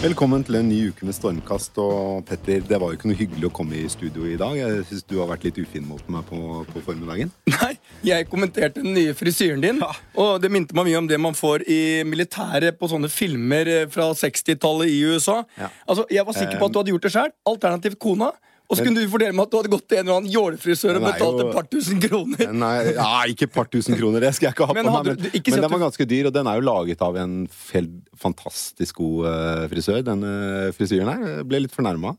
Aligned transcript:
Velkommen 0.00 0.40
til 0.40 0.56
en 0.56 0.64
ny 0.64 0.78
uke 0.88 1.04
med 1.04 1.12
Stormkast. 1.12 1.76
Og 1.76 2.22
Petter, 2.24 2.62
det 2.64 2.78
var 2.80 2.88
jo 2.88 2.96
ikke 2.96 3.10
noe 3.10 3.18
hyggelig 3.18 3.50
å 3.50 3.52
komme 3.52 3.76
i 3.76 3.88
studio 3.92 4.24
i 4.24 4.38
dag. 4.40 4.54
Jeg 4.56 4.86
syns 4.88 5.04
du 5.04 5.18
har 5.18 5.28
vært 5.28 5.42
litt 5.44 5.58
ufin 5.60 5.84
mot 5.84 6.00
meg 6.08 6.24
på, 6.24 6.38
på 6.70 6.80
formiddagen. 6.86 7.28
Nei, 7.52 7.74
jeg 8.08 8.30
kommenterte 8.32 8.80
den 8.80 8.94
nye 8.96 9.12
frisyren 9.18 9.60
din. 9.60 9.82
Og 10.16 10.38
det 10.40 10.48
minte 10.54 10.72
meg 10.78 10.88
mye 10.88 11.02
om 11.02 11.10
det 11.10 11.18
man 11.20 11.36
får 11.36 11.66
i 11.68 11.80
militæret 12.08 12.80
på 12.80 12.88
sånne 12.88 13.12
filmer 13.12 13.68
eh, 13.68 13.84
fra 13.92 14.08
60-tallet 14.16 14.88
i 14.88 15.02
USA. 15.04 15.42
Ja. 15.60 15.68
Altså, 15.84 16.08
Jeg 16.08 16.24
var 16.24 16.38
sikker 16.38 16.56
på 16.56 16.70
at 16.70 16.72
du 16.72 16.80
hadde 16.80 16.94
gjort 16.96 17.04
det 17.10 17.12
sjøl. 17.18 17.36
Alternativt 17.52 18.00
kona. 18.00 18.32
Og 18.70 18.78
så 18.78 18.84
kunne 18.86 19.02
du 19.02 19.10
fortelle 19.10 19.34
meg 19.34 19.48
at 19.48 19.50
du 19.50 19.56
hadde 19.58 19.70
gått 19.72 19.86
til 19.90 19.98
en 19.98 20.04
eller 20.04 20.20
annen 20.20 20.30
jålefrisør 20.30 20.98
og 21.00 21.06
betalt 21.08 21.40
et 21.42 21.48
par 21.56 21.66
tusen 21.72 21.98
kroner. 22.04 22.52
Nei, 22.54 22.74
ja, 22.94 23.08
ikke 23.32 23.48
et 23.48 23.54
par 23.56 23.66
tusen 23.72 23.98
kroner, 23.98 24.22
det 24.22 24.30
skal 24.36 24.46
jeg 24.50 24.54
ikke 24.54 24.68
ha 24.70 24.76
Men 24.78 24.86
på 24.86 24.92
meg. 24.94 25.10
Men, 25.10 25.32
men 25.34 25.64
den 25.64 25.74
var 25.74 25.82
ganske 25.88 26.06
dyr, 26.12 26.28
og 26.30 26.36
den 26.36 26.50
er 26.52 26.60
jo 26.60 26.66
laget 26.68 27.02
av 27.02 27.18
en 27.18 27.34
fantastisk 28.22 29.00
god 29.02 29.26
eh, 29.32 29.66
frisør. 29.74 30.00
Denne 30.06 30.32
frisyren 30.76 31.10
her 31.10 31.42
ble 31.50 31.64
litt 31.66 31.74
fornærma. 31.74 32.14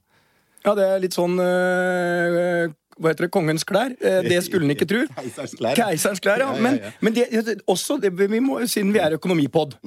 Ja, 0.65 0.75
det 0.77 0.85
er 0.85 1.01
litt 1.01 1.15
sånn 1.17 1.39
øh, 1.41 2.67
Hva 3.01 3.09
heter 3.13 3.25
det? 3.25 3.31
Kongens 3.33 3.63
klær. 3.65 3.95
Eh, 3.97 4.19
Det 4.27 4.43
skulle 4.45 4.67
en 4.67 4.75
ikke 4.75 4.85
tro. 4.91 5.05
Keiserens 5.15 5.55
klær. 5.59 5.79
Keiserens 5.79 6.21
klær, 6.21 6.43
ja. 6.43 6.51
Men, 6.61 6.77
men 7.01 7.15
det, 7.15 7.29
også, 7.65 7.97
det, 8.03 8.11
vi 8.19 8.43
må, 8.43 8.59
siden 8.69 8.91
vi 8.93 9.01
er 9.01 9.15
økonomipod 9.17 9.79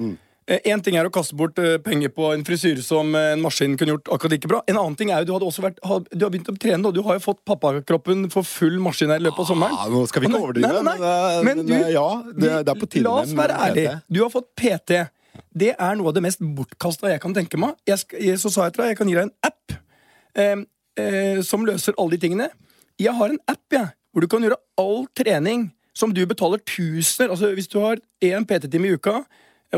Én 0.45 0.81
ting 0.85 0.93
er 0.93 1.07
å 1.07 1.09
kaste 1.09 1.33
bort 1.33 1.57
eh, 1.57 1.79
penger 1.81 2.11
på 2.13 2.27
en 2.29 2.43
frisyre 2.45 2.83
som 2.85 3.15
eh, 3.17 3.31
en 3.33 3.41
maskin 3.41 3.73
kunne 3.79 3.95
gjort 3.95 4.11
akkurat 4.13 4.35
like 4.35 4.49
bra. 4.49 4.59
En 4.69 4.77
annen 4.77 4.97
ting 4.99 5.09
er 5.09 5.23
jo 5.23 5.31
du 5.31 5.33
hadde 5.33 5.47
også 5.47 5.63
vært 5.63 5.79
Du 6.11 6.21
har 6.21 6.29
begynt 6.29 6.51
å 6.51 6.53
trene, 6.61 6.85
og 6.85 6.93
du 6.93 7.01
har 7.07 7.17
jo 7.17 7.23
fått 7.23 7.39
pappakroppen 7.49 8.27
for 8.33 8.45
full 8.45 8.75
maskin 8.83 9.09
her 9.09 9.23
i 9.23 9.25
løpet 9.25 9.41
av 9.41 9.47
sommeren. 9.49 9.73
Ja, 9.73 9.87
nå 9.89 10.03
skal 10.11 10.21
vi 10.21 10.29
ikke 10.29 10.41
overdrive, 10.43 10.83
nei, 10.85 10.93
nei, 11.01 11.15
nei. 11.15 11.39
men, 11.47 11.63
du, 11.65 11.73
eh, 11.73 11.89
ja, 11.95 12.05
det, 12.29 12.51
det 12.67 12.75
er 12.75 12.77
på 12.77 12.89
tide 12.93 13.07
La 13.07 13.15
oss 13.23 13.33
være 13.37 13.57
ærlige. 13.65 13.95
Du 14.05 14.19
har 14.21 14.29
fått 14.33 14.51
PT. 14.61 14.99
Det 15.65 15.71
er 15.73 15.97
noe 15.97 16.11
av 16.11 16.17
det 16.19 16.23
mest 16.27 16.43
bortkasta 16.43 17.09
jeg 17.09 17.23
kan 17.23 17.33
tenke 17.33 17.57
meg. 17.59 17.79
Jeg 17.89 18.37
så 18.41 18.51
sa 18.53 18.67
jeg 18.67 18.75
til 18.75 18.83
deg, 18.83 18.91
jeg 18.93 18.99
kan 18.99 19.09
gi 19.09 19.15
deg 19.17 19.25
en 19.25 19.33
app 19.49 19.77
eh, 20.43 20.59
eh, 21.01 21.39
som 21.47 21.65
løser 21.65 21.97
alle 21.97 22.13
de 22.13 22.21
tingene. 22.21 22.51
Jeg 23.01 23.17
har 23.17 23.33
en 23.33 23.41
app 23.49 23.79
jeg, 23.79 23.89
hvor 24.13 24.21
du 24.21 24.29
kan 24.29 24.45
gjøre 24.45 24.59
all 24.77 25.07
trening 25.17 25.71
som 25.95 26.13
du 26.13 26.21
betaler 26.27 26.59
tusener 26.67 27.31
Altså 27.31 27.53
Hvis 27.55 27.69
du 27.71 27.79
har 27.79 27.99
én 28.23 28.45
PT-time 28.47 28.91
i 28.91 28.99
uka, 28.99 29.23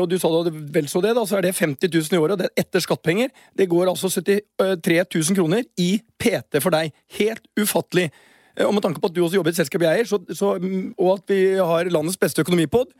og 0.02 0.08
du 0.10 0.16
sa 0.20 0.30
du 0.46 0.50
vel 0.74 0.88
så 0.90 1.02
det, 1.04 1.14
da, 1.16 1.24
så 1.26 1.38
er 1.38 1.46
det 1.48 1.54
50 1.56 1.90
000 1.90 2.16
i 2.16 2.22
året, 2.22 2.40
det 2.40 2.48
er 2.48 2.64
etter 2.64 2.84
skattpenger. 2.84 3.30
Det 3.56 3.68
går 3.70 3.90
altså 3.90 4.10
73 4.10 5.04
000 5.14 5.38
kroner 5.38 5.66
i 5.80 5.90
PT 6.20 6.62
for 6.64 6.74
deg. 6.74 6.94
Helt 7.18 7.44
ufattelig. 7.58 8.08
Eh, 8.56 8.66
Og 8.66 8.74
med 8.74 8.82
tanke 8.84 9.00
på 9.00 9.10
at 9.10 9.14
du 9.14 9.22
også 9.24 9.38
jobber 9.38 9.52
i 9.52 9.56
et 9.56 9.60
selskap 9.62 9.84
jeg 9.86 10.02
eier, 10.02 10.94
og 10.98 11.12
at 11.14 11.30
vi 11.30 11.40
har 11.58 11.92
landets 11.94 12.18
beste 12.20 12.42
økonomipod, 12.42 12.92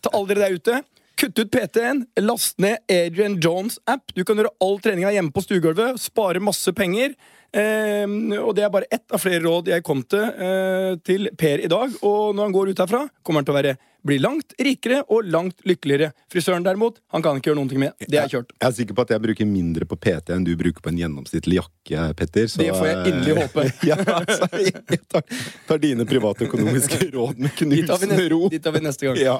til 0.00 0.12
alle 0.12 0.28
dere 0.34 0.46
der 0.46 0.60
ute 0.60 0.82
Kutt 1.16 1.38
ut 1.40 1.48
PT-en, 1.48 2.02
last 2.20 2.58
ned 2.60 2.76
Adrian 2.92 3.38
Jones 3.40 3.78
app. 3.88 4.10
Du 4.12 4.20
kan 4.28 4.36
gjøre 4.36 4.52
all 4.60 4.76
treninga 4.84 5.14
hjemme 5.14 5.32
på 5.32 5.40
stuegulvet, 5.46 5.96
spare 5.96 6.42
masse 6.44 6.68
penger. 6.76 7.14
Eh, 7.56 8.06
og 8.42 8.54
det 8.56 8.66
er 8.66 8.72
bare 8.72 8.90
ett 8.92 9.12
av 9.12 9.22
flere 9.22 9.40
råd 9.46 9.72
jeg 9.72 9.84
kom 9.86 10.02
til 10.04 10.24
eh, 10.24 10.94
til 11.06 11.30
Per 11.38 11.64
i 11.64 11.70
dag. 11.72 12.00
Og 12.02 12.34
når 12.36 12.48
han 12.48 12.56
går 12.56 12.72
ut 12.72 12.82
herfra, 12.84 13.06
kommer 13.22 13.42
han 13.42 13.48
til 13.48 13.56
å 13.56 13.60
være 13.60 13.76
bli 14.06 14.18
langt 14.22 14.54
rikere 14.62 15.02
og 15.12 15.26
langt 15.30 15.64
lykkeligere. 15.66 16.12
Frisøren 16.32 16.64
derimot, 16.64 17.00
han 17.12 17.24
kan 17.24 17.38
ikke 17.38 17.50
gjøre 17.50 17.58
noen 17.58 17.70
ting 17.72 17.82
med. 17.82 17.96
Det 18.06 18.20
er 18.20 18.30
kjørt. 18.30 18.52
Jeg 18.54 18.68
er 18.68 18.74
sikker 18.78 18.96
på 18.98 19.06
at 19.06 19.12
jeg 19.14 19.22
bruker 19.24 19.48
mindre 19.50 19.88
på 19.88 19.98
PT 19.98 20.34
enn 20.36 20.46
du 20.46 20.52
bruker 20.58 20.84
på 20.84 20.92
en 20.92 21.00
gjennomsnittlig 21.00 21.58
jakke, 21.58 22.06
Petter. 22.18 22.46
så, 22.52 22.60
Det 22.62 22.70
får 22.76 22.88
jeg 22.90 23.12
inderlig 23.12 23.34
eh, 23.34 23.40
håpe. 23.42 23.66
ja, 23.90 23.98
altså, 24.16 24.48
jeg 24.62 25.02
tar, 25.10 25.26
tar 25.70 25.82
dine 25.82 26.06
privatøkonomiske 26.08 27.00
råd 27.16 27.42
med 27.46 27.56
knusende 27.58 28.20
ro. 28.32 28.40
Dit 28.52 28.64
tar 28.66 28.76
vi 28.76 28.84
neste 28.86 29.08
gang. 29.08 29.20
Ja, 29.20 29.36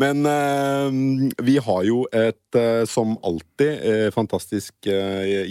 Men 0.00 0.26
uh, 0.26 0.90
vi 1.46 1.58
har 1.62 1.86
jo 1.86 2.02
et, 2.10 2.58
uh, 2.58 2.82
som 2.90 3.14
alltid, 3.22 3.86
uh, 3.86 4.08
fantastisk 4.14 4.90
eh, 4.90 5.46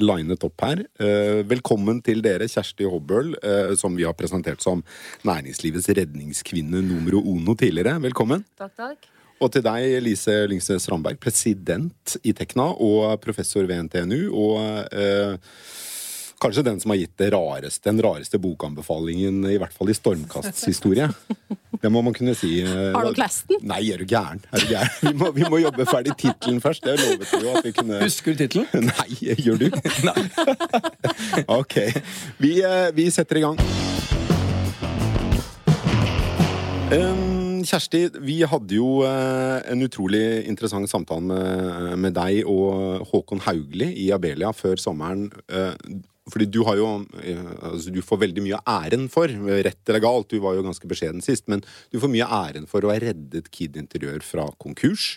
linet 0.00 0.44
opp 0.46 0.64
her. 0.66 0.84
Eh, 1.00 1.42
velkommen 1.48 2.02
til 2.04 2.22
dere, 2.24 2.48
Kjersti 2.50 2.86
Hobbøl, 2.88 3.34
eh, 3.42 3.74
som 3.78 3.96
vi 3.96 4.06
har 4.06 4.16
presentert 4.18 4.64
som 4.64 4.84
næringslivets 5.26 5.88
redningskvinne 5.96 6.82
numero 6.84 7.22
uno 7.22 7.54
tidligere. 7.54 7.98
Velkommen. 8.02 8.44
Takk, 8.58 8.74
takk. 8.76 9.10
Og 9.40 9.52
til 9.52 9.64
deg, 9.66 9.98
Lise 10.00 10.46
Lyngsnes 10.48 10.88
Ramberg, 10.88 11.18
president 11.20 12.16
i 12.24 12.32
Tekna 12.32 12.70
og 12.72 13.18
professor 13.20 13.66
ved 13.68 13.88
NTNU. 13.88 14.30
Og 14.32 14.60
eh, 14.96 15.36
kanskje 16.42 16.62
den 16.66 16.80
som 16.82 16.90
har 16.92 16.98
gitt 17.00 17.14
det 17.20 17.30
rareste, 17.32 17.84
den 17.88 18.00
rareste 18.04 18.38
bokanbefalingen, 18.42 19.38
i 19.48 19.56
hvert 19.60 19.72
fall 19.76 19.90
i 19.92 19.96
Stormkasts 19.96 20.66
historie. 20.68 21.08
Det 21.76 21.90
må 21.92 22.00
man 22.00 22.14
kunne 22.16 22.32
si. 22.34 22.62
eh, 22.64 22.92
Har 22.94 23.04
du 23.04 23.18
lest 23.20 23.50
den? 23.50 23.58
Nei, 23.68 23.82
er 23.92 24.00
du 24.00 24.06
gæren? 24.08 24.38
Er 24.48 24.62
du 24.62 24.70
gæren? 24.70 24.94
Vi, 25.02 25.10
må, 25.20 25.28
vi 25.36 25.44
må 25.52 25.58
jobbe 25.60 25.84
ferdig 25.84 26.14
tittelen 26.16 26.56
først. 26.64 26.86
Det 26.88 26.94
lovet 27.02 27.28
vi 27.34 27.40
jo 27.44 27.52
at 27.52 27.66
vi 27.68 27.72
kunne 27.76 27.98
Husker 28.00 28.32
du 28.32 28.40
tittelen? 28.40 28.88
Nei, 28.88 29.34
gjør 29.44 29.60
du? 29.60 29.66
Nei. 30.08 31.44
ok. 31.52 31.76
Vi, 32.40 32.54
eh, 32.64 32.88
vi 32.96 33.10
setter 33.12 33.42
i 33.42 33.44
gang. 33.44 33.60
Um, 36.86 37.62
Kjersti, 37.66 38.06
vi 38.22 38.38
hadde 38.46 38.76
jo 38.78 39.02
eh, 39.04 39.60
en 39.72 39.82
utrolig 39.84 40.24
interessant 40.48 40.88
samtale 40.90 41.28
med, 41.28 41.96
med 42.06 42.14
deg 42.16 42.44
og 42.48 43.02
Håkon 43.10 43.42
Haugli 43.44 43.88
i 44.06 44.08
Abelia 44.14 44.52
før 44.56 44.78
sommeren. 44.80 45.28
Fordi 46.32 46.48
du 46.50 46.60
har 46.66 46.78
jo 46.80 46.88
eh, 47.22 47.50
altså 47.70 47.92
Du 47.94 48.00
får 48.04 48.22
veldig 48.24 48.44
mye 48.44 48.58
av 48.58 48.86
æren 48.86 49.06
for, 49.12 49.30
rett 49.30 49.92
eller 49.92 50.02
galt, 50.02 50.30
du 50.30 50.42
var 50.42 50.56
jo 50.56 50.64
ganske 50.66 50.90
beskjeden 50.90 51.22
sist, 51.24 51.46
men 51.52 51.62
du 51.92 52.00
får 52.02 52.12
mye 52.12 52.26
av 52.26 52.50
æren 52.50 52.70
for 52.70 52.84
å 52.84 52.92
ha 52.92 52.98
reddet 53.02 53.50
Kid 53.54 53.78
Interiør 53.78 54.24
fra 54.26 54.48
konkurs. 54.62 55.16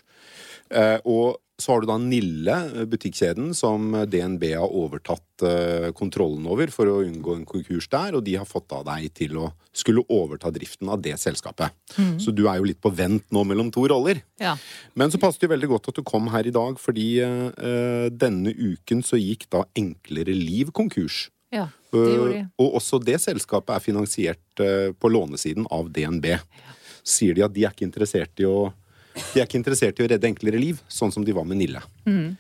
Eh, 0.70 0.98
og 1.06 1.40
så 1.60 1.74
har 1.74 1.84
du 1.84 1.90
da 1.90 1.98
Nille, 2.00 2.56
eh, 2.72 2.86
butikkjeden, 2.90 3.52
som 3.56 3.92
DNB 4.08 4.46
har 4.56 4.72
overtatt 4.72 5.44
eh, 5.44 5.90
kontrollen 5.96 6.48
over 6.50 6.72
for 6.72 6.90
å 6.90 7.02
unngå 7.04 7.36
en 7.36 7.48
konkurs 7.48 7.90
der, 7.92 8.16
og 8.16 8.24
de 8.28 8.38
har 8.40 8.48
fått 8.48 8.72
av 8.76 8.86
deg 8.88 9.10
til 9.18 9.38
å 9.42 9.50
skulle 9.76 10.04
overta 10.12 10.52
driften 10.52 10.90
av 10.92 11.02
det 11.04 11.16
selskapet. 11.22 11.76
Så 12.20 12.34
du 12.36 12.46
er 12.50 12.58
jo 12.60 12.68
litt 12.68 12.82
på 12.84 12.92
vent 12.92 13.28
nå 13.32 13.44
mellom 13.48 13.70
to 13.72 13.86
roller. 13.88 14.22
Ja. 14.42 14.56
Men 14.98 15.12
så 15.14 15.20
passet 15.22 15.46
det 15.46 15.52
veldig 15.54 15.70
godt 15.72 15.92
at 15.92 16.00
du 16.00 16.04
kom 16.08 16.28
her 16.34 16.48
i 16.48 16.54
dag, 16.54 16.80
fordi 16.82 17.08
uh, 17.22 18.10
denne 18.12 18.52
uken 18.52 19.04
så 19.06 19.20
gikk 19.22 19.46
da 19.54 19.64
Enklere 19.80 20.36
Liv 20.36 20.74
konkurs. 20.76 21.28
ja. 21.54 21.70
Det 21.90 22.02
gjorde 22.06 22.34
de. 22.34 22.42
Uh, 22.44 22.50
og 22.62 22.76
også 22.78 23.00
det 23.02 23.16
selskapet 23.24 23.72
er 23.74 23.82
finansiert 23.82 24.62
uh, 24.62 24.92
på 24.94 25.10
lånesiden 25.10 25.66
av 25.74 25.90
DNB. 25.94 26.34
Ja. 26.36 26.76
sier 27.10 27.34
de 27.34 27.46
at 27.46 27.54
de 27.56 27.64
er 27.66 27.74
ikke 27.74 27.88
interessert 27.88 28.42
i 28.44 28.46
å 28.46 28.70
de 29.16 29.40
er 29.40 29.48
ikke 29.48 29.60
interessert 29.60 30.00
i 30.00 30.06
å 30.06 30.12
redde 30.12 30.30
enklere 30.30 30.62
liv, 30.62 30.80
sånn 30.92 31.14
som 31.14 31.26
de 31.26 31.36
var 31.36 31.48
med 31.50 31.62
Nille. 31.62 31.82
Mm. 32.06 32.38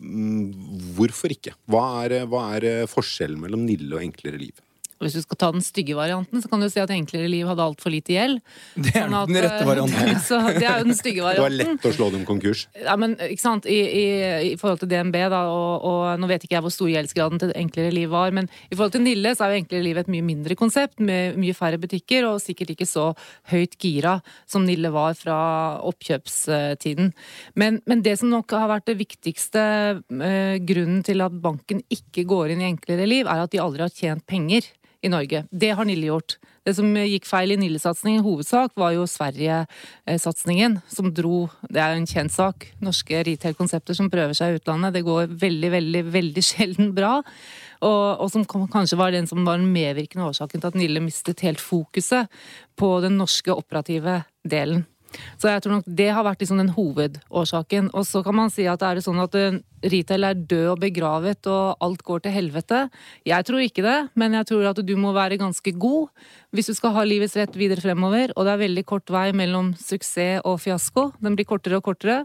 Mm, 0.00 0.40
hvorfor 0.96 1.32
ikke? 1.32 1.54
Hva 1.72 1.84
er, 2.04 2.18
hva 2.28 2.42
er 2.58 2.68
eh, 2.68 2.88
forskjellen 2.90 3.40
mellom 3.40 3.64
Nille 3.64 3.96
og 3.96 4.04
enklere 4.04 4.40
liv? 4.40 4.60
Hvis 5.02 5.16
du 5.18 5.20
skal 5.20 5.36
ta 5.36 5.50
den 5.52 5.64
stygge 5.64 5.96
varianten, 5.96 6.40
så 6.40 6.48
kan 6.48 6.62
du 6.62 6.70
si 6.72 6.80
at 6.80 6.90
Enklere 6.94 7.28
liv 7.28 7.44
hadde 7.48 7.64
altfor 7.64 7.92
lite 7.92 8.14
gjeld. 8.14 8.38
Det 8.74 8.94
er 8.94 9.04
Sånn 9.04 9.16
at, 9.18 9.28
den 9.28 9.38
rette 9.44 9.58
eh, 9.60 9.68
varianten. 9.68 10.20
Så 10.28 10.38
det 10.56 10.64
er 10.64 10.80
jo 10.80 10.86
den 10.88 10.96
stygge 10.96 11.24
varianten. 11.26 11.58
Det 11.58 11.66
var 11.66 11.74
lett 11.74 11.88
å 11.88 11.92
slå 11.92 12.08
dem 12.14 12.22
konkurs. 12.28 12.62
Ja, 12.80 12.94
men 13.00 13.16
ikke 13.20 13.42
sant, 13.42 13.68
I, 13.68 13.76
i, 13.76 14.06
i 14.48 14.54
forhold 14.60 14.80
til 14.80 14.90
DNB, 14.90 15.18
da, 15.32 15.42
og, 15.52 15.84
og 15.84 16.22
nå 16.22 16.30
vet 16.30 16.46
ikke 16.46 16.56
jeg 16.56 16.64
hvor 16.64 16.72
stor 16.72 16.88
gjeldsgraden 16.92 17.42
til 17.42 17.52
Enklere 17.60 17.92
liv 17.92 18.08
var, 18.12 18.32
men 18.36 18.48
i 18.70 18.72
forhold 18.72 18.94
til 18.96 19.04
Nille 19.04 19.34
så 19.36 19.46
er 19.46 19.52
jo 19.52 19.60
Enklere 19.64 19.84
liv 19.84 20.00
et 20.00 20.10
mye 20.16 20.26
mindre 20.30 20.56
konsept, 20.58 20.96
med 20.96 21.36
mye 21.40 21.56
færre 21.56 21.80
butikker, 21.82 22.30
og 22.30 22.40
sikkert 22.44 22.72
ikke 22.72 22.88
så 22.88 23.10
høyt 23.52 23.76
gira 23.82 24.16
som 24.48 24.64
Nille 24.64 24.88
var 24.94 25.12
fra 25.18 25.36
oppkjøpstiden. 25.84 27.12
Men, 27.60 27.82
men 27.84 28.04
det 28.06 28.16
som 28.22 28.32
nok 28.32 28.56
har 28.56 28.72
vært 28.72 28.88
det 28.88 28.96
viktigste 29.02 29.66
eh, 30.00 30.56
grunnen 30.64 31.04
til 31.06 31.20
at 31.24 31.36
banken 31.44 31.84
ikke 31.92 32.24
går 32.28 32.54
inn 32.54 32.64
i 32.64 32.70
Enklere 32.72 33.04
liv, 33.08 33.28
er 33.28 33.44
at 33.44 33.52
de 33.52 33.60
aldri 33.62 33.84
har 33.84 33.92
tjent 33.92 34.24
penger 34.26 34.64
i 35.06 35.12
Norge. 35.12 35.44
Det 35.50 35.72
har 35.78 35.86
Nille 35.88 36.10
gjort. 36.10 36.36
Det 36.66 36.74
som 36.74 36.88
gikk 36.98 37.28
feil 37.28 37.54
i 37.54 37.58
Nille-satsingen, 37.60 38.20
i 38.20 38.26
hovedsak, 38.26 38.72
var 38.78 38.94
jo 38.96 39.06
Sverige-satsingen, 39.06 40.80
som 40.90 41.12
dro 41.14 41.46
Det 41.70 41.78
er 41.82 41.94
jo 41.94 42.00
en 42.00 42.10
kjent 42.10 42.34
sak. 42.34 42.66
Norske 42.82 43.22
retail-konsepter 43.28 43.94
som 43.94 44.10
prøver 44.10 44.34
seg 44.34 44.50
i 44.50 44.58
utlandet. 44.60 44.96
Det 44.96 45.04
går 45.06 45.30
veldig, 45.30 45.70
veldig, 45.76 46.02
veldig 46.16 46.44
sjelden 46.50 46.90
bra. 46.96 47.20
Og, 47.86 48.04
og 48.24 48.32
som 48.32 48.46
kanskje 48.46 48.98
var 48.98 49.14
den 49.14 49.28
som 49.30 49.44
var 49.46 49.60
den 49.60 49.70
medvirkende 49.70 50.26
årsaken 50.26 50.62
til 50.62 50.72
at 50.72 50.80
Nille 50.80 51.04
mistet 51.04 51.44
helt 51.46 51.62
fokuset 51.62 52.32
på 52.76 52.96
den 53.04 53.18
norske 53.20 53.54
operative 53.54 54.22
delen. 54.42 54.86
Så 55.40 55.50
jeg 55.50 55.62
tror 55.64 55.78
nok 55.78 55.88
det 55.98 56.08
har 56.12 56.26
vært 56.26 56.42
liksom 56.42 56.60
den 56.60 56.72
hovedårsaken. 56.76 57.90
Og 57.96 58.06
så 58.08 58.22
kan 58.26 58.36
man 58.36 58.52
si 58.52 58.66
at 58.70 58.82
er 58.84 58.98
det 58.98 59.04
sånn 59.06 59.20
at 59.22 59.36
eh, 59.38 59.58
retail 59.86 60.26
er 60.28 60.38
død 60.38 60.68
og 60.72 60.80
begravet 60.82 61.48
og 61.52 61.84
alt 61.84 62.02
går 62.06 62.24
til 62.24 62.34
helvete? 62.34 62.82
Jeg 63.28 63.46
tror 63.48 63.62
ikke 63.64 63.84
det, 63.86 63.96
men 64.18 64.36
jeg 64.38 64.48
tror 64.50 64.70
at 64.72 64.82
du 64.86 64.94
må 65.00 65.12
være 65.16 65.40
ganske 65.40 65.74
god 65.76 66.08
hvis 66.56 66.70
du 66.70 66.74
skal 66.78 66.94
ha 66.96 67.04
livets 67.04 67.36
rett 67.36 67.56
videre 67.58 67.84
fremover. 67.84 68.32
Og 68.36 68.46
det 68.46 68.54
er 68.54 68.64
veldig 68.64 68.86
kort 68.88 69.12
vei 69.12 69.28
mellom 69.36 69.74
suksess 69.80 70.42
og 70.48 70.60
fiasko. 70.62 71.10
Den 71.22 71.36
blir 71.38 71.48
kortere 71.48 71.80
og 71.80 71.86
kortere. 71.86 72.22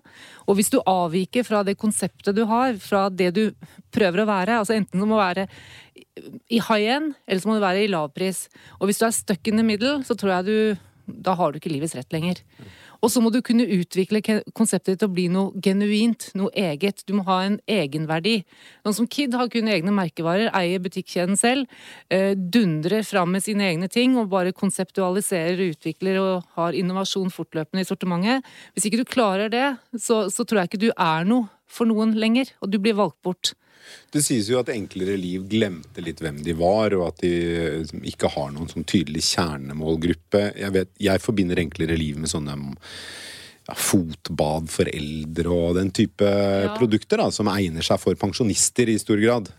Og 0.48 0.58
hvis 0.60 0.72
du 0.74 0.80
avviker 0.88 1.46
fra 1.48 1.66
det 1.68 1.80
konseptet 1.82 2.38
du 2.38 2.46
har, 2.50 2.78
fra 2.82 3.08
det 3.10 3.34
du 3.36 3.44
prøver 3.92 4.24
å 4.24 4.30
være, 4.30 4.62
altså 4.62 4.78
enten 4.78 5.02
du 5.02 5.10
må 5.10 5.20
være 5.20 5.50
i 6.52 6.60
high 6.60 6.88
end, 6.96 7.14
eller 7.28 7.42
så 7.42 7.50
må 7.50 7.58
du 7.58 7.64
være 7.64 7.84
i 7.84 7.92
lavpris. 7.92 8.46
Og 8.80 8.90
hvis 8.90 9.02
du 9.02 9.06
er 9.08 9.16
stuck 9.16 9.48
in 9.52 9.60
the 9.60 9.66
middle, 9.66 10.00
så 10.08 10.16
tror 10.18 10.38
jeg 10.38 10.48
du 10.48 10.56
da 11.12 11.36
har 11.36 11.52
du 11.52 11.60
ikke 11.60 11.72
livets 11.72 11.96
rett 11.98 12.14
lenger. 12.14 12.40
Og 13.02 13.10
så 13.10 13.22
må 13.24 13.32
du 13.34 13.40
kunne 13.46 13.66
utvikle 13.66 14.22
konseptet 14.54 14.94
ditt 14.94 15.02
til 15.02 15.10
å 15.10 15.14
bli 15.14 15.26
noe 15.34 15.58
genuint, 15.64 16.28
noe 16.38 16.52
eget. 16.58 17.02
Du 17.10 17.16
må 17.18 17.26
ha 17.26 17.40
en 17.48 17.58
egenverdi. 17.70 18.42
Noen 18.86 18.98
som 18.98 19.10
Kid 19.10 19.34
har 19.38 19.50
kun 19.54 19.72
egne 19.74 19.94
merkevarer, 19.96 20.52
eier 20.58 20.84
butikkjeden 20.84 21.40
selv, 21.40 21.66
eh, 22.10 22.36
dundrer 22.36 23.02
fram 23.08 23.32
med 23.34 23.44
sine 23.44 23.66
egne 23.72 23.90
ting 23.90 24.18
og 24.18 24.30
bare 24.30 24.54
konseptualiserer, 24.54 25.74
utvikler 25.74 26.20
og 26.22 26.44
har 26.58 26.78
innovasjon 26.78 27.34
fortløpende 27.34 27.82
i 27.82 27.90
sortimentet. 27.90 28.46
Hvis 28.76 28.86
ikke 28.86 29.02
du 29.02 29.06
klarer 29.06 29.50
det, 29.50 29.78
så, 29.98 30.30
så 30.30 30.46
tror 30.46 30.62
jeg 30.62 30.72
ikke 30.72 30.86
du 30.86 30.92
er 30.92 31.26
noe 31.26 31.50
for 31.72 31.90
noen 31.90 32.14
lenger, 32.14 32.52
og 32.62 32.70
du 32.70 32.78
blir 32.78 32.98
valgt 33.00 33.22
bort. 33.24 33.56
Det 34.12 34.24
sies 34.26 34.50
jo 34.52 34.60
at 34.60 34.72
Enklere 34.74 35.16
liv 35.20 35.46
glemte 35.52 36.04
litt 36.04 36.22
hvem 36.24 36.42
de 36.44 36.56
var, 36.60 36.96
og 36.98 37.08
at 37.10 37.22
de 37.24 37.32
liksom 37.82 38.04
ikke 38.08 38.32
har 38.34 38.52
noen 38.54 38.70
sånn 38.72 38.88
tydelig 38.88 39.24
kjernemålgruppe. 39.30 40.44
Jeg, 40.60 40.76
vet, 40.76 40.92
jeg 41.00 41.24
forbinder 41.24 41.62
Enklere 41.64 41.98
liv 42.00 42.20
med 42.20 42.32
sånne 42.32 42.58
ja, 42.60 43.76
fotbad 43.78 44.68
for 44.74 44.92
eldre 44.92 45.56
og 45.56 45.80
den 45.80 45.94
type 45.96 46.28
produkter 46.78 47.24
da, 47.24 47.30
som 47.32 47.52
egner 47.54 47.86
seg 47.86 48.02
for 48.04 48.20
pensjonister 48.20 48.92
i 48.92 49.00
stor 49.02 49.22
grad. 49.24 49.52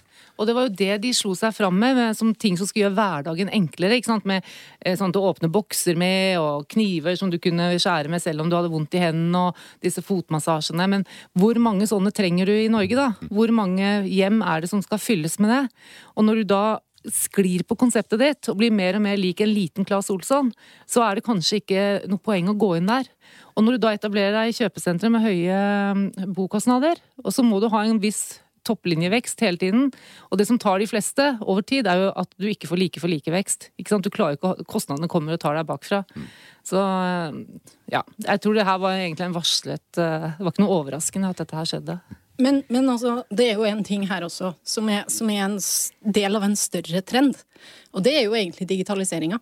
Og 0.43 0.49
det 0.49 0.57
var 0.57 0.67
jo 0.67 0.75
det 0.75 0.99
de 1.05 1.13
slo 1.15 1.37
seg 1.39 1.55
fram 1.55 1.79
med, 1.79 1.95
med 1.95 2.19
som 2.19 2.35
ting 2.35 2.59
som 2.59 2.67
skulle 2.67 2.89
gjøre 2.89 2.99
hverdagen 2.99 3.53
enklere. 3.55 4.01
ikke 4.01 4.11
sant? 4.11 4.29
Med 4.29 4.43
eh, 4.83 4.97
sånn 4.99 5.15
du 5.15 5.21
åpner 5.23 5.53
bokser 5.53 5.99
med, 5.99 6.41
og 6.43 6.67
kniver 6.73 7.15
som 7.19 7.31
du 7.31 7.39
kunne 7.43 7.71
skjære 7.79 8.11
med 8.11 8.25
selv 8.25 8.43
om 8.43 8.51
du 8.51 8.59
hadde 8.59 8.73
vondt 8.73 8.99
i 8.99 9.05
hendene, 9.05 9.49
og 9.49 9.85
disse 9.85 10.03
fotmassasjene. 10.05 10.89
Men 10.91 11.07
hvor 11.39 11.59
mange 11.63 11.87
sånne 11.91 12.11
trenger 12.15 12.51
du 12.51 12.57
i 12.57 12.71
Norge, 12.73 12.99
da? 12.99 13.13
Hvor 13.31 13.55
mange 13.55 14.01
hjem 14.11 14.43
er 14.43 14.65
det 14.65 14.73
som 14.73 14.83
skal 14.83 15.01
fylles 15.03 15.39
med 15.43 15.55
det? 15.55 15.67
Og 16.17 16.27
når 16.27 16.43
du 16.43 16.51
da 16.57 16.65
sklir 17.09 17.65
på 17.67 17.77
konseptet 17.79 18.21
ditt 18.21 18.49
og 18.51 18.59
blir 18.61 18.75
mer 18.75 18.97
og 18.99 19.03
mer 19.03 19.19
lik 19.19 19.41
en 19.43 19.51
liten 19.51 19.87
Claes 19.87 20.11
Olsson, 20.13 20.53
så 20.87 21.03
er 21.07 21.19
det 21.19 21.27
kanskje 21.27 21.59
ikke 21.63 21.83
noe 22.11 22.23
poeng 22.23 22.51
å 22.51 22.59
gå 22.59 22.77
inn 22.79 22.91
der. 22.91 23.09
Og 23.57 23.65
når 23.65 23.77
du 23.77 23.85
da 23.85 23.93
etablerer 23.97 24.37
deg 24.37 24.53
i 24.53 24.57
kjøpesentre 24.57 25.11
med 25.13 25.25
høye 25.25 25.59
mm, 25.99 26.07
bokostnader, 26.37 27.01
og 27.23 27.35
så 27.35 27.45
må 27.47 27.61
du 27.61 27.69
ha 27.73 27.85
en 27.85 28.01
viss 28.03 28.41
topplinjevekst 28.67 29.43
hele 29.45 29.61
tiden. 29.61 29.91
Og 30.31 30.41
det 30.41 30.47
som 30.49 30.59
tar 30.61 30.83
de 30.83 30.89
fleste 30.91 31.27
over 31.41 31.65
tid, 31.67 31.89
er 31.91 32.07
jo 32.07 32.09
at 32.23 32.33
du 32.39 32.49
ikke 32.51 32.71
får 32.71 32.81
like 32.81 33.03
for 33.03 33.13
like 33.13 33.35
vekst. 33.35 33.71
Ikke 33.81 33.95
sant? 33.95 34.07
Du 34.07 34.15
klarer 34.15 34.39
ikke 34.39 34.53
å, 34.53 34.67
Kostnadene 34.69 35.11
kommer 35.13 35.37
og 35.37 35.43
tar 35.43 35.59
deg 35.59 35.69
bakfra. 35.69 36.03
Så 36.67 36.81
ja. 37.93 38.03
Jeg 38.27 38.43
tror 38.43 38.57
det 38.57 38.67
her 38.69 38.83
var 38.83 38.97
egentlig 38.97 39.27
en 39.27 39.35
varslet 39.35 39.99
eh, 39.99 40.27
Det 40.37 40.45
var 40.45 40.53
ikke 40.53 40.63
noe 40.63 40.77
overraskende 40.81 41.33
at 41.33 41.41
dette 41.43 41.59
her 41.59 41.69
skjedde. 41.69 41.97
Men, 42.43 42.63
men 42.73 42.89
altså, 42.91 43.21
det 43.31 43.51
er 43.51 43.61
jo 43.61 43.69
en 43.69 43.83
ting 43.87 44.07
her 44.09 44.25
også 44.27 44.55
som 44.67 44.89
er, 44.91 45.05
som 45.13 45.31
er 45.31 45.45
en 45.45 45.59
del 46.17 46.39
av 46.39 46.47
en 46.47 46.59
større 46.59 47.03
trend. 47.07 47.37
Og 47.93 48.05
det 48.07 48.17
er 48.17 48.27
jo 48.27 48.37
egentlig 48.39 48.69
digitaliseringa. 48.71 49.39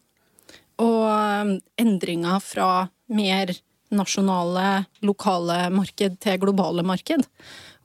Og 0.80 1.02
um, 1.04 1.56
endringa 1.80 2.38
fra 2.42 2.70
mer 3.12 3.52
nasjonale, 3.94 4.84
lokale 5.06 5.64
marked 5.74 6.18
til 6.22 6.38
globale 6.42 6.84
marked. 6.86 7.26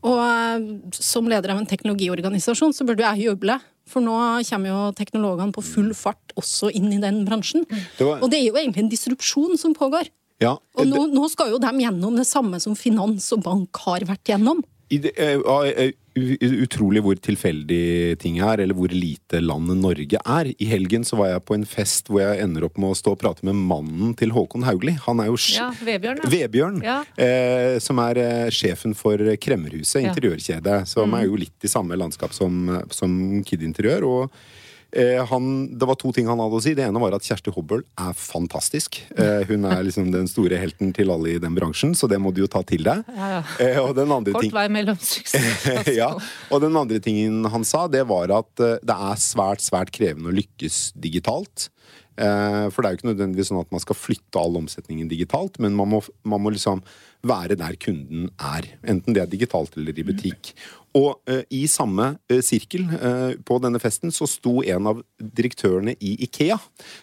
Og 0.05 0.19
um, 0.21 0.65
som 0.93 1.25
leder 1.29 1.49
av 1.53 1.57
en 1.61 1.65
teknologiorganisasjon 1.69 2.75
så 2.77 2.85
burde 2.85 3.01
jeg 3.05 3.25
juble. 3.25 3.57
For 3.89 4.01
nå 4.01 4.13
kommer 4.49 4.71
jo 4.71 4.79
teknologene 4.97 5.53
på 5.53 5.63
full 5.65 5.91
fart 5.97 6.33
også 6.37 6.71
inn 6.73 6.91
i 6.93 7.01
den 7.01 7.23
bransjen. 7.25 7.65
Det 7.97 8.05
var- 8.05 8.21
Og 8.21 8.29
det 8.29 8.39
er 8.39 8.47
jo 8.47 8.53
egentlig 8.57 8.83
en 8.85 8.89
disrupsjon 8.93 9.57
som 9.57 9.73
pågår. 9.73 10.09
Ja, 10.41 10.57
Og 10.75 10.85
nå, 10.85 11.05
nå 11.13 11.29
skal 11.31 11.51
jo 11.53 11.59
de 11.59 11.67
gjennom 11.79 12.17
det 12.17 12.27
samme 12.27 12.59
som 12.59 12.75
finans 12.75 13.31
og 13.31 13.43
bank 13.43 13.77
har 13.85 13.99
vært 14.01 14.25
gjennom. 14.25 14.63
Det, 14.89 15.11
uh, 15.17 15.65
eh, 15.65 15.91
utrolig 16.15 17.01
hvor 17.03 17.17
tilfeldig 17.19 18.15
ting 18.21 18.37
er, 18.39 18.61
eller 18.63 18.77
hvor 18.77 18.91
lite 18.93 19.41
landet 19.43 19.77
Norge 19.81 20.19
er. 20.21 20.51
I 20.55 20.67
helgen 20.69 21.03
så 21.03 21.17
var 21.19 21.33
jeg 21.33 21.43
på 21.43 21.57
en 21.57 21.65
fest 21.67 22.07
hvor 22.07 22.21
jeg 22.21 22.39
ender 22.43 22.63
opp 22.67 22.77
med 22.79 22.93
å 22.93 22.95
stå 22.95 23.15
og 23.15 23.19
prate 23.19 23.43
med 23.47 23.57
mannen 23.57 24.13
til 24.15 24.31
Håkon 24.31 24.63
Haugli. 24.63 24.95
Han 25.07 25.19
er 25.19 25.31
jo 25.31 25.35
Ja, 25.55 25.71
Vebjørn, 25.75 26.21
ja. 26.23 26.29
Vebjørn, 26.31 26.83
Ja. 26.83 27.03
eh, 27.17 27.79
som 27.79 27.99
er 27.99 28.17
eh, 28.17 28.49
sjefen 28.49 28.95
for 28.95 29.17
Kremmerhuset, 29.17 30.03
Ja. 30.03 30.13
interiørkjede. 30.13 30.87
Som 30.87 31.13
er 31.13 31.25
jo 31.25 31.35
litt 31.35 31.59
i 31.63 31.67
samme 31.67 31.97
landskap 31.97 32.31
som, 32.31 32.85
som 32.89 33.43
Kid 33.43 33.61
Interiør. 33.61 34.03
Og 34.07 34.23
eh, 34.31 34.54
han, 34.95 35.47
det 35.75 35.87
var 35.89 35.97
to 35.99 36.11
ting 36.15 36.29
han 36.29 36.39
hadde 36.39 36.55
å 36.55 36.63
si. 36.63 36.71
Det 36.77 36.85
ene 36.85 37.01
var 37.01 37.15
at 37.17 37.25
Kjersti 37.25 37.51
Hobbel 37.51 37.81
er 37.99 38.13
fantastisk. 38.15 39.01
Eh, 39.19 39.43
hun 39.49 39.67
er 39.67 39.83
liksom 39.83 40.11
den 40.13 40.29
store 40.31 40.59
helten 40.61 40.93
til 40.95 41.11
alle 41.11 41.35
i 41.35 41.41
den 41.41 41.55
bransjen, 41.57 41.95
så 41.97 42.07
det 42.11 42.19
må 42.21 42.31
du 42.35 42.43
jo 42.45 42.49
ta 42.51 42.61
til 42.67 42.85
deg. 42.85 43.03
Ja, 43.15 43.29
ja. 43.33 43.41
Eh, 43.59 43.79
og 43.81 43.95
den 43.97 44.13
andre 44.15 44.35
Kort 44.35 44.47
ting 44.47 44.55
vei 44.55 44.67
mellom 44.71 44.99
suksess 45.01 45.91
ja, 45.99 46.11
og 46.49 46.63
den 46.63 46.75
andre 46.79 47.01
tingen 47.03 47.43
han 47.51 47.67
sa, 47.67 47.85
det 47.91 48.05
var 48.07 48.31
at 48.37 48.63
eh, 48.63 48.77
det 48.85 48.97
er 49.09 49.21
svært, 49.21 49.63
svært 49.65 49.91
krevende 49.95 50.31
å 50.31 50.35
lykkes 50.35 50.93
digitalt. 50.95 51.69
Eh, 52.17 52.69
For 52.71 52.81
det 52.81 52.87
er 52.87 52.93
jo 52.95 52.99
ikke 53.01 53.09
nødvendigvis 53.11 53.49
sånn 53.51 53.59
at 53.61 53.71
man 53.75 53.81
skal 53.83 53.97
flytte 53.99 54.39
all 54.39 54.55
omsetningen 54.61 55.09
digitalt, 55.11 55.59
men 55.59 55.75
man 55.75 55.89
må, 55.91 55.99
man 56.23 56.41
må 56.43 56.53
liksom 56.55 56.81
være 57.25 57.57
der 57.57 57.75
kunden 57.81 58.29
er. 58.39 58.67
Enten 58.85 59.13
det 59.15 59.23
er 59.23 59.31
digitalt 59.31 59.75
eller 59.77 59.97
i 59.97 60.05
butikk. 60.05 60.53
Og 60.95 61.17
uh, 61.27 61.41
i 61.51 61.65
samme 61.67 62.11
uh, 62.31 62.41
sirkel 62.45 62.85
uh, 62.93 63.33
på 63.43 63.57
denne 63.63 63.81
festen 63.83 64.13
så 64.15 64.27
sto 64.29 64.61
en 64.63 64.87
av 64.93 65.01
direktørene 65.19 65.95
i 65.99 66.13
Ikea 66.27 66.55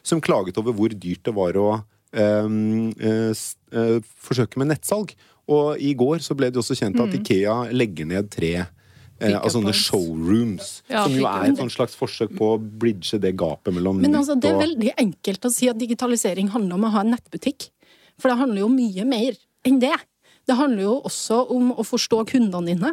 som 0.02 0.22
klaget 0.24 0.56
over 0.62 0.72
hvor 0.78 0.94
dyrt 0.94 1.26
det 1.28 1.34
var 1.36 1.58
å 1.60 1.66
eh, 2.12 2.46
eh, 3.02 3.30
s- 3.34 3.56
eh, 3.72 3.98
forsøke 4.22 4.56
med 4.62 4.70
nettsalg. 4.72 5.12
Og 5.52 5.76
i 5.82 5.92
går 5.98 6.22
så 6.24 6.36
ble 6.38 6.48
det 6.52 6.60
også 6.62 6.76
kjent 6.78 7.00
at 7.02 7.12
Ikea 7.18 7.58
legger 7.74 8.06
ned 8.08 8.30
tre 8.32 8.54
eh, 9.30 9.38
av 9.38 9.52
sånne 9.54 9.72
points. 9.72 9.86
showrooms. 9.88 10.70
Ja, 10.90 11.04
som 11.06 11.16
jo 11.16 11.26
er 11.30 11.52
et 11.52 11.74
slags 11.74 11.96
forsøk 11.98 12.34
på 12.38 12.54
å 12.54 12.60
bridge 12.60 13.20
det 13.22 13.34
gapet 13.40 13.74
mellom 13.74 14.00
Men 14.02 14.18
altså, 14.18 14.36
det 14.38 14.50
er 14.50 14.60
veldig 14.60 14.94
enkelt 14.98 15.48
å 15.48 15.52
si 15.54 15.70
at 15.70 15.80
digitalisering 15.80 16.52
handler 16.54 16.78
om 16.78 16.88
å 16.88 16.94
ha 16.96 17.04
en 17.04 17.14
nettbutikk. 17.16 17.70
For 18.20 18.32
det 18.32 18.40
handler 18.42 18.64
jo 18.64 18.72
mye 18.72 19.06
mer 19.08 19.38
enn 19.66 19.78
det. 19.82 19.94
Det 20.48 20.56
handler 20.58 20.82
jo 20.82 20.94
også 21.06 21.36
om 21.54 21.70
å 21.78 21.84
forstå 21.86 22.24
kundene 22.32 22.72
dine, 22.72 22.88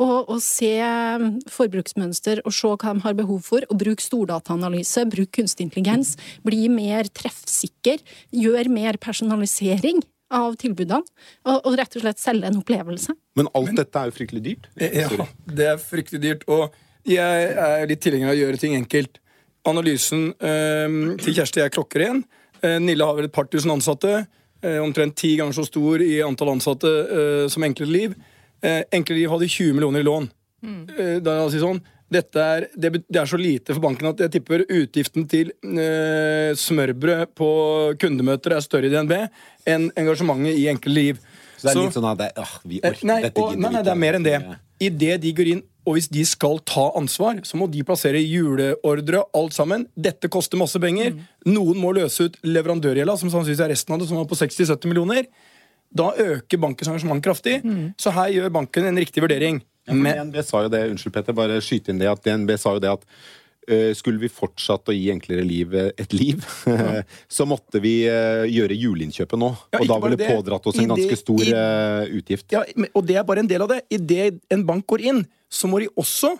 og, 0.00 0.30
og 0.32 0.38
se 0.40 0.72
um, 0.80 1.34
forbruksmønster 1.52 2.40
og 2.46 2.54
se 2.56 2.70
hva 2.70 2.94
de 2.96 3.04
har 3.04 3.18
behov 3.18 3.42
for, 3.44 3.66
og 3.68 3.76
Bruk 3.82 4.00
stordataanalyse, 4.00 5.04
bruk 5.12 5.34
kunstig 5.36 5.66
intelligens, 5.68 6.14
bli 6.46 6.64
mer 6.72 7.10
treffsikker, 7.12 8.00
gjør 8.32 8.72
mer 8.72 8.96
personalisering 9.02 10.00
av 10.34 10.54
tilbudene, 10.60 11.02
og, 11.46 11.58
og 11.66 11.76
rett 11.78 11.96
og 11.98 12.04
slett 12.04 12.20
selge 12.22 12.48
en 12.50 12.58
opplevelse. 12.60 13.14
Men 13.38 13.48
alt 13.54 13.74
dette 13.78 14.00
er 14.00 14.10
jo 14.10 14.16
fryktelig 14.18 14.42
dyrt. 14.44 14.68
Ja, 14.82 15.08
Sorry. 15.12 15.26
det 15.60 15.68
er 15.72 15.82
fryktelig 15.82 16.22
dyrt. 16.24 16.46
Og 16.50 16.74
jeg 17.08 17.50
er 17.66 17.86
litt 17.90 18.02
tilhenger 18.04 18.32
av 18.32 18.36
å 18.36 18.40
gjøre 18.42 18.60
ting 18.62 18.76
enkelt. 18.78 19.20
Analysen 19.68 20.30
eh, 20.44 20.96
til 21.22 21.36
Kjersti 21.38 21.62
er 21.64 21.72
klokkeren. 21.72 22.22
Eh, 22.60 22.78
Nille 22.84 23.06
har 23.06 23.16
vel 23.16 23.30
et 23.30 23.34
par 23.34 23.46
tusen 23.52 23.72
ansatte. 23.72 24.24
Eh, 24.64 24.78
omtrent 24.82 25.16
ti 25.20 25.34
ganger 25.40 25.56
så 25.56 25.64
stor 25.68 26.02
i 26.04 26.18
antall 26.24 26.54
ansatte 26.54 26.90
eh, 26.90 27.44
som 27.52 27.64
Enklere 27.66 27.92
Liv. 27.94 28.14
Eh, 28.64 28.82
Enklere 28.96 29.22
Liv 29.22 29.32
hadde 29.32 29.48
20 29.48 29.76
millioner 29.78 30.04
i 30.04 30.08
lån. 30.08 30.28
Eh, 30.64 31.16
da 31.24 31.38
jeg 31.42 31.54
sier 31.54 31.64
sånn, 31.66 31.82
er, 32.20 32.66
det, 32.76 32.90
det 33.08 33.20
er 33.20 33.26
så 33.30 33.38
lite 33.40 33.74
for 33.74 33.80
banken 33.84 34.06
at 34.12 34.20
jeg 34.24 34.30
tipper 34.36 34.64
utgiften 34.68 35.26
til 35.30 35.50
eh, 35.64 36.52
smørbrød 36.58 37.32
på 37.38 37.48
kundemøter 38.00 38.56
er 38.56 38.64
større 38.64 38.86
i 38.90 38.92
DNB 38.92 39.14
enn 39.66 39.90
engasjementet 39.98 40.58
i 40.60 40.68
enkle 40.72 40.94
Liv. 40.94 41.20
Så 41.56 41.66
det 41.66 41.70
er 41.70 41.74
Så- 41.74 41.84
litt 41.86 41.96
sånn 41.98 42.10
at 42.12 42.18
det, 42.18 42.32
åh, 42.38 42.54
vi 42.64 42.80
Eh, 42.82 42.90
orker 42.90 43.06
Nei, 43.06 43.20
dette 43.22 43.40
og, 43.40 43.50
gidder 43.50 43.60
nei, 43.62 43.68
vi 43.68 43.74
nei, 43.74 43.82
det 43.82 43.92
er 43.92 44.02
mer 44.06 44.14
enn 44.14 44.22
det. 44.26 44.42
Idet 44.80 45.20
de 45.22 45.32
går 45.32 45.46
inn, 45.52 45.62
og 45.86 45.94
hvis 45.96 46.08
de 46.10 46.24
skal 46.24 46.58
ta 46.64 46.90
ansvar, 46.96 47.40
så 47.44 47.56
må 47.56 47.70
de 47.70 47.82
plassere 47.84 48.20
juleordre, 48.24 49.24
alt 49.34 49.52
sammen. 49.52 49.86
Dette 49.96 50.28
koster 50.28 50.56
masse 50.56 50.78
penger. 50.80 51.12
Mm. 51.12 51.20
Noen 51.54 51.76
må 51.76 51.92
løse 51.94 52.24
ut 52.28 52.36
leverandørgjelda, 52.42 53.18
som 53.18 53.30
sannsynligvis 53.30 53.60
er 53.64 53.68
resten 53.74 53.94
av 53.94 54.00
det, 54.00 54.08
som 54.08 54.16
var 54.16 54.24
på 54.26 54.36
60-70 54.36 54.86
millioner. 54.88 55.26
Da 55.94 56.10
øker 56.18 56.58
bankens 56.58 56.88
engasjement 56.88 57.22
kraftig. 57.22 57.60
Så 58.00 58.10
her 58.12 58.28
gjør 58.34 58.50
banken 58.52 58.84
en 58.88 58.96
riktig 58.98 59.22
vurdering. 59.22 59.62
Mm. 59.84 59.92
Ja, 59.92 60.02
Men, 60.02 60.32
DNB 60.32 60.44
sa 60.44 60.62
jo 60.64 60.68
det, 60.72 60.82
unnskyld 60.94 61.12
Petter, 61.12 61.36
bare 61.36 61.60
skyte 61.64 61.92
inn 61.92 61.98
det 62.00 62.08
at 62.08 62.22
DNB 62.24 62.54
sa 62.60 62.72
jo 62.76 62.80
det 62.80 62.92
at 62.94 63.02
uh, 63.04 63.90
skulle 63.96 64.22
vi 64.22 64.30
fortsatt 64.32 64.88
å 64.88 64.94
gi 64.96 65.10
enklere 65.12 65.44
liv 65.44 65.74
eh, 65.76 65.90
et 66.00 66.12
liv, 66.16 66.40
så 67.36 67.44
måtte 67.48 67.80
vi 67.84 68.06
uh, 68.08 68.44
gjøre 68.48 68.76
juleinnkjøpet 68.80 69.40
nå. 69.40 69.50
Ja, 69.74 69.82
og 69.82 69.90
da 69.90 69.98
ville 70.06 70.18
det 70.20 70.30
pådratt 70.32 70.66
oss 70.70 70.80
en 70.80 70.88
ganske 70.94 71.12
det- 71.12 71.20
stor 71.20 71.44
i- 71.44 71.52
uh, 71.52 72.16
utgift. 72.20 72.48
ja, 72.52 72.64
og 72.94 73.04
det 73.08 73.16
er 73.20 73.28
bare 73.28 73.44
en 73.44 73.50
del 73.50 73.64
av 73.66 73.72
det. 73.74 73.82
Idet 73.92 74.40
en 74.52 74.64
bank 74.68 74.86
går 74.88 75.04
inn, 75.12 75.24
så 75.52 75.68
må 75.68 75.80
de 75.84 75.90
også 76.00 76.32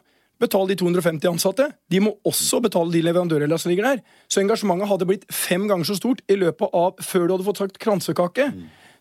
betale 0.42 0.72
de 0.72 0.76
250 0.80 1.28
ansatte. 1.30 1.68
De 1.88 2.00
må 2.02 2.16
også 2.26 2.58
betale 2.64 2.90
de 2.92 3.00
leverandørene 3.06 3.56
som 3.60 3.70
ligger 3.70 3.86
der. 3.86 4.00
Så 4.28 4.40
engasjementet 4.42 4.90
hadde 4.90 5.06
blitt 5.08 5.28
fem 5.32 5.68
ganger 5.70 5.86
så 5.88 5.94
stort 5.96 6.24
i 6.28 6.36
løpet 6.40 6.74
av 6.74 6.98
før 7.00 7.28
du 7.28 7.36
hadde 7.36 7.46
fått 7.46 7.60
sagt 7.62 7.78
kransekake. 7.80 8.48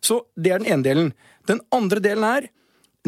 Så 0.03 0.19
det 0.37 0.53
er 0.53 0.61
den 0.61 0.69
ene 0.75 0.85
delen. 0.85 1.09
Den 1.49 1.59
andre 1.73 1.99
delen 2.03 2.27
er 2.27 2.47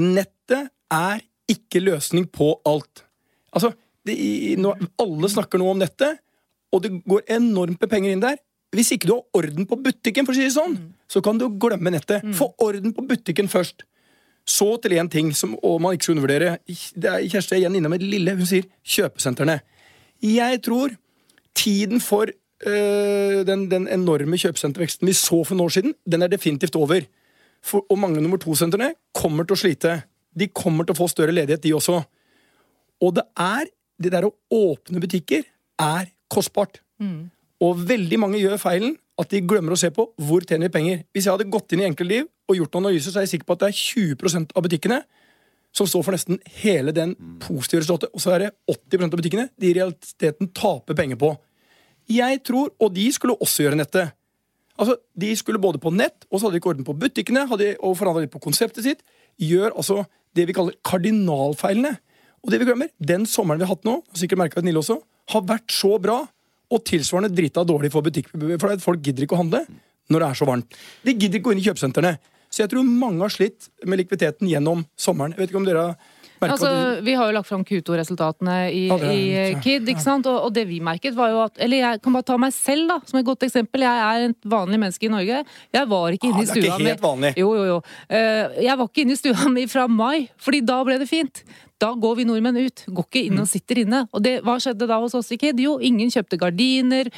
nettet 0.01 0.71
er 0.93 1.23
ikke 1.51 1.83
løsning 1.83 2.27
på 2.33 2.53
alt. 2.65 3.05
Altså, 3.55 3.71
det, 4.05 4.15
nå, 4.61 4.73
alle 5.01 5.31
snakker 5.31 5.61
nå 5.61 5.69
om 5.71 5.81
nettet, 5.81 6.21
og 6.73 6.83
det 6.83 6.91
går 7.05 7.25
enormt 7.37 7.81
med 7.81 7.89
penger 7.91 8.13
inn 8.13 8.23
der. 8.23 8.39
Hvis 8.75 8.91
ikke 8.91 9.07
du 9.07 9.13
har 9.15 9.39
orden 9.39 9.67
på 9.69 9.77
butikken, 9.79 10.25
for 10.27 10.35
å 10.35 10.37
si 10.37 10.47
det 10.47 10.55
sånn, 10.55 10.75
så 11.07 11.21
kan 11.23 11.39
du 11.39 11.47
glemme 11.61 11.93
nettet. 11.93 12.25
Få 12.35 12.49
orden 12.63 12.95
på 12.95 13.05
butikken 13.07 13.47
først. 13.51 13.85
Så 14.45 14.75
til 14.81 14.93
én 14.99 15.09
ting 15.09 15.31
som 15.33 15.55
og 15.65 15.79
man 15.81 15.95
ikke 15.95 16.05
skal 16.09 16.17
undervurdere. 16.17 16.57
Det 16.67 17.09
er 17.09 17.23
Kjersti 17.31 17.55
er 17.55 17.63
igjen 17.63 17.77
innom 17.79 17.95
et 17.97 18.03
lille. 18.03 18.35
Hun 18.37 18.49
sier 18.49 18.67
kjøpesentrene. 18.85 19.59
Jeg 20.21 20.61
tror 20.65 20.93
tiden 21.57 22.01
for 22.03 22.29
øh, 22.29 23.39
den, 23.47 23.65
den 23.71 23.87
enorme 23.87 24.37
kjøpesenterveksten 24.37 25.07
vi 25.07 25.15
så 25.17 25.41
for 25.43 25.55
noen 25.55 25.65
år 25.65 25.75
siden, 25.77 25.95
den 26.05 26.25
er 26.25 26.31
definitivt 26.31 26.77
over. 26.77 27.07
For, 27.65 27.85
og 27.89 27.97
mange 27.97 28.21
nummer 28.21 28.37
to-sentrene 28.41 28.91
kommer 29.17 29.47
til 29.47 29.57
å 29.57 29.61
slite. 29.63 29.95
De 30.37 30.47
kommer 30.51 30.85
til 30.85 30.95
å 30.95 30.99
få 30.99 31.07
større 31.11 31.33
ledighet, 31.35 31.63
de 31.63 31.73
også. 31.77 32.01
Og 33.01 33.15
det 33.15 33.25
er 33.37 33.71
Det 33.95 34.11
der 34.11 34.25
å 34.27 34.33
åpne 34.51 34.99
butikker 34.99 35.45
er 35.79 36.09
kostbart. 36.27 36.81
Og 37.63 37.77
veldig 37.87 38.17
mange 38.19 38.41
gjør 38.41 38.57
feilen 38.59 38.97
at 39.17 39.29
de 39.31 39.39
glemmer 39.39 39.71
å 39.71 39.79
se 39.79 39.87
på 39.89 40.03
hvor 40.19 40.43
tjener 40.43 40.67
vi 40.67 40.73
penger. 40.73 40.97
Hvis 41.15 41.23
jeg 41.23 41.31
hadde 41.31 41.47
gått 41.49 41.71
inn 41.71 41.79
i 41.79 41.87
Enkeltliv 41.87 42.25
og 42.49 42.57
gjort 42.57 42.73
noen 42.75 42.89
analyser, 42.89 43.13
så 43.13 43.21
er 43.21 43.23
jeg 43.23 43.37
sikker 43.37 43.47
på 43.47 43.55
at 43.55 43.61
det 43.63 43.69
er 43.69 43.79
20% 43.79 44.51
av 44.51 44.65
butikkene 44.65 44.99
som 45.75 45.87
står 45.87 46.03
for 46.03 46.15
nesten 46.15 46.41
hele 46.61 46.91
den 46.91 47.15
positive 47.39 47.85
resultatet. 47.85 48.11
Og 48.11 48.19
så 48.19 48.35
er 48.35 48.43
det 48.43 48.51
80% 48.67 49.07
av 49.07 49.19
butikkene 49.21 49.47
de 49.55 49.71
i 49.71 49.73
realiteten 49.79 50.51
taper 50.51 50.99
penger 50.99 51.19
på. 51.23 51.31
Jeg 52.11 52.43
tror, 52.43 52.71
og 52.79 52.93
de 52.95 53.07
skulle 53.15 53.39
også 53.39 53.63
gjøre 53.63 53.79
nettet. 53.79 54.11
Altså, 54.75 54.97
De 55.15 55.31
skulle 55.35 55.59
både 55.59 55.79
på 55.79 55.91
nett, 55.95 56.27
og 56.29 56.39
så 56.39 56.45
hadde 56.45 56.57
de 56.57 56.59
ikke 56.59 56.73
orden 56.73 56.87
på 56.87 56.99
butikkene 56.99 57.47
hadde, 57.47 57.77
og 57.79 57.95
forandra 57.95 58.25
litt 58.25 58.33
på 58.35 58.43
konseptet 58.43 58.83
sitt. 58.83 59.03
Gjør 59.41 59.73
altså 59.75 60.03
det 60.35 60.47
vi 60.49 60.55
kaller 60.55 60.77
kardinalfeilene. 60.85 61.95
Og 62.45 62.53
det 62.53 62.61
vi 62.61 62.67
glemmer, 62.67 62.91
den 63.01 63.25
sommeren 63.29 63.61
vi 63.61 63.65
har 63.65 63.73
hatt 63.73 63.87
nå, 63.87 63.97
sikkert 64.13 64.43
merket 64.43 64.65
Nille 64.67 64.81
også, 64.81 64.99
har 65.33 65.45
vært 65.49 65.73
så 65.73 65.95
bra 66.01 66.19
og 66.73 66.83
tilsvarende 66.85 67.33
drita 67.33 67.63
dårlig 67.65 67.91
for 67.93 68.05
butikk. 68.05 68.29
For 68.33 68.83
folk 68.83 69.03
gidder 69.05 69.25
ikke 69.25 69.37
å 69.37 69.41
handle 69.41 69.63
når 70.11 70.21
det 70.21 70.27
er 70.27 70.37
så 70.37 70.47
varmt. 70.49 70.77
De 71.05 71.15
gidder 71.15 71.39
ikke 71.39 71.47
å 71.47 71.49
gå 71.49 71.55
inn 71.55 71.63
i 71.63 71.65
kjøpesentrene. 71.65 72.13
Så 72.53 72.63
jeg 72.63 72.71
tror 72.71 72.85
mange 72.87 73.23
har 73.25 73.33
slitt 73.33 73.69
med 73.83 73.99
likviditeten 73.99 74.47
gjennom 74.47 74.85
sommeren. 74.99 75.33
Jeg 75.33 75.41
vet 75.41 75.51
ikke 75.51 75.59
om 75.59 75.65
dere 75.67 75.87
har 75.89 76.13
Altså, 76.51 77.01
vi 77.05 77.13
har 77.17 77.25
jo 77.31 77.35
lagt 77.37 77.47
fram 77.49 77.63
Q2-resultatene 77.65 78.55
i, 78.71 78.83
i 78.91 79.55
KID, 79.63 79.89
ikke 79.95 80.03
sant? 80.03 80.25
Og, 80.29 80.45
og 80.47 80.53
det 80.55 80.67
vi 80.69 80.79
merket 80.83 81.15
var 81.17 81.29
jo 81.33 81.41
at 81.45 81.57
Eller 81.61 81.77
jeg 81.83 82.01
kan 82.05 82.13
bare 82.13 82.27
ta 82.27 82.37
meg 82.37 82.53
selv 82.53 82.87
da, 82.91 82.99
som 83.05 83.19
et 83.19 83.25
godt 83.25 83.43
eksempel. 83.47 83.81
Jeg 83.87 84.05
er 84.05 84.29
et 84.29 84.49
vanlig 84.55 84.79
menneske 84.81 85.05
i 85.09 85.13
Norge. 85.13 85.43
Jeg 85.73 85.89
var 85.91 86.09
ikke 86.17 86.29
inne 86.31 86.41
Ah, 86.43 86.47
i 86.47 86.51
stua 86.51 86.63
ikke 86.77 86.89
helt 86.91 87.01
vanlig. 87.05 87.33
Jo, 87.37 87.53
jo, 87.55 87.63
jo. 87.73 87.77
Eh, 88.09 88.63
Jeg 88.65 88.77
var 88.77 88.87
ikke 88.89 89.05
inne 89.05 89.15
i 89.17 89.21
stua 89.21 89.49
mi 89.55 89.67
fra 89.67 89.87
mai, 89.87 90.27
fordi 90.37 90.61
da 90.65 90.81
ble 90.83 90.99
det 91.01 91.09
fint. 91.09 91.43
Da 91.81 91.89
går 91.99 92.15
vi 92.15 92.23
nordmenn 92.23 92.55
ut, 92.65 92.85
går 92.87 93.03
ikke 93.03 93.21
Mm. 93.25 93.33
inn 93.33 93.39
og 93.43 93.47
sitter 93.51 93.81
inne. 93.81 93.99
Og 94.15 94.21
det, 94.23 94.37
hva 94.47 94.55
skjedde 94.63 94.87
da 94.87 94.95
hos 95.01 95.13
oss 95.13 95.31
i 95.35 95.37
KID? 95.37 95.59
Jo, 95.59 95.73
ingen 95.83 96.07
kjøpte 96.13 96.37
gardiner, 96.39 97.09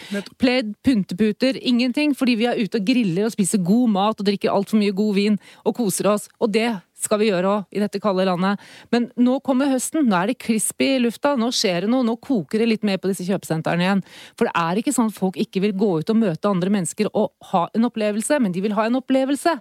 pledd, 0.41 0.73
pynteputer, 0.83 1.59
ingenting. 1.61 2.15
Fordi 2.17 2.33
vi 2.39 2.47
er 2.49 2.57
ute 2.57 2.79
og 2.81 2.85
griller 2.87 3.25
og 3.29 3.35
spiser 3.35 3.61
god 3.63 3.89
mat 3.93 4.19
og 4.19 4.25
drikker 4.25 4.49
altfor 4.49 4.79
mye 4.81 4.95
god 4.97 5.13
vin 5.13 5.37
og 5.63 5.75
koser 5.77 6.09
oss. 6.09 6.25
Og 6.41 6.49
det 6.57 6.71
skal 7.07 7.21
vi 7.21 7.31
gjøre 7.31 7.53
òg 7.53 7.75
i 7.77 7.81
dette 7.81 8.01
kalde 8.03 8.27
landet. 8.27 8.61
Men 8.93 9.09
nå 9.19 9.39
kommer 9.45 9.71
høsten, 9.71 10.05
nå 10.07 10.17
er 10.19 10.31
det 10.31 10.39
crispy 10.43 10.93
i 10.97 11.01
lufta, 11.03 11.35
nå 11.39 11.49
skjer 11.55 11.85
det 11.85 11.91
noe, 11.91 12.05
nå 12.05 12.17
koker 12.21 12.61
det 12.61 12.69
litt 12.69 12.85
mer 12.87 12.99
på 13.01 13.11
disse 13.11 13.25
kjøpesentrene 13.27 13.85
igjen. 13.85 14.03
For 14.37 14.49
det 14.49 14.55
er 14.59 14.81
ikke 14.81 14.93
sånn 14.95 15.11
at 15.11 15.17
folk 15.17 15.39
ikke 15.41 15.63
vil 15.63 15.75
gå 15.77 15.91
ut 16.01 16.13
og 16.13 16.19
møte 16.19 16.51
andre 16.51 16.73
mennesker 16.73 17.09
og 17.13 17.31
ha 17.51 17.65
en 17.77 17.87
opplevelse, 17.89 18.39
men 18.43 18.55
de 18.55 18.63
vil 18.65 18.75
ha 18.77 18.87
en 18.87 18.99
opplevelse. 18.99 19.55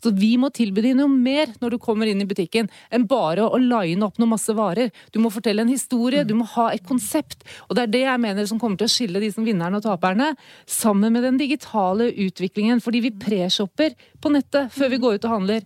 Så 0.00 0.14
vi 0.16 0.34
må 0.40 0.52
tilby 0.54 0.84
dem 0.84 1.00
noe 1.00 1.10
mer 1.10 1.54
når 1.62 1.76
du 1.76 1.80
kommer 1.82 2.10
inn 2.10 2.22
i 2.22 2.28
butikken, 2.28 2.70
enn 2.92 3.06
bare 3.10 3.46
å 3.46 3.60
line 3.60 4.04
opp 4.06 4.20
noe 4.20 4.34
masse 4.34 4.54
varer. 4.56 4.92
Du 5.14 5.20
må 5.22 5.32
fortelle 5.32 5.64
en 5.64 5.72
historie, 5.72 6.24
du 6.26 6.36
må 6.38 6.48
ha 6.56 6.70
et 6.74 6.84
konsept. 6.86 7.44
Og 7.68 7.76
det 7.76 7.86
er 7.86 7.94
det 7.94 8.04
jeg 8.06 8.24
mener 8.24 8.48
som 8.48 8.60
kommer 8.60 8.80
til 8.80 8.90
å 8.90 8.92
skille 8.92 9.22
de 9.22 9.30
som 9.32 9.46
vinnerne 9.46 9.80
og 9.80 9.86
taperne, 9.86 10.32
sammen 10.68 11.14
med 11.14 11.26
den 11.26 11.40
digitale 11.40 12.10
utviklingen. 12.26 12.82
Fordi 12.84 13.04
vi 13.06 13.14
preshopper 13.24 13.96
på 14.20 14.32
nettet 14.34 14.72
før 14.74 14.92
vi 14.92 15.00
går 15.02 15.18
ut 15.18 15.28
og 15.28 15.36
handler. 15.38 15.64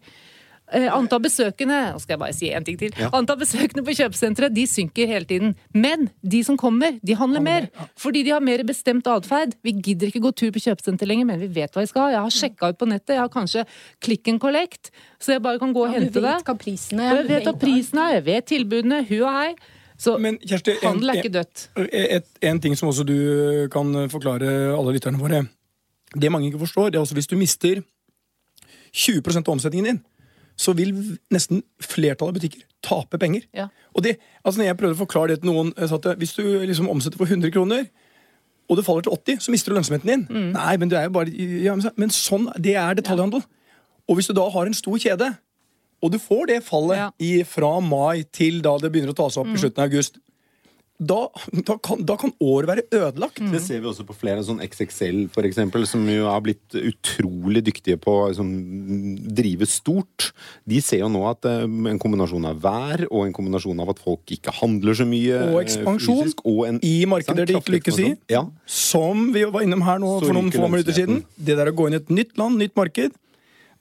Eh, 0.73 0.87
antall 0.89 1.21
besøkende 1.21 1.77
nå 1.93 1.99
skal 2.01 2.15
jeg 2.15 2.21
bare 2.23 2.33
si 2.35 2.49
en 2.57 2.65
ting 2.65 2.79
til, 2.81 2.95
antall 3.13 3.37
besøkende 3.43 3.83
på 3.85 3.93
kjøpesenteret 3.99 4.55
de 4.57 4.63
synker 4.67 5.11
hele 5.11 5.27
tiden. 5.29 5.51
Men 5.77 6.07
de 6.25 6.41
som 6.47 6.57
kommer, 6.57 6.97
de 7.05 7.15
handler 7.21 7.45
mer. 7.45 7.67
Fordi 8.01 8.23
de 8.25 8.33
har 8.33 8.41
mer 8.41 8.63
bestemt 8.65 9.07
atferd. 9.07 9.53
Vi 9.63 9.75
gidder 9.77 10.09
ikke 10.09 10.23
gå 10.25 10.33
tur 10.33 10.51
på 10.57 10.63
kjøpesenter 10.65 11.07
lenger, 11.11 11.29
men 11.29 11.43
vi 11.43 11.51
vet 11.53 11.75
hva 11.77 11.85
vi 11.85 11.91
skal 11.93 12.07
ha. 12.07 12.15
Jeg 12.17 12.25
har 12.25 12.35
sjekka 12.39 12.73
ut 12.73 12.81
på 12.81 12.89
nettet, 12.89 13.13
jeg 13.19 13.21
har 13.21 13.29
kanskje 13.35 13.67
click 14.01 14.29
and 14.33 14.41
collect, 14.41 14.91
så 15.21 15.37
jeg 15.37 15.43
bare 15.45 15.61
kan 15.61 15.75
gå 15.77 15.85
og 15.85 15.93
Ja, 15.93 15.99
hente 16.01 16.17
det. 16.17 16.23
vet 16.25 16.49
hva 16.49 16.57
prisen 16.65 17.01
er. 17.05 17.15
Jeg 17.21 17.29
vet 17.29 17.45
hva 17.51 17.57
prisen 17.61 17.99
er, 18.01 18.15
jeg 18.17 18.25
vet 18.25 18.47
tilbudene, 18.55 19.03
hu 19.11 19.17
og 19.21 19.33
hei. 19.37 19.55
Så 20.01 20.17
Men 20.19 20.39
Kjersti, 20.43 20.79
handel 20.83 21.11
er 21.13 21.21
ikke 21.21 21.35
dødt. 21.37 21.69
Et, 21.93 22.25
en 22.43 22.59
ting 22.61 22.75
som 22.77 22.89
også 22.89 23.05
du 23.07 23.69
kan 23.71 24.09
forklare 24.11 24.49
alle 24.75 24.97
lytterne 24.97 25.21
våre. 25.21 25.45
Det 26.17 26.33
mange 26.33 26.49
ikke 26.49 26.65
forstår, 26.65 26.91
det 26.91 26.99
er 26.99 27.05
også 27.05 27.15
hvis 27.15 27.29
du 27.31 27.37
mister 27.37 27.83
20% 28.95 29.45
av 29.49 29.53
omsetningen 29.55 29.85
din, 29.93 30.01
så 30.57 30.73
vil 30.77 30.93
nesten 31.35 31.63
flertallet 31.83 32.35
av 32.35 32.39
butikker 32.39 32.63
tape 32.85 33.19
penger. 33.19 33.43
Ja. 33.57 33.69
Og 33.97 34.03
det, 34.05 34.17
altså 34.45 34.61
når 34.61 34.67
jeg 34.69 34.77
prøvde 34.81 34.97
å 34.99 35.03
forklare 35.07 35.29
det 35.35 35.41
til 35.43 35.51
noen, 35.51 35.73
sa 35.89 35.97
at 35.97 36.19
hvis 36.21 36.35
du 36.37 36.43
liksom 36.67 36.89
omsetter 36.93 37.19
for 37.19 37.27
100 37.31 37.51
kroner, 37.55 37.87
og 38.69 38.77
det 38.79 38.85
faller 38.87 39.03
til 39.05 39.13
80, 39.13 39.41
så 39.45 39.51
mister 39.53 39.73
du 39.73 39.77
lønnsomheten 39.79 40.09
din. 40.09 40.27
Mm. 40.31 40.53
Nei, 40.55 40.77
men, 40.81 40.89
det 40.93 40.99
er 40.99 41.09
jo 41.09 41.15
bare, 41.17 41.33
ja, 41.65 41.75
men 42.01 42.13
sånn, 42.15 42.47
det 42.65 42.77
er 42.81 42.95
detaljhandel. 42.97 43.43
Og 44.09 44.17
hvis 44.19 44.29
du 44.31 44.35
da 44.37 44.47
har 44.53 44.67
en 44.71 44.77
stor 44.77 44.97
kjede, 45.01 45.33
og 46.05 46.13
du 46.13 46.19
får 46.21 46.47
det 46.53 46.61
fallet 46.65 46.97
Ja. 47.01 47.11
i, 47.19 47.43
fra 47.49 47.81
mai 47.81 48.23
til 48.33 48.61
da 48.65 48.77
det 48.79 48.93
begynner 48.93 49.13
å 49.13 49.17
ta 49.17 49.29
seg 49.33 49.45
Mm. 49.45 49.51
opp 49.51 49.57
i 49.57 49.61
slutten 49.65 49.83
av 49.83 49.91
august, 49.91 50.19
da, 50.99 51.27
da, 51.51 51.75
kan, 51.83 52.05
da 52.07 52.15
kan 52.19 52.31
år 52.39 52.69
være 52.69 52.85
ødelagt. 52.95 53.41
Mm. 53.43 53.51
Det 53.55 53.61
ser 53.65 53.81
vi 53.83 53.89
også 53.91 54.05
på 54.07 54.15
flere, 54.15 54.45
sånn 54.47 54.63
XXL 54.63 55.25
eksempel, 55.45 55.87
som 55.91 56.05
jo 56.07 56.29
har 56.31 56.43
blitt 56.45 56.77
utrolig 56.79 57.65
dyktige 57.67 57.99
på 58.01 58.15
å 58.15 58.29
liksom, 58.31 58.53
drive 59.35 59.67
stort. 59.67 60.31
De 60.71 60.79
ser 60.85 61.03
jo 61.03 61.11
nå 61.11 61.25
at 61.27 61.49
uh, 61.51 61.65
en 61.67 61.99
kombinasjon 62.01 62.47
av 62.47 62.63
vær 62.63 63.05
og 63.09 63.27
en 63.27 63.35
kombinasjon 63.35 63.83
av 63.83 63.91
at 63.91 64.03
folk 64.05 64.37
ikke 64.37 64.55
handler 64.61 64.95
så 64.95 65.07
mye 65.09 65.41
Og 65.49 65.59
eh, 65.59 65.65
ekspansjon 65.65 66.23
fysisk, 66.23 66.45
og 66.47 66.63
en, 66.69 66.81
I 66.87 66.95
markeder 67.11 67.51
de 67.51 67.59
ikke 67.59 67.77
lykkes 67.79 68.01
i. 68.05 68.09
Ja. 68.31 68.45
Som 68.71 69.33
vi 69.35 69.43
var 69.51 69.67
innom 69.67 69.83
her 69.87 69.99
nå 70.03 70.21
Så 70.21 70.31
for 70.31 70.39
noen 70.39 70.55
få 70.55 70.71
minutter 70.71 70.95
siden. 70.95 71.25
Det 71.35 71.59
der 71.59 71.73
å 71.73 71.77
gå 71.77 71.91
inn 71.91 71.99
i 71.99 72.03
et 72.05 72.15
nytt 72.15 72.39
land, 72.39 72.63
nytt 72.63 72.79
marked, 72.79 73.19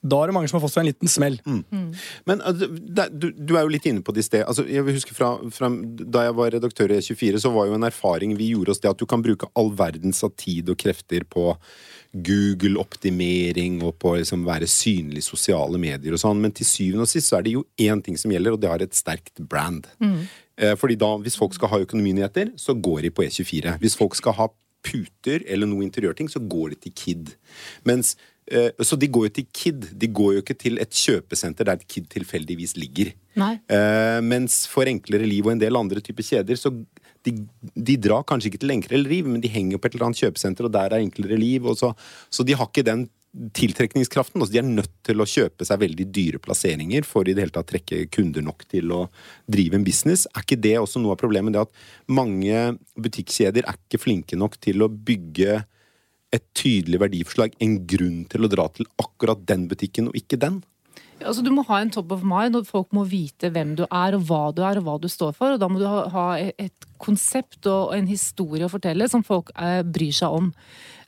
da 0.03 0.19
er 0.19 0.29
det 0.29 0.35
mange 0.35 0.49
som 0.51 0.57
har 0.57 0.63
fått 0.65 0.73
seg 0.75 0.83
en 0.83 0.89
liten 0.91 1.11
smell. 1.11 1.39
Men 1.47 1.63
Mm. 1.73 1.93
Men 2.27 2.41
du, 3.19 3.27
du 3.31 3.53
er 3.55 3.63
jo 3.63 3.71
litt 3.71 3.85
inne 3.87 4.03
på 4.03 4.13
det 4.15 4.23
i 4.23 4.27
sted. 4.27 4.43
Altså, 4.43 4.65
jeg 4.67 4.83
vil 4.85 4.97
huske 4.97 5.15
fra, 5.15 5.35
fra 5.53 5.69
Da 5.69 6.25
jeg 6.25 6.35
var 6.37 6.51
redaktør 6.55 6.91
i 6.91 6.99
E24, 6.99 7.39
så 7.43 7.51
var 7.53 7.67
jo 7.69 7.77
en 7.77 7.87
erfaring 7.87 8.35
vi 8.37 8.51
gjorde 8.51 8.73
oss 8.73 8.81
det 8.83 8.91
at 8.91 8.99
du 8.99 9.05
kan 9.09 9.23
bruke 9.23 9.47
all 9.59 9.71
verdens 9.77 10.23
av 10.25 10.33
tid 10.39 10.71
og 10.73 10.79
krefter 10.81 11.23
på 11.23 11.53
Google-optimering 12.13 13.79
og 13.83 13.95
på 14.01 14.11
å 14.11 14.17
liksom 14.19 14.43
være 14.45 14.67
synlig 14.69 15.23
i 15.23 15.25
sosiale 15.25 15.79
medier 15.81 16.13
og 16.13 16.21
sånn, 16.21 16.41
men 16.43 16.53
til 16.53 16.67
syvende 16.69 17.07
og 17.07 17.09
sist 17.09 17.31
så 17.31 17.39
er 17.39 17.47
det 17.47 17.55
jo 17.55 17.63
én 17.81 18.03
ting 18.05 18.19
som 18.19 18.33
gjelder, 18.33 18.53
og 18.53 18.61
det 18.61 18.69
har 18.69 18.83
et 18.85 18.97
sterkt 18.97 19.41
brand. 19.41 19.87
Mm. 20.03 20.19
Fordi 20.77 20.99
da, 21.01 21.15
hvis 21.23 21.39
folk 21.39 21.55
skal 21.57 21.71
ha 21.71 21.81
økonominyheter, 21.81 22.53
så 22.61 22.75
går 22.77 23.07
de 23.07 23.13
på 23.17 23.25
E24. 23.25 23.79
Hvis 23.81 23.97
folk 23.97 24.13
skal 24.19 24.37
ha 24.37 24.51
puter 24.83 25.43
eller 25.47 25.69
noe 25.69 25.85
interiørting, 25.85 26.29
så 26.29 26.41
går 26.43 26.73
de 26.73 26.79
til 26.85 26.95
Kid. 26.95 27.33
Mens, 27.87 28.15
eh, 28.15 28.19
så 28.83 28.97
de 28.99 29.07
går 29.07 29.29
jo 29.29 29.33
til 29.37 29.45
Kid. 29.55 29.85
De 29.99 30.09
går 30.11 30.33
jo 30.35 30.41
ikke 30.43 30.57
til 30.59 30.81
et 30.83 30.91
kjøpesenter 30.91 31.69
der 31.69 31.85
Kid 31.87 32.09
tilfeldigvis 32.11 32.75
ligger. 32.77 33.13
Nei. 33.39 33.55
Eh, 33.71 34.19
mens 34.25 34.63
for 34.69 34.89
Enklere 34.89 35.27
Liv 35.29 35.47
og 35.47 35.55
en 35.55 35.63
del 35.63 35.79
andre 35.79 36.03
typer 36.03 36.25
kjeder, 36.27 36.59
så 36.59 36.73
de, 37.23 37.33
de 37.73 37.97
drar 38.03 38.25
kanskje 38.27 38.51
ikke 38.51 38.61
til 38.65 38.75
Enklere 38.75 39.07
Liv, 39.07 39.29
men 39.31 39.41
de 39.43 39.51
henger 39.51 39.79
på 39.79 39.89
et 39.89 39.95
eller 39.95 40.09
annet 40.09 40.21
kjøpesenter, 40.21 40.67
og 40.67 40.75
der 40.75 40.93
er 40.93 41.03
Enklere 41.03 41.39
Liv. 41.39 41.65
Og 41.69 41.79
så, 41.79 41.93
så 42.29 42.45
de 42.45 42.57
har 42.59 42.69
ikke 42.69 42.85
den 42.87 43.07
tiltrekningskraften. 43.57 44.41
Altså 44.41 44.53
de 44.53 44.61
er 44.61 44.67
nødt 44.67 44.91
til 45.05 45.21
å 45.21 45.27
kjøpe 45.27 45.65
seg 45.65 45.81
veldig 45.81 46.05
dyre 46.13 46.41
plasseringer 46.43 47.07
for 47.07 47.25
i 47.25 47.33
det 47.33 47.47
hele 47.47 47.55
tatt 47.55 47.71
trekke 47.71 48.05
kunder 48.13 48.45
nok 48.45 48.67
til 48.69 48.93
å 48.93 49.01
drive 49.49 49.79
en 49.79 49.87
business. 49.87 50.27
Er 50.33 50.45
ikke 50.45 50.61
det 50.61 50.75
også 50.81 51.01
noe 51.01 51.15
av 51.15 51.21
problemet? 51.21 51.55
Det 51.55 51.63
at 51.63 52.13
mange 52.13 52.65
butikkjeder 52.93 53.65
er 53.65 53.79
ikke 53.79 54.01
flinke 54.03 54.37
nok 54.37 54.59
til 54.61 54.85
å 54.85 54.91
bygge 54.91 55.63
et 56.33 56.45
tydelig 56.57 56.99
verdiforslag, 57.03 57.57
en 57.61 57.79
grunn 57.89 58.23
til 58.31 58.45
å 58.45 58.51
dra 58.51 58.67
til 58.73 58.89
akkurat 59.01 59.43
den 59.49 59.67
butikken 59.71 60.09
og 60.09 60.17
ikke 60.17 60.39
den? 60.41 60.61
Altså, 61.23 61.43
du 61.45 61.51
må 61.53 61.63
ha 61.67 61.79
en 61.79 61.91
top 61.93 62.11
of 62.15 62.23
mind, 62.27 62.57
og 62.57 62.67
folk 62.67 62.89
må 62.95 63.05
vite 63.07 63.51
hvem 63.53 63.75
du 63.79 63.85
er, 63.85 64.17
og 64.17 64.25
hva 64.27 64.41
du 64.55 64.63
er, 64.65 64.79
og 64.79 64.87
hva 64.87 64.95
du 64.99 65.07
står 65.11 65.35
for. 65.37 65.55
Og 65.55 65.61
da 65.61 65.69
må 65.71 65.79
du 65.79 65.85
ha, 65.87 66.25
et 66.39 66.89
konsept 67.03 67.67
og 67.69 67.93
en 67.95 68.09
historie 68.09 68.65
å 68.65 68.71
fortelle 68.71 69.07
som 69.11 69.23
folk 69.25 69.51
eh, 69.59 69.81
bryr 69.85 70.15
seg 70.15 70.35
om. 70.41 70.51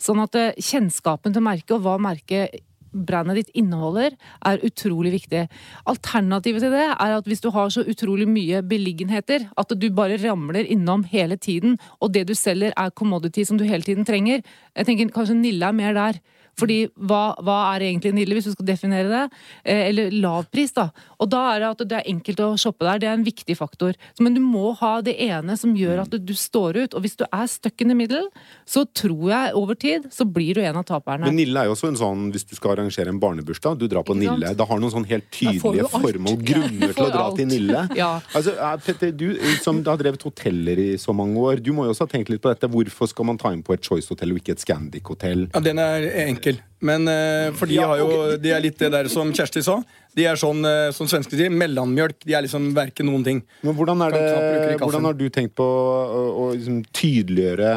Sånn 0.01 0.21
at 0.23 0.37
eh, 0.39 0.55
kjennskapen 0.59 1.35
til 1.35 1.45
merket, 1.45 1.75
og 1.77 1.85
hva 1.85 1.97
merket 2.01 2.61
brandet 2.95 3.41
ditt 3.41 3.51
inneholder, 3.57 4.15
er 4.45 4.63
utrolig 4.65 5.11
viktig. 5.17 5.45
Alternativet 5.91 6.63
til 6.63 6.75
det 6.75 6.85
er 6.87 7.15
at 7.17 7.27
hvis 7.27 7.43
du 7.43 7.51
har 7.55 7.69
så 7.73 7.83
utrolig 7.85 8.27
mye 8.29 8.63
beliggenheter 8.65 9.49
at 9.57 9.75
du 9.75 9.89
bare 9.93 10.19
ramler 10.23 10.65
innom 10.65 11.03
hele 11.11 11.37
tiden, 11.37 11.77
og 11.99 12.13
det 12.15 12.27
du 12.29 12.33
selger 12.37 12.73
er 12.77 12.95
commodity 12.95 13.43
som 13.43 13.59
du 13.59 13.65
hele 13.67 13.83
tiden 13.83 14.05
trenger 14.05 14.41
Jeg 14.75 14.85
tenker 14.85 15.11
kanskje 15.13 15.35
Nille 15.35 15.65
er 15.65 15.75
mer 15.75 15.93
der. 15.93 16.19
Fordi 16.59 16.77
hva, 16.95 17.35
hva 17.43 17.57
er 17.75 17.87
egentlig 17.89 18.13
Nille, 18.15 18.35
hvis 18.37 18.47
du 18.47 18.53
skal 18.55 18.67
definere 18.69 19.09
det? 19.11 19.23
Eh, 19.65 19.89
eller 19.89 20.13
lavpris, 20.15 20.71
da. 20.77 20.89
Og 21.19 21.29
da 21.31 21.41
er 21.53 21.63
det 21.63 21.69
at 21.73 21.83
det 21.89 21.97
er 21.99 22.09
enkelt 22.13 22.39
å 22.45 22.51
shoppe 22.59 22.85
der. 22.87 23.01
Det 23.03 23.09
er 23.09 23.17
en 23.17 23.25
viktig 23.27 23.57
faktor. 23.59 23.95
Men 24.23 24.37
du 24.37 24.41
må 24.43 24.71
ha 24.79 24.93
det 25.05 25.17
ene 25.25 25.57
som 25.59 25.73
gjør 25.75 26.03
at 26.05 26.15
du 26.15 26.33
står 26.37 26.79
ut. 26.85 26.95
Og 26.95 27.03
hvis 27.05 27.17
du 27.19 27.25
er 27.27 27.49
stuck 27.51 27.83
in 27.83 27.91
the 27.91 27.97
middle, 27.97 28.29
så 28.69 28.85
tror 28.95 29.25
jeg 29.33 29.55
over 29.59 29.75
tid 29.79 30.07
så 30.15 30.23
blir 30.27 30.55
du 30.55 30.61
en 30.63 30.79
av 30.79 30.85
taperne. 30.87 31.27
Men 31.27 31.35
Nille 31.41 31.59
er 31.65 31.69
jo 31.69 31.75
også 31.75 31.89
en 31.91 31.99
sånn, 31.99 32.23
hvis 32.35 32.47
du 32.47 32.55
skal 32.55 32.75
arrangere 32.77 33.11
en 33.11 33.19
barnebursdag, 33.19 33.77
du 33.81 33.87
drar 33.91 34.05
på 34.07 34.15
Nille. 34.17 34.53
Det 34.55 34.69
har 34.69 34.79
noen 34.81 34.93
sånn 34.95 35.07
helt 35.09 35.27
Da 35.27 35.37
tydelige 35.51 35.89
formål, 35.91 36.39
grunner 36.47 36.93
til 36.97 37.03
å 37.03 37.09
dra 37.11 37.25
alt. 37.27 37.39
til 37.41 37.49
Nille. 37.51 37.83
Ja. 37.99 38.13
Altså, 38.37 38.55
eh, 38.55 38.77
Petter, 38.85 39.11
du 39.11 39.27
som 39.63 39.83
har 39.83 39.99
drevet 39.99 40.23
hoteller 40.23 40.79
i 40.79 40.89
så 41.01 41.11
mange 41.15 41.35
år, 41.41 41.59
du 41.63 41.73
må 41.75 41.87
jo 41.87 41.91
også 41.95 42.07
ha 42.07 42.13
tenkt 42.15 42.31
litt 42.31 42.43
på 42.43 42.51
dette. 42.53 42.69
Hvorfor 42.71 43.11
skal 43.11 43.27
man 43.27 43.39
ta 43.41 43.51
inn 43.51 43.63
på 43.65 43.75
et 43.75 43.83
Choice-hotell 43.83 44.31
og 44.35 44.39
ikke 44.39 44.55
et 44.55 44.63
Scandic-hotell? 44.63 45.47
Ja, 45.51 45.59
Den 45.65 45.79
er 45.83 46.07
enkel. 46.27 46.44
Men 46.85 47.07
eh, 47.09 47.51
for 47.55 47.69
de, 47.69 47.77
har 47.81 47.99
jo, 48.01 48.09
de 48.41 48.51
er 48.53 48.63
litt 48.63 48.79
det 48.81 48.91
der 48.93 49.09
som 49.11 49.31
Kjersti 49.35 49.63
sa. 49.65 49.79
De 50.15 50.25
er 50.29 50.39
sånn, 50.39 50.61
uh, 50.63 50.93
som 50.95 51.09
svenskene 51.11 51.39
sier, 51.39 51.53
mellommjølk. 51.53 52.21
De 52.23 52.35
er 52.37 52.45
liksom 52.45 52.69
verken 52.75 53.09
noen 53.09 53.23
ting. 53.25 53.41
Men 53.65 53.75
hvordan, 53.75 54.03
det 54.13 54.77
hvordan 54.79 55.09
har 55.09 55.17
du 55.17 55.25
tenkt 55.33 55.55
på 55.59 55.65
å, 55.65 56.21
å 56.45 56.49
liksom 56.53 56.83
tydeliggjøre 56.95 57.71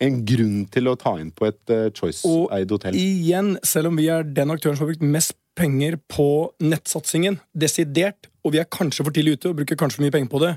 en 0.00 0.20
grunn 0.24 0.62
til 0.72 0.88
å 0.88 0.96
ta 1.00 1.16
inn 1.20 1.32
på 1.34 1.48
et 1.48 1.74
uh, 1.74 1.88
Choice-eid 1.96 2.74
hotell? 2.74 2.94
Og 2.94 3.00
igjen, 3.00 3.56
selv 3.66 3.90
om 3.90 3.98
vi 3.98 4.06
er 4.12 4.26
den 4.26 4.54
aktøren 4.54 4.78
som 4.78 4.86
har 4.86 4.92
brukt 4.92 5.06
mest 5.18 5.34
penger 5.58 5.98
på 6.10 6.28
nettsatsingen, 6.62 7.40
desidert, 7.58 8.30
og 8.46 8.54
vi 8.54 8.62
er 8.62 8.70
kanskje 8.70 9.04
for 9.04 9.14
tidlig 9.14 9.38
ute 9.38 9.50
og 9.50 9.58
bruker 9.58 9.78
kanskje 9.80 9.98
for 9.98 10.06
mye 10.06 10.14
penger 10.14 10.30
på 10.30 10.44
det, 10.44 10.54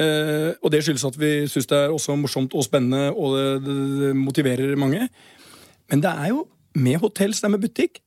uh, 0.00 0.50
og 0.64 0.72
det 0.72 0.80
skyldes 0.86 1.06
at 1.10 1.20
vi 1.20 1.34
syns 1.50 1.68
det 1.70 1.82
er 1.82 1.92
også 1.92 2.16
morsomt 2.18 2.56
og 2.56 2.64
spennende, 2.66 3.12
og 3.12 3.36
det, 3.36 3.46
det, 3.68 3.78
det 4.00 4.16
motiverer 4.16 4.80
mange. 4.80 5.10
Men 5.92 6.00
det 6.00 6.16
er 6.24 6.32
jo 6.32 6.46
med 6.74 7.00
hotell 7.02 7.34
som 7.34 7.46
det 7.46 7.50
er 7.50 7.54
med 7.56 7.64
butikk. 7.64 8.00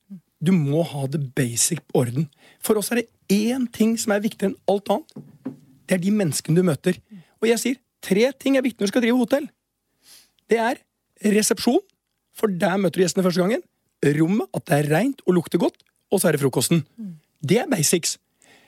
Du 0.43 0.51
må 0.53 0.83
ha 0.85 1.07
det 1.09 1.21
basic 1.35 1.81
på 1.87 2.03
orden. 2.03 2.27
For 2.63 2.77
oss 2.79 2.91
er 2.91 3.01
det 3.01 3.09
én 3.33 3.65
ting 3.73 3.95
som 3.99 4.13
er 4.13 4.23
viktigere 4.23 4.51
enn 4.51 4.59
alt 4.69 4.91
annet. 4.93 5.55
Det 5.87 5.97
er 5.97 6.03
de 6.03 6.13
menneskene 6.13 6.59
du 6.59 6.67
møter. 6.67 6.99
Og 7.41 7.49
jeg 7.49 7.61
sier 7.63 7.79
tre 8.03 8.29
ting 8.39 8.57
er 8.57 8.65
viktig 8.65 8.83
når 8.83 8.91
du 8.91 8.93
skal 8.93 9.05
drive 9.05 9.21
hotell. 9.21 9.47
Det 10.47 10.59
er 10.61 10.79
resepsjon, 11.33 11.81
for 12.37 12.51
der 12.51 12.77
møter 12.77 12.99
du 12.99 13.05
gjestene 13.05 13.25
første 13.25 13.41
gangen. 13.41 13.63
Rommet, 14.19 14.51
at 14.53 14.67
det 14.69 14.77
er 14.77 14.89
reint 14.93 15.23
og 15.25 15.39
lukter 15.39 15.61
godt. 15.61 15.81
Og 16.13 16.21
så 16.21 16.29
er 16.29 16.37
det 16.37 16.43
frokosten. 16.43 16.83
Det 17.41 17.59
er 17.63 17.69
basics. 17.71 18.17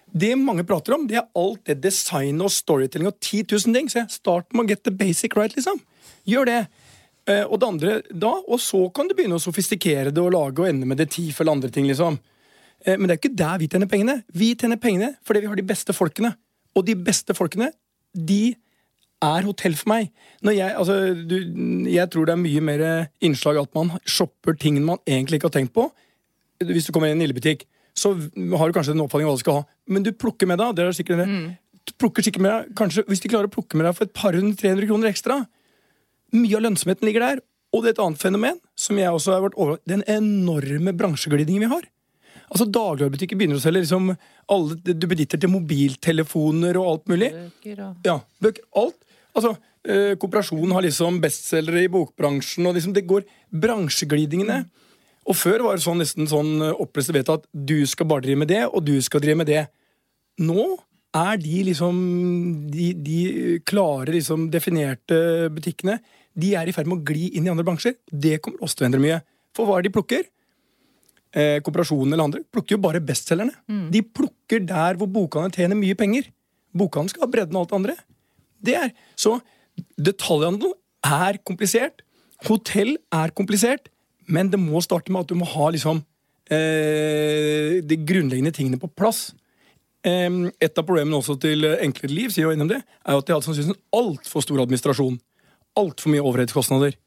Det 0.10 0.34
mange 0.38 0.66
prater 0.66 0.96
om, 0.96 1.06
det 1.08 1.20
er 1.20 1.28
alt 1.38 1.68
det 1.70 1.84
design 1.84 2.42
og 2.42 2.50
storytelling 2.52 3.12
og 3.12 3.20
10 3.22 3.46
000 3.52 3.76
ting. 3.76 3.92
Så 3.92 4.02
jeg 4.02 4.16
start 4.16 4.50
med 4.54 4.66
å 4.66 4.70
get 4.72 4.84
the 4.84 4.92
basic 4.92 5.38
right, 5.38 5.54
liksom. 5.56 5.80
Gjør 6.26 6.50
det. 6.50 6.60
Eh, 7.28 7.44
og 7.46 7.60
det 7.60 7.68
andre 7.68 7.96
da, 8.10 8.32
og 8.40 8.62
så 8.64 8.86
kan 8.96 9.10
du 9.10 9.16
begynne 9.18 9.38
å 9.38 9.44
sofistikere 9.44 10.14
det 10.14 10.24
og 10.24 10.34
lage 10.34 10.64
og 10.64 10.70
ende 10.70 10.88
med 10.90 11.02
det 11.02 11.12
ti 11.16 11.28
eller 11.34 11.58
andre 11.58 11.72
ting, 11.74 11.88
liksom. 11.90 12.18
Eh, 12.86 12.96
men 12.96 13.08
det 13.08 13.16
er 13.16 13.22
ikke 13.22 13.38
der 13.42 13.60
vi 13.62 13.70
tjener 13.72 13.92
pengene. 13.92 14.22
Vi 14.32 14.54
tjener 14.56 14.82
pengene 14.82 15.14
fordi 15.28 15.44
vi 15.44 15.52
har 15.52 15.60
de 15.60 15.68
beste 15.70 15.96
folkene. 15.96 16.34
Og 16.78 16.86
de 16.88 16.96
beste 16.96 17.36
folkene, 17.36 17.72
de 18.14 18.56
er 19.20 19.44
hotell 19.44 19.76
for 19.76 19.92
meg. 19.92 20.14
Når 20.46 20.56
jeg, 20.56 20.76
altså, 20.80 21.00
du, 21.28 21.36
jeg 21.92 22.12
tror 22.14 22.30
det 22.30 22.36
er 22.36 22.44
mye 22.44 22.62
mer 22.64 22.84
innslag 23.26 23.60
at 23.60 23.74
man 23.76 23.92
shopper 24.08 24.56
ting 24.56 24.80
man 24.86 25.02
egentlig 25.04 25.40
ikke 25.40 25.50
har 25.50 25.58
tenkt 25.58 25.76
på. 25.76 25.90
Hvis 26.64 26.88
du 26.88 26.94
kommer 26.96 27.12
i 27.12 27.16
en 27.16 27.20
Nille-butikk, 27.20 27.66
så 28.00 28.14
har 28.16 28.70
du 28.70 28.76
kanskje 28.76 28.94
en 28.96 29.04
oppfatning 29.04 29.28
av 29.28 29.34
hva 29.34 29.40
du 29.40 29.44
skal 29.44 29.60
ha. 29.60 29.66
Men 29.92 30.06
du 30.06 30.14
plukker 30.16 30.48
med 30.48 30.62
deg 30.62 30.78
det 30.78 30.86
er 30.86 30.96
sikkert 30.96 31.24
det. 31.24 31.28
Du 31.90 31.94
plukker 32.00 32.24
sikkert 32.24 32.46
med 32.46 32.54
deg, 32.54 32.74
kanskje, 32.80 33.04
Hvis 33.10 33.24
de 33.24 33.32
klarer 33.32 33.50
å 33.50 33.54
plukke 33.54 33.80
med 33.80 33.90
deg 33.90 33.98
for 33.98 34.08
et 34.08 34.16
par 34.16 34.38
hundre, 34.38 34.56
300 34.60 34.88
kroner 34.88 35.12
ekstra 35.12 35.42
Mye 36.36 36.58
av 36.58 36.66
lønnsomheten 36.66 37.08
ligger 37.08 37.26
der. 37.26 37.42
Og 37.74 37.84
det 37.84 37.92
er 37.92 37.96
et 37.98 38.04
annet 38.04 38.22
fenomen 38.22 38.60
som 38.80 38.98
jeg 38.98 39.14
også 39.14 39.36
har 39.36 39.46
vært 39.46 39.58
over 39.62 39.80
Den 39.90 40.02
enorme 40.10 40.94
bransjeglidningen 40.98 41.68
vi 41.68 41.74
har. 41.74 41.88
Altså 42.50 42.66
Dagligvarebutikker 42.66 43.38
begynner 43.38 43.60
å 43.60 43.62
selge 43.62 43.84
liksom 43.84 44.10
alle 44.50 44.78
duppeditter 44.90 45.42
til 45.42 45.52
mobiltelefoner 45.54 46.80
og 46.82 46.88
alt 46.94 47.12
mulig. 47.12 47.30
Bøker 47.36 47.84
og 47.86 48.08
Ja, 48.10 48.18
bøker, 48.42 48.66
alt. 48.82 48.98
Altså, 49.38 49.54
eh, 49.86 50.16
Kooperasjonen 50.18 50.74
har 50.74 50.82
liksom 50.82 51.22
bestselgere 51.22 51.86
i 51.86 51.92
bokbransjen, 51.94 52.66
og 52.66 52.74
liksom 52.74 52.96
det 52.96 53.06
går 53.06 53.28
bransjeglidningene. 53.54 54.64
Og 55.30 55.38
før 55.38 55.62
var 55.68 55.78
det 55.78 55.86
sånn, 55.86 56.02
nesten 56.02 56.30
sånn 56.30 56.56
eh, 56.66 56.74
opplest 56.82 57.14
vedtatt 57.14 57.46
at 57.46 57.50
du 57.54 57.86
skal 57.86 58.10
bare 58.10 58.26
drive 58.26 58.42
med 58.42 58.50
det, 58.50 58.66
og 58.66 58.82
du 58.88 58.98
skal 59.06 59.22
drive 59.22 59.44
med 59.44 59.48
det. 59.52 59.68
Nå 60.42 60.66
er 61.14 61.38
de 61.42 61.64
liksom 61.66 61.96
De, 62.70 62.94
de 62.94 63.60
klare, 63.66 64.12
liksom 64.14 64.50
definerte 64.54 65.50
butikkene 65.54 66.00
De 66.40 66.54
er 66.56 66.70
i 66.70 66.74
ferd 66.76 66.90
med 66.90 67.02
å 67.02 67.06
gli 67.10 67.30
inn 67.36 67.48
i 67.48 67.52
andre 67.52 67.66
bransjer. 67.68 67.98
Det 68.10 68.38
kommer 68.44 68.64
også 68.66 68.80
til 68.80 68.88
å 68.88 68.90
endre 68.90 69.04
mye. 69.04 69.22
For 69.58 69.68
hva 69.68 69.78
er 69.78 69.86
det 69.86 69.92
de 69.92 69.98
plukker? 69.98 70.28
Eh, 71.30 71.60
Kooperasjonen 71.62 72.16
eller 72.16 72.26
andre 72.26 72.42
plukker 72.50 72.78
jo 72.78 72.82
bare 72.82 73.02
bestselgerne. 73.06 73.54
De 73.94 74.02
plukker 74.02 74.64
der 74.66 74.98
hvor 74.98 75.10
bokhandelen 75.12 75.54
tjener 75.54 75.78
mye 75.78 75.98
penger. 75.98 76.30
Bokhandelen 76.74 77.14
skal 77.14 77.26
ha 77.26 77.32
bredden 77.34 77.58
og 77.58 77.66
alt 77.66 77.74
det 77.74 77.80
andre. 77.80 77.98
Det 78.60 78.76
er, 78.76 78.94
så 79.16 79.38
detaljhandel 80.00 80.74
er 81.06 81.40
komplisert. 81.48 82.02
Hotell 82.48 82.96
er 83.14 83.36
komplisert. 83.36 83.92
Men 84.30 84.50
det 84.54 84.60
må 84.62 84.82
starte 84.86 85.12
med 85.12 85.26
at 85.26 85.32
du 85.32 85.38
må 85.40 85.48
ha 85.50 85.70
liksom 85.74 86.04
eh, 86.54 87.80
de 87.82 87.98
grunnleggende 88.06 88.54
tingene 88.54 88.82
på 88.82 88.90
plass. 88.94 89.32
Eh, 90.06 90.30
et 90.62 90.78
av 90.78 90.86
problemene 90.86 91.18
også 91.18 91.38
til 91.42 91.66
Enklere 91.76 92.14
liv 92.14 92.34
sier 92.34 92.48
jo 92.48 92.54
innom 92.54 92.70
det, 92.70 92.82
er 92.82 93.18
jo 93.18 93.24
at 93.24 93.30
de 93.30 93.36
hadde 93.36 93.48
sannsynligvis 93.48 93.74
en 93.78 94.02
altfor 94.02 94.46
stor 94.46 94.62
administrasjon. 94.66 95.18
Altfor 95.80 96.14
mye 96.14 96.24
overheadskostnader. 96.24 96.98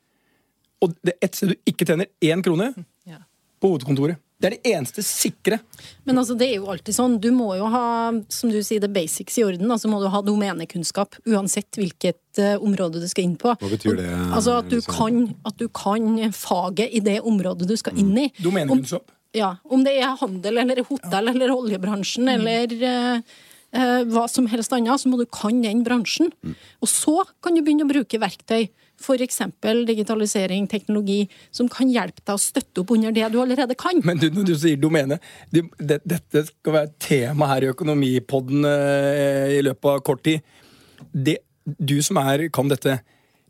Og 0.82 0.96
det 1.04 1.14
er 1.14 1.28
ett 1.28 1.38
sted 1.38 1.52
du 1.52 1.70
ikke 1.70 1.86
tjener 1.86 2.10
én 2.24 2.42
krone, 2.44 2.72
ja. 3.06 3.22
på 3.62 3.70
hovedkontoret. 3.74 4.18
Det 4.42 4.48
er 4.48 4.54
det 4.56 4.72
eneste 4.72 5.02
sikre. 5.06 5.60
Men 6.02 6.18
altså, 6.18 6.34
det 6.34 6.48
er 6.50 6.56
jo 6.56 6.66
alltid 6.72 6.96
sånn. 6.96 7.12
Du 7.22 7.28
må 7.34 7.52
jo 7.54 7.68
ha, 7.70 7.84
som 8.32 8.50
du 8.50 8.58
sier, 8.66 8.82
det 8.82 8.90
basics 8.90 9.38
i 9.38 9.44
orden. 9.46 9.70
Altså 9.70 9.90
må 9.90 10.00
du 10.02 10.08
ha 10.10 10.18
domenekunnskap, 10.26 11.14
uansett 11.30 11.78
hvilket 11.78 12.40
uh, 12.42 12.56
område 12.58 12.98
du 12.98 13.06
skal 13.10 13.28
inn 13.28 13.36
på. 13.38 13.52
Hva 13.60 13.70
betyr 13.70 14.00
det, 14.00 14.08
Altså 14.32 14.56
at 14.58 14.66
du, 14.66 14.80
liksom? 14.80 14.96
kan, 14.98 15.22
at 15.46 15.62
du 15.62 15.68
kan 15.70 16.34
faget 16.34 16.90
i 16.90 17.04
det 17.06 17.20
området 17.20 17.70
du 17.70 17.76
skal 17.78 18.02
inn 18.02 18.10
i. 18.18 18.26
Om, 18.32 18.42
Domenekunnskap. 18.48 19.14
ja, 19.38 19.54
om 19.62 19.86
det 19.86 19.94
er 20.00 20.18
handel 20.24 20.58
eller 20.64 20.82
hotell 20.90 21.34
eller 21.36 21.54
oljebransjen 21.54 22.34
eller 22.34 22.74
eh, 22.82 23.00
eh, 23.14 23.40
hva 23.72 24.26
som 24.28 24.46
helst 24.52 24.72
annet, 24.76 25.00
så 25.00 25.08
må 25.08 25.16
du 25.16 25.24
kan 25.32 25.62
den 25.64 25.80
bransjen. 25.86 26.28
Og 26.84 26.90
så 26.90 27.22
kan 27.40 27.56
du 27.56 27.62
begynne 27.64 27.86
å 27.86 27.92
bruke 27.92 28.20
verktøy. 28.20 28.66
F.eks. 29.02 29.40
digitalisering, 29.86 30.68
teknologi, 30.70 31.26
som 31.50 31.68
kan 31.70 31.90
hjelpe 31.90 32.22
deg 32.22 32.34
å 32.36 32.40
støtte 32.40 32.82
opp 32.82 32.92
under 32.94 33.14
det 33.14 33.28
du 33.32 33.40
allerede 33.42 33.76
kan. 33.78 33.98
Men 34.06 34.20
du, 34.20 34.28
når 34.34 34.50
du 34.52 34.54
sier 34.58 34.78
domene 34.80 35.18
Du, 35.50 35.62
det, 35.78 36.02
Dette 36.08 36.44
skal 36.48 36.76
være 36.76 36.90
et 36.90 36.98
tema 37.02 37.48
her 37.50 37.66
i 37.66 37.72
Økonomipodden 37.72 38.68
eh, 38.68 39.56
i 39.58 39.62
løpet 39.64 39.90
av 39.90 40.04
kort 40.06 40.22
tid. 40.26 40.44
Det, 41.12 41.40
du 41.64 41.98
som 42.04 42.20
er, 42.22 42.46
kan 42.54 42.70
dette 42.70 43.00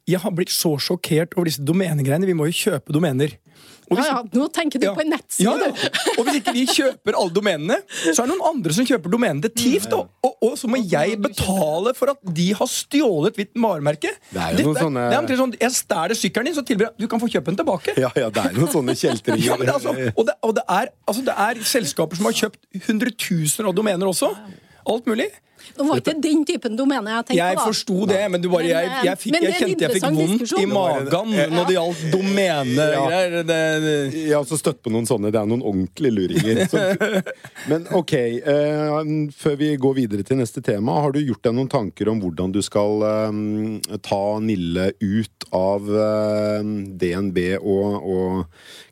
Jeg 0.08 0.22
har 0.22 0.34
blitt 0.34 0.52
så 0.52 0.74
sjokkert 0.80 1.36
over 1.36 1.50
disse 1.50 1.62
domenegreiene. 1.64 2.28
Vi 2.28 2.36
må 2.36 2.48
jo 2.48 2.60
kjøpe 2.64 2.94
domener. 2.94 3.36
Og 3.92 3.98
Ja, 3.98 4.02
hvis- 4.02 4.10
ja, 4.12 4.40
nå 4.40 4.46
tenker 4.56 4.80
du 4.80 4.86
Ja. 4.88 4.94
på 4.96 5.02
en 5.04 5.10
nettside, 5.12 5.44
Ja, 5.44 5.56
ja. 5.58 5.70
du. 5.70 6.18
Og 6.18 6.26
hvis 6.26 6.38
ikke 6.40 6.52
vi 6.56 6.64
kjøper 6.66 7.14
alle 7.20 7.30
domenene, 7.36 7.76
så 8.08 8.22
er 8.22 8.26
det 8.26 8.30
noen 8.32 8.46
andre 8.54 8.72
som 8.72 8.86
kjøper 8.88 9.10
domenene 9.12 9.42
til 9.42 9.50
TIF. 9.52 9.88
da. 9.90 9.96
Og, 10.24 10.32
og 10.42 10.56
så 10.56 10.66
må 10.72 10.80
jeg 10.88 11.20
betale 11.20 11.94
for 11.94 12.10
at 12.10 12.18
de 12.34 12.48
har 12.54 12.66
stjålet 12.66 13.36
mitt 13.36 13.52
varemerke. 13.54 14.10
Det 14.32 14.40
er 14.40 14.56
jo 14.56 14.72
noen 14.72 14.80
sånne- 14.80 15.26
det 15.26 15.30
er 15.30 15.36
sånn, 15.42 15.54
Jeg 15.60 15.70
stjeler 15.76 16.16
sykkelen 16.16 16.44
din, 16.46 16.54
så 16.54 16.64
tilbyr 16.64 16.88
jeg 16.88 16.98
du 16.98 17.06
kan 17.08 17.20
få 17.20 17.28
kjøpe 17.28 17.44
den 17.52 17.56
tilbake. 17.56 17.96
Ja, 17.98 18.10
ja, 18.16 18.30
det 18.30 18.44
er 18.46 18.52
noen 18.56 18.68
sånne 18.72 18.96
kjeltringer. 18.96 19.42
Ja, 19.42 19.56
altså, 19.74 19.90
og, 20.16 20.26
det, 20.26 20.34
og 20.42 20.54
det, 20.54 20.64
er, 20.68 20.88
altså 21.06 21.24
det 21.24 21.34
er 21.36 21.54
selskaper 21.62 22.16
som 22.16 22.24
har 22.26 22.32
kjøpt 22.32 22.86
hundretusener 22.88 23.68
av 23.68 23.74
domener 23.74 24.06
også. 24.08 24.30
Alt 24.86 25.06
mulig. 25.06 25.28
Det 25.76 25.86
var 25.88 26.00
ikke 26.02 26.14
den 26.22 26.42
typen 26.48 26.76
domene 26.76 27.14
jeg 27.16 27.26
tenkte 27.28 27.38
Jeg 27.38 27.56
på. 27.56 27.62
Jeg 27.62 27.72
forsto 27.72 28.08
det, 28.10 28.20
men 28.32 28.42
du 28.42 28.48
bare, 28.52 28.68
jeg, 28.68 28.90
jeg, 29.06 29.20
fikk, 29.22 29.34
men 29.34 29.46
jeg 29.46 29.58
kjente 29.60 29.86
jeg 29.86 29.96
fikk 29.96 30.06
vondt 30.18 30.54
i 30.58 30.66
magen 30.70 31.34
når 31.52 31.68
det 31.68 31.76
gjaldt 31.76 32.04
domenegreier. 32.12 33.36
Det, 33.42 33.60
det, 33.84 33.94
Jeg 34.16 34.34
har 34.34 34.42
også 34.42 34.60
støtt 34.60 34.82
på 34.84 34.92
noen 34.92 35.08
sånne. 35.08 35.32
Det 35.32 35.40
er 35.40 35.48
noen 35.50 35.64
ordentlige 35.72 36.16
luringer. 36.18 36.62
Så, 36.72 36.84
men 37.70 37.88
ok, 38.02 38.14
uh, 38.46 39.00
før 39.42 39.58
vi 39.62 39.72
går 39.80 39.98
videre 40.02 40.26
til 40.26 40.40
neste 40.42 40.64
tema, 40.64 40.98
har 41.04 41.14
du 41.14 41.22
gjort 41.22 41.44
deg 41.46 41.56
noen 41.56 41.72
tanker 41.72 42.12
om 42.12 42.22
hvordan 42.22 42.52
du 42.54 42.60
skal 42.64 43.02
eh, 43.06 43.98
ta 44.04 44.22
Nille 44.42 44.90
ut 45.00 45.46
av 45.56 45.88
uh, 45.88 46.62
DNB 46.62 47.38
og, 47.60 48.08
og 48.12 48.42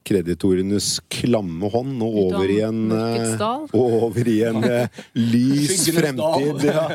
kreditorenes 0.06 0.98
klamme 1.12 1.68
hånd 1.70 2.00
og 2.02 2.16
over 2.24 2.50
i 2.50 2.59
en, 2.64 2.80
uh, 2.90 3.42
og 3.76 3.96
over 4.09 4.30
i 4.30 4.38
en 4.48 4.64
eh, 4.64 5.02
lys 5.33 5.85
fremtid. 5.94 6.60
Ja. 6.70 6.87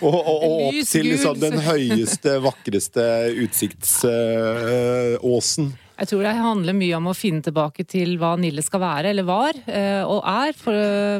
Og, 0.00 0.14
og, 0.14 0.28
og 0.28 0.62
opp 0.70 0.88
til 0.88 1.06
liksom, 1.12 1.40
den 1.42 1.58
høyeste, 1.62 2.30
vakreste 2.42 3.04
utsiktsåsen. 3.44 5.66
Jeg 6.00 6.08
tror 6.08 6.24
det 6.24 6.30
handler 6.32 6.72
mye 6.72 6.96
om 6.96 7.10
å 7.10 7.16
finne 7.16 7.44
tilbake 7.44 7.84
til 7.84 8.14
hva 8.20 8.30
Nille 8.40 8.62
skal 8.64 8.80
være, 8.80 9.10
eller 9.12 9.26
var, 9.28 9.56
eh, 9.68 10.00
og 10.00 10.24
er, 10.24 10.54
for, 10.56 10.76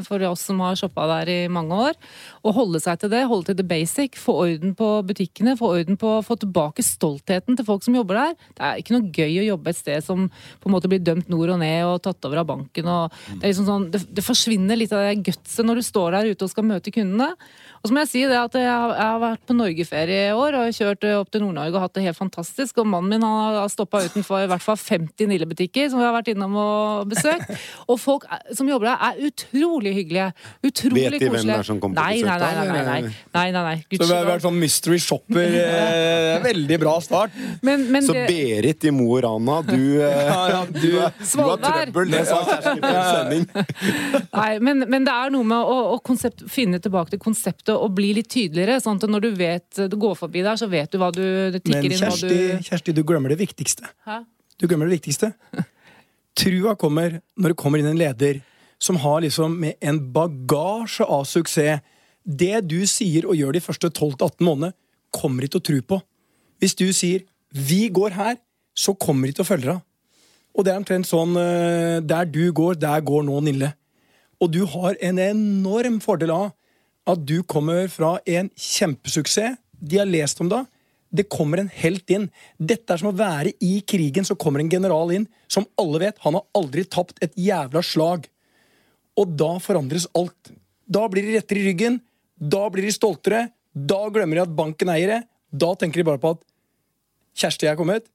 for 0.07 0.25
oss 0.31 0.47
som 0.49 0.63
har 0.65 0.79
shoppa 0.81 1.05
der 1.11 1.31
i 1.35 1.41
mange 1.53 1.77
år. 1.77 1.99
Og 2.41 2.57
holde 2.57 2.81
seg 2.81 3.03
til 3.03 3.13
det, 3.13 3.27
holde 3.29 3.51
til 3.51 3.59
the 3.59 3.67
basic. 3.69 4.17
Få 4.17 4.39
orden 4.47 4.73
på 4.79 4.89
butikkene, 5.05 5.53
få 5.61 5.75
orden 5.77 6.01
på 6.01 6.15
få 6.25 6.39
tilbake 6.41 6.85
stoltheten 6.87 7.59
til 7.59 7.69
folk 7.69 7.85
som 7.85 7.99
jobber 7.99 8.23
der. 8.23 8.39
Det 8.57 8.71
er 8.71 8.81
ikke 8.81 8.97
noe 8.97 9.13
gøy 9.13 9.43
å 9.43 9.49
jobbe 9.51 9.75
et 9.75 9.81
sted 9.83 10.07
som 10.07 10.31
på 10.33 10.71
en 10.71 10.77
måte 10.79 10.89
blir 10.89 11.05
dømt 11.05 11.29
nord 11.29 11.53
og 11.59 11.61
ned 11.61 11.85
og 11.85 12.01
tatt 12.07 12.31
over 12.31 12.41
av 12.41 12.49
banken. 12.49 12.89
Og 12.89 13.21
det, 13.35 13.51
liksom 13.51 13.69
sånn, 13.69 13.91
det, 13.93 14.07
det 14.09 14.25
forsvinner 14.25 14.81
litt 14.81 14.97
av 14.97 15.05
det 15.05 15.27
gutset 15.29 15.69
når 15.69 15.83
du 15.83 15.89
står 15.91 16.17
der 16.17 16.33
ute 16.33 16.49
og 16.49 16.55
skal 16.55 16.71
møte 16.73 16.97
kundene. 16.97 17.35
Og 17.81 17.89
så 17.89 17.95
må 17.97 18.03
jeg 18.03 18.11
si 18.11 18.23
det 18.29 18.37
at 18.37 18.57
jeg 18.59 18.69
har, 18.69 18.91
jeg 18.93 19.09
har 19.09 19.21
vært 19.23 19.45
på 19.49 19.55
norgeferie 19.57 20.25
i 20.29 20.33
år 20.37 20.57
og 20.59 20.75
kjørt 20.77 21.05
opp 21.17 21.31
til 21.33 21.41
Nord-Norge 21.47 21.79
og 21.79 21.85
hatt 21.87 21.95
det 21.97 22.03
helt 22.05 22.19
fantastisk. 22.19 22.81
Og 22.83 22.89
mannen 22.93 23.15
min 23.15 23.25
har 23.25 23.71
stoppa 23.73 24.03
utenfor 24.05 24.43
i 24.45 24.49
hvert 24.51 24.65
fall 24.65 24.77
50 24.77 25.31
Nille-butikker 25.31 25.89
som 25.89 26.03
vi 26.03 26.05
har 26.05 26.13
vært 26.13 26.29
innom 26.35 26.59
og 26.61 27.09
besøkt. 27.09 27.49
Og 27.89 27.97
folk 28.01 28.27
er- 28.29 28.55
som 28.55 28.69
jobber 28.69 28.91
der, 28.91 28.99
er 29.01 29.31
utrolig 29.31 29.95
hyggelige. 29.97 30.27
Utrolig 30.61 31.07
koselige. 31.07 31.11
Vet 31.11 31.21
de 31.21 31.31
hvem 31.31 31.47
det 31.49 31.57
er 31.57 31.69
som 31.71 31.81
kommer 31.81 31.97
på 31.97 32.05
besøk 32.05 32.27
nei, 32.27 32.29
nei, 32.29 32.39
nei, 32.39 32.53
nei, 32.53 32.85
nei, 32.85 33.01
nei, 33.33 33.51
nei, 33.51 33.63
nei. 33.71 33.97
Så 33.97 34.07
vi 34.11 34.15
har 34.19 34.29
vært 34.29 34.45
sånn 34.45 34.61
mystery 34.61 34.99
shopper. 35.01 35.57
Eh, 35.71 36.39
veldig 36.43 36.77
bra 36.81 36.93
start. 37.01 37.35
Men, 37.63 37.85
men 37.93 38.05
Så 38.05 38.13
det, 38.15 38.27
Berit 38.29 38.85
i 38.85 38.91
Mo 38.95 39.17
i 39.19 39.23
Rana, 39.25 39.61
du, 39.67 40.01
eh, 40.03 40.21
Ja, 40.31 40.49
ja, 40.51 40.61
du, 40.67 40.81
du, 40.81 40.99
har 41.01 41.59
trøbbel. 41.63 42.11
Det 42.13 42.23
sa 42.29 42.41
Kjersti 42.45 42.81
på 42.83 42.91
en 42.91 43.09
sending. 43.09 43.45
Nei, 44.35 44.51
men, 44.65 44.85
men 44.91 45.07
det 45.07 45.15
er 45.15 45.33
noe 45.35 45.47
med 45.47 45.59
å, 45.59 45.77
å 45.95 45.99
konsept, 46.05 46.45
finne 46.51 46.81
tilbake 46.83 47.15
til 47.15 47.23
konseptet 47.23 47.70
og 47.75 47.95
bli 47.97 48.13
litt 48.17 48.31
tydeligere. 48.33 48.81
Sånn 48.83 49.01
at 49.01 49.09
når 49.11 49.25
du 49.27 49.31
vet 49.39 49.83
du 49.91 49.97
går 50.01 50.17
forbi 50.19 50.45
der, 50.47 50.59
så 50.61 50.69
vet 50.71 50.93
du 50.93 50.99
hva 51.01 51.11
du 51.15 51.23
tikker 51.59 51.89
inn 51.89 52.01
Kjersti, 52.01 52.31
du 52.31 52.69
Kjersti, 52.69 52.95
du 52.97 53.03
glemmer 53.07 53.33
det 53.33 53.41
viktigste. 53.41 53.91
Hæ? 54.09 54.23
Du 54.61 54.67
glemmer 54.69 54.91
det 54.91 54.99
viktigste. 54.99 55.33
Trua 56.41 56.77
kommer 56.79 57.21
når 57.41 57.55
det 57.55 57.59
kommer 57.61 57.81
inn 57.81 57.91
en 57.91 58.01
leder 58.01 58.43
som 58.81 58.97
har 59.01 59.23
liksom 59.25 59.57
med 59.61 59.77
en 59.85 59.99
bagasje 60.13 61.05
av 61.05 61.27
suksess 61.29 61.83
Det 62.25 62.61
du 62.69 62.85
sier 62.87 63.27
og 63.27 63.37
gjør 63.37 63.57
de 63.57 63.63
første 63.65 63.89
12-18 63.89 64.45
månedene, 64.45 64.75
kommer 65.11 65.43
de 65.43 65.49
til 65.49 65.61
å 65.61 65.65
tro 65.65 65.79
på. 65.83 65.97
Hvis 66.61 66.77
du 66.77 66.93
sier 66.93 67.25
'vi 67.51 67.89
går 67.89 68.11
her', 68.11 68.39
så 68.77 68.95
kommer 68.95 69.27
de 69.27 69.33
til 69.33 69.43
å 69.43 69.49
følge 69.49 69.73
deg. 69.73 69.81
Og 70.55 70.65
det 70.65 70.73
er 70.73 70.81
omtrent 70.81 71.07
sånn 71.07 71.37
eh, 71.37 72.01
Der 72.01 72.25
du 72.25 72.53
går, 72.53 72.75
der 72.75 73.01
går 73.01 73.23
nå 73.25 73.41
Nille. 73.41 73.75
Og 74.41 74.53
du 74.53 74.65
har 74.67 74.97
en 75.01 75.19
enorm 75.19 76.01
fordel 76.01 76.31
av 76.31 76.53
at 77.09 77.23
du 77.27 77.41
kommer 77.43 77.89
fra 77.93 78.19
en 78.29 78.51
kjempesuksess. 78.57 79.57
De 79.81 80.01
har 80.01 80.09
lest 80.09 80.41
om 80.43 80.51
deg. 80.51 80.67
Det 81.11 81.27
kommer 81.33 81.59
en 81.59 81.71
helt 81.81 82.11
inn. 82.13 82.29
Dette 82.59 82.95
er 82.95 83.01
som 83.01 83.11
å 83.11 83.17
være 83.17 83.55
i 83.65 83.81
krigen, 83.83 84.27
så 84.27 84.37
kommer 84.39 84.63
en 84.63 84.71
general 84.71 85.11
inn 85.15 85.27
som 85.51 85.67
alle 85.81 86.05
vet 86.05 86.21
han 86.23 86.37
har 86.39 86.47
aldri 86.55 86.85
tapt 86.87 87.19
et 87.25 87.35
jævla 87.35 87.83
slag. 87.83 88.29
Og 89.19 89.35
da 89.41 89.57
forandres 89.63 90.07
alt. 90.15 90.53
Da 90.87 91.07
blir 91.11 91.27
de 91.27 91.35
rettere 91.39 91.63
i 91.63 91.67
ryggen. 91.71 91.99
Da 92.39 92.69
blir 92.71 92.87
de 92.87 92.95
stoltere. 92.95 93.49
Da 93.75 94.05
glemmer 94.13 94.39
de 94.39 94.47
at 94.47 94.55
banken 94.57 94.93
eier 94.93 95.17
det. 95.17 95.21
Da 95.51 95.73
tenker 95.75 96.01
de 96.01 96.07
bare 96.07 96.23
på 96.23 96.37
at 96.37 96.47
Kjersti 97.41 97.69
er 97.71 97.79
kommet. 97.79 98.07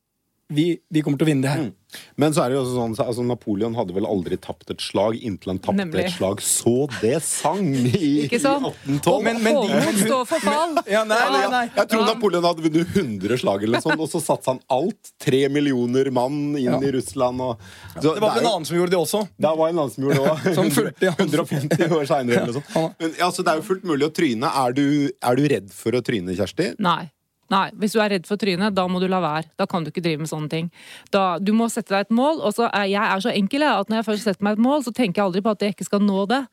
Vi, 0.54 0.78
vi 0.94 1.02
kommer 1.02 1.18
til 1.18 1.26
å 1.26 1.30
vinne 1.32 1.42
det 1.42 1.50
her. 1.56 1.72
Men 2.20 2.34
så 2.36 2.44
er 2.44 2.52
det 2.52 2.58
jo 2.58 2.64
også 2.66 2.74
sånn, 2.76 2.94
altså 3.02 3.24
Napoleon 3.26 3.74
hadde 3.78 3.94
vel 3.96 4.06
aldri 4.06 4.36
tapt 4.38 4.70
et 4.74 4.82
slag 4.84 5.16
inntil 5.24 5.54
han 5.54 5.60
tapte 5.64 5.78
Nemlig. 5.80 6.04
et 6.10 6.12
slag 6.18 6.42
så 6.44 6.74
det 7.00 7.22
sang 7.24 7.64
i, 7.88 8.10
Ikke 8.28 8.38
sånn. 8.44 8.68
i 8.68 8.98
1812. 9.00 9.24
Men- 9.24 9.40
men 9.46 9.56
de- 9.56 9.80
Håkon 10.04 10.28
for 10.28 10.44
fall! 10.44 10.76
Ja, 10.92 11.06
nei, 11.08 11.18
nei, 11.34 11.46
nei. 11.54 11.64
Jeg 11.78 11.88
tror 11.94 12.04
Napoleon 12.10 12.44
hadde 12.46 12.66
vunnet 12.68 12.92
100 13.00 13.40
slag, 13.42 13.64
eller 13.64 13.82
sånt, 13.82 13.98
og 14.04 14.12
så 14.12 14.22
satsa 14.22 14.54
han 14.54 14.60
alt. 14.76 15.14
Tre 15.24 15.42
millioner 15.50 16.12
mann 16.14 16.38
inn 16.60 16.68
Ja. 16.68 16.78
i 16.84 16.92
Russland. 16.98 17.42
Og, 17.42 17.58
så 17.96 18.14
Det 18.14 18.22
var 18.22 18.36
vel 18.36 18.44
en 18.46 18.52
annen 18.52 18.66
som 18.70 18.78
gjorde 18.78 18.92
det 18.92 19.00
også. 19.02 19.24
Det 19.40 19.56
var 19.64 19.70
en 19.74 19.80
annen 19.82 19.96
som 19.96 20.04
gjorde 20.04 20.20
det 20.20 20.30
også. 20.36 20.56
Som 20.60 20.72
fulgte, 20.78 21.16
150 21.16 21.90
år 22.02 22.06
seinere. 22.12 22.62
Ja. 22.76 22.86
Men 23.00 23.16
altså, 23.32 23.42
det 23.42 23.56
er 23.56 23.64
jo 23.64 23.68
fullt 23.72 23.88
mulig 23.88 24.12
å 24.12 24.14
tryne. 24.14 24.52
Er 24.66 24.76
du, 24.78 24.86
er 25.24 25.36
du 25.42 25.48
redd 25.48 25.72
for 25.74 25.96
å 25.96 26.04
tryne, 26.06 26.36
Kjersti? 26.38 26.74
Nei. 26.78 27.06
Nei, 27.54 27.70
Hvis 27.78 27.94
du 27.94 28.02
er 28.02 28.10
redd 28.16 28.26
for 28.26 28.42
trynet, 28.42 28.74
da 28.74 28.88
må 28.90 29.00
du 29.02 29.08
la 29.12 29.20
være. 29.22 29.50
Da 29.60 29.68
kan 29.70 29.84
du 29.86 29.92
ikke 29.92 30.04
drive 30.06 30.24
med 30.24 30.32
sånne 30.32 30.50
ting. 30.50 30.70
Da, 31.14 31.38
du 31.38 31.54
må 31.54 31.70
sette 31.70 31.94
deg 31.94 32.08
et 32.08 32.16
mål. 32.16 32.42
og 32.42 32.58
Jeg 32.58 33.02
er 33.02 33.20
så 33.22 33.34
enkel 33.34 33.62
jeg, 33.62 33.70
at 33.86 33.90
når 33.90 34.02
jeg 34.02 34.08
først 34.10 34.30
setter 34.30 34.48
meg 34.48 34.58
et 34.58 34.66
mål, 34.66 34.84
så 34.84 34.94
tenker 34.96 35.22
jeg 35.22 35.28
aldri 35.30 35.44
på 35.46 35.54
at 35.54 35.62
jeg 35.62 35.76
ikke 35.76 35.90
skal 35.92 36.02
nå 36.02 36.26
det. 36.32 36.46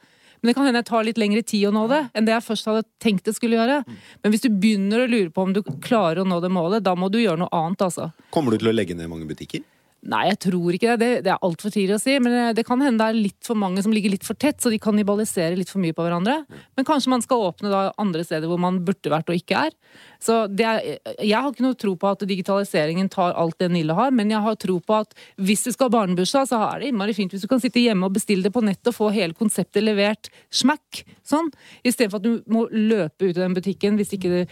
Men 0.42 0.50
det 0.50 0.54
kan 0.56 0.66
hende 0.66 0.80
jeg 0.82 0.88
tar 0.90 1.04
litt 1.06 1.18
lengre 1.22 1.42
tid 1.46 1.68
å 1.68 1.70
nå 1.70 1.84
det 1.86 2.00
enn 2.18 2.26
det 2.26 2.32
jeg 2.34 2.42
først 2.42 2.66
hadde 2.66 2.82
tenkt 3.00 3.28
det 3.28 3.36
skulle 3.36 3.60
gjøre. 3.60 3.84
Men 4.24 4.32
hvis 4.34 4.42
du 4.42 4.48
begynner 4.50 5.04
å 5.04 5.06
lure 5.06 5.30
på 5.30 5.44
om 5.46 5.52
du 5.54 5.62
klarer 5.62 6.24
å 6.24 6.26
nå 6.26 6.40
det 6.42 6.50
målet, 6.50 6.82
da 6.82 6.96
må 6.98 7.08
du 7.14 7.20
gjøre 7.22 7.44
noe 7.44 7.52
annet, 7.54 7.84
altså. 7.86 8.10
Kommer 8.34 8.50
du 8.50 8.58
til 8.58 8.72
å 8.72 8.74
legge 8.74 8.96
ned 8.98 9.06
mange 9.12 9.28
butikker? 9.30 9.62
Nei, 10.02 10.24
jeg 10.32 10.38
tror 10.48 10.74
ikke 10.74 10.96
det. 10.96 10.98
Det, 10.98 11.10
det 11.28 11.30
er 11.30 11.44
altfor 11.46 11.70
tidlig 11.70 11.94
å 11.94 12.02
si. 12.02 12.16
Men 12.18 12.34
det, 12.34 12.42
det 12.58 12.64
kan 12.66 12.80
hende 12.82 12.98
det 12.98 13.12
er 13.12 13.18
litt 13.28 13.46
for 13.46 13.58
mange 13.58 13.84
som 13.84 13.92
ligger 13.94 14.10
litt 14.10 14.26
for 14.26 14.34
tett, 14.34 14.58
så 14.58 14.72
de 14.72 14.80
kannibaliserer 14.82 15.54
litt 15.58 15.70
for 15.70 15.82
mye 15.82 15.94
på 15.94 16.02
hverandre. 16.02 16.40
Men 16.74 16.88
kanskje 16.88 17.12
man 17.12 17.22
skal 17.22 17.44
åpne 17.46 17.70
da 17.70 17.84
andre 18.02 18.24
steder 18.26 18.50
hvor 18.50 18.58
man 18.62 18.80
burde 18.82 19.12
vært 19.12 19.30
og 19.30 19.38
ikke 19.38 19.60
er. 19.68 19.76
Så 20.22 20.40
er, 20.50 20.82
Jeg 21.22 21.36
har 21.36 21.48
ikke 21.52 21.66
noe 21.68 21.78
tro 21.78 21.94
på 21.98 22.10
at 22.10 22.26
digitaliseringen 22.26 23.12
tar 23.14 23.36
alt 23.38 23.60
det 23.62 23.70
Nille 23.70 23.94
har, 23.94 24.10
men 24.10 24.34
jeg 24.34 24.42
har 24.42 24.58
tro 24.58 24.80
på 24.82 24.98
at 25.04 25.14
hvis 25.38 25.62
du 25.68 25.70
skal 25.70 25.86
ha 25.86 25.96
barnebursdag, 26.00 26.50
så 26.50 26.58
er 26.66 26.82
det 26.82 26.90
innmari 26.90 27.14
fint 27.14 27.34
hvis 27.34 27.46
du 27.46 27.50
kan 27.50 27.62
sitte 27.62 27.82
hjemme 27.82 28.10
og 28.10 28.18
bestille 28.18 28.42
det 28.42 28.54
på 28.54 28.64
nettet 28.66 28.90
og 28.90 28.98
få 28.98 29.14
hele 29.14 29.38
konseptet 29.38 29.86
levert 29.86 30.32
smack. 30.50 31.04
Sånn. 31.22 31.54
Istedenfor 31.86 32.18
at 32.18 32.26
du 32.26 32.42
må 32.50 32.66
løpe 32.74 33.28
ut 33.28 33.36
i 33.36 33.38
den 33.38 33.54
butikken 33.54 34.02
hvis 34.02 34.16
ikke 34.18 34.34
det, 34.34 34.46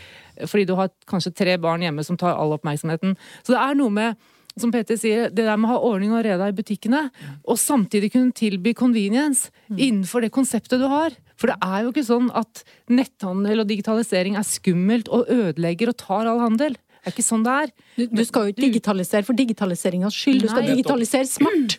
fordi 0.46 0.68
du 0.70 0.76
har 0.78 0.94
kanskje 1.10 1.34
tre 1.34 1.58
barn 1.58 1.82
hjemme 1.82 2.06
som 2.06 2.18
tar 2.20 2.38
all 2.38 2.54
oppmerksomheten. 2.54 3.18
Så 3.42 3.56
det 3.56 3.64
er 3.64 3.78
noe 3.78 3.90
med 3.98 4.29
som 4.58 4.72
Petter 4.74 4.98
sier, 4.98 5.30
det 5.30 5.46
der 5.46 5.58
med 5.60 5.70
å 5.70 5.76
ha 5.76 5.80
ordning 5.92 6.12
og 6.16 6.24
reda 6.26 6.48
i 6.50 6.56
butikkene, 6.56 7.06
og 7.44 7.58
samtidig 7.60 8.12
kunne 8.14 8.34
tilby 8.36 8.74
convenience 8.76 9.52
innenfor 9.70 10.24
det 10.24 10.32
konseptet 10.34 10.82
du 10.82 10.88
har. 10.90 11.14
For 11.40 11.52
det 11.52 11.56
er 11.64 11.84
jo 11.84 11.94
ikke 11.94 12.04
sånn 12.04 12.28
at 12.36 12.64
netthandel 12.92 13.62
og 13.62 13.70
digitalisering 13.70 14.36
er 14.36 14.46
skummelt 14.46 15.08
og 15.08 15.30
ødelegger 15.32 15.92
og 15.92 16.00
tar 16.02 16.28
all 16.28 16.42
handel. 16.42 16.76
Det 17.00 17.08
er 17.08 17.14
ikke 17.14 17.24
sånn 17.24 17.44
det 17.46 17.52
er. 17.64 17.70
Du, 17.96 18.02
du 18.12 18.20
skal 18.28 18.42
jo 18.44 18.52
ikke 18.52 18.64
digitalisere 18.66 19.24
for 19.24 19.38
digitaliseringas 19.38 20.16
skyld, 20.20 20.42
du 20.44 20.50
skal 20.52 20.66
digitalisere 20.68 21.28
smart. 21.30 21.78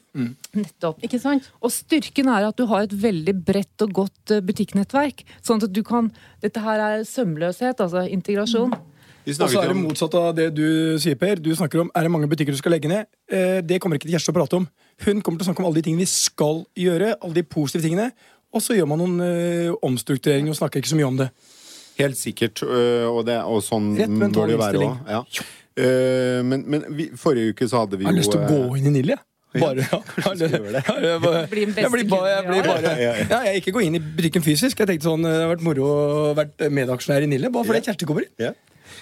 Nettopp. 0.57 1.03
Ikke 1.05 1.19
sant? 1.21 1.45
Og 1.61 1.69
styrken 1.75 2.31
er 2.33 2.47
at 2.47 2.57
du 2.57 2.65
har 2.71 2.87
et 2.87 2.95
veldig 3.03 3.35
bredt 3.45 3.85
og 3.85 3.93
godt 3.99 4.33
eh, 4.33 4.41
butikknettverk. 4.41 5.21
Sånn 5.45 5.61
at 5.61 5.69
du 5.69 5.83
kan 5.85 6.09
Dette 6.41 6.63
her 6.65 6.81
er 6.81 7.03
sømløshet, 7.05 7.83
altså 7.85 8.01
integrasjon. 8.09 8.73
Vi 8.73 8.90
Og 9.27 9.49
så 9.51 9.61
er 9.61 9.69
det 9.69 9.77
motsatt 9.77 10.15
av 10.17 10.31
det 10.37 10.47
du 10.57 10.97
sier, 11.01 11.15
Per. 11.19 11.35
Du 11.43 11.51
snakker 11.55 11.83
om 11.83 11.91
er 11.95 12.07
det 12.07 12.11
mange 12.13 12.29
butikker 12.31 12.55
du 12.55 12.57
skal 12.57 12.73
legge 12.73 12.89
ned. 12.89 13.05
Eh, 13.29 13.61
Det 13.61 13.79
kommer 13.81 13.99
ikke 13.99 14.09
til 14.09 14.15
Kjersti 14.17 14.33
å 14.33 14.37
prate 14.39 14.57
om. 14.57 14.67
Hun 15.05 15.21
kommer 15.21 15.39
til 15.39 15.45
å 15.45 15.49
snakke 15.51 15.61
om 15.63 15.69
alle 15.69 15.77
de 15.81 15.85
tingene 15.89 16.03
vi 16.03 16.09
skal 16.09 16.63
gjøre. 16.77 17.15
Alle 17.21 17.37
de 17.37 17.43
positive 17.43 17.85
tingene. 17.85 18.11
Og 18.51 18.61
så 18.65 18.75
gjør 18.75 18.89
man 18.89 18.99
noen 18.99 19.21
eh, 19.21 19.71
omstruktureringer 19.85 20.51
og 20.51 20.57
snakker 20.57 20.81
ikke 20.81 20.91
så 20.91 20.97
mye 20.99 21.09
om 21.11 21.19
det. 21.21 21.29
Helt 22.01 22.17
sikkert, 22.17 22.63
øh, 22.65 23.07
og, 23.11 23.25
det, 23.27 23.37
og 23.45 23.61
sånn 23.63 23.91
må 23.93 24.29
det 24.33 24.55
jo 24.55 24.61
være 24.61 24.85
òg. 24.87 25.11
Ja. 25.11 25.21
Men 26.43 26.63
men 26.67 26.83
vi, 26.97 27.05
forrige 27.15 27.53
uke 27.53 27.67
så 27.69 27.83
hadde 27.85 27.97
vi 27.97 28.03
Jeg 28.03 28.09
har 28.09 28.17
jo 28.17 28.21
lyst 28.21 28.33
til 28.33 28.41
å 28.41 28.49
gå 28.49 28.77
inn 28.79 28.89
i 28.89 28.93
Nille. 28.97 29.15
jeg. 29.15 29.27
Bare, 29.61 29.83
ja. 29.83 29.99
jeg 30.39 31.91
blir 31.91 32.07
bare, 32.07 32.29
jeg 32.31 32.45
blir 32.47 32.63
bare. 32.63 32.81
Ja, 32.81 32.97
ja. 33.03 33.13
ja, 33.29 33.39
Jeg 33.49 33.61
ikke 33.61 33.73
gå 33.75 33.83
inn 33.85 33.95
i 33.95 33.99
butikken 33.99 34.43
fysisk. 34.43 34.79
Jeg 34.79 34.87
tenkte 34.87 35.09
sånn, 35.09 35.23
Det 35.27 35.31
har 35.43 35.49
vært 35.51 35.63
moro 35.65 35.87
å 35.87 36.33
vært 36.37 36.63
medaksjonær 36.71 37.25
i 37.25 37.31
Nille. 37.31 37.51
Bare 37.51 37.67
fordi 37.67 37.83
Kjersti 37.89 38.07
kommer 38.09 38.27
inn. 38.27 38.51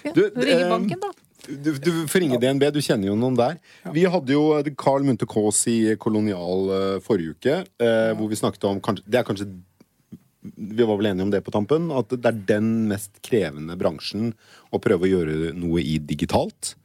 Ja. 0.06 0.14
Du, 0.16 0.24
Ringe 0.36 0.66
eh, 0.66 0.70
banken, 0.70 1.02
da. 1.02 1.12
Du, 1.50 1.72
du 1.80 1.92
får 2.12 2.22
ringe 2.22 2.38
DNB, 2.42 2.68
du 2.76 2.82
kjenner 2.84 3.10
jo 3.10 3.16
noen 3.18 3.38
der. 3.38 3.58
Vi 3.96 4.04
hadde 4.12 4.36
jo 4.36 4.44
Carl 4.80 5.06
Munthe 5.08 5.28
Kaas 5.30 5.64
i 5.72 5.96
Kolonial 6.02 6.74
eh, 6.76 7.00
forrige 7.06 7.38
uke, 7.38 7.58
eh, 7.82 8.12
hvor 8.18 8.30
vi 8.30 8.40
snakket 8.40 8.68
om 8.70 8.82
kanskje, 8.84 9.06
Det 9.08 9.22
er 9.22 9.28
kanskje 9.28 9.48
Vi 10.42 10.86
var 10.88 11.00
vel 11.00 11.10
enige 11.12 11.26
om 11.26 11.32
det 11.34 11.42
på 11.44 11.54
tampen, 11.56 11.90
at 11.96 12.12
det 12.14 12.30
er 12.30 12.44
den 12.54 12.70
mest 12.92 13.18
krevende 13.26 13.76
bransjen 13.80 14.34
å 14.72 14.80
prøve 14.84 15.08
å 15.08 15.12
gjøre 15.14 15.54
noe 15.58 15.82
i 15.82 15.98
digitalt. 16.00 16.76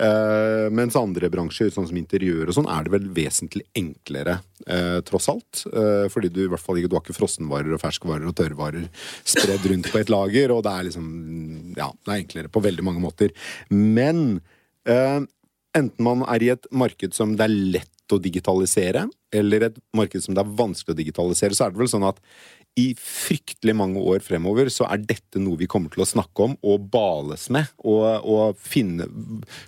Eh, 0.00 0.68
mens 0.72 0.96
andre 0.96 1.28
bransjer, 1.32 1.70
sånn 1.72 1.86
som 1.90 1.98
interiør 1.98 2.48
og 2.48 2.56
sånn, 2.56 2.70
er 2.72 2.86
det 2.86 2.94
vel 2.94 3.10
vesentlig 3.14 3.66
enklere, 3.78 4.38
uh, 4.64 4.98
tross 5.06 5.28
alt. 5.32 5.64
Uh, 5.68 6.08
fordi 6.12 6.30
du 6.32 6.42
i 6.44 6.48
hvert 6.50 6.62
fall 6.62 6.80
ikke 6.80 6.90
Du 6.92 6.96
har 6.96 7.04
ikke 7.04 7.16
frossenvarer 7.16 7.74
og 7.74 7.82
ferskvarer 7.82 8.26
og 8.28 8.36
tørrvarer 8.38 8.88
spredd 9.24 9.68
rundt 9.70 9.90
på 9.92 10.00
et 10.00 10.12
lager, 10.12 10.54
og 10.54 10.64
det 10.66 10.72
er 10.72 10.88
liksom 10.88 11.06
Ja, 11.76 11.90
det 11.92 12.12
er 12.12 12.22
enklere 12.22 12.52
på 12.52 12.62
veldig 12.64 12.84
mange 12.86 13.02
måter. 13.02 13.32
Men 13.70 14.40
enten 14.82 16.02
man 16.02 16.24
er 16.26 16.42
i 16.42 16.50
et 16.52 16.66
marked 16.74 17.14
som 17.14 17.36
det 17.38 17.46
er 17.46 17.54
lett 17.78 18.12
å 18.12 18.18
digitalisere, 18.20 19.06
eller 19.32 19.68
et 19.68 19.78
marked 19.96 20.24
som 20.24 20.34
det 20.34 20.42
er 20.42 20.56
vanskelig 20.58 20.96
å 20.96 20.98
digitalisere, 20.98 21.56
så 21.56 21.66
er 21.66 21.72
det 21.72 21.80
vel 21.80 21.90
sånn 21.92 22.08
at 22.08 22.18
i 22.80 22.94
fryktelig 22.96 23.74
mange 23.76 24.00
år 24.00 24.22
fremover 24.24 24.70
så 24.72 24.86
er 24.88 25.02
dette 25.04 25.40
noe 25.42 25.58
vi 25.60 25.68
kommer 25.68 25.92
til 25.92 26.04
å 26.04 26.08
snakke 26.08 26.46
om 26.46 26.54
og 26.64 26.86
bales 26.92 27.48
med. 27.52 27.68
Og, 27.84 28.06
og 28.24 28.56
finne, 28.56 29.08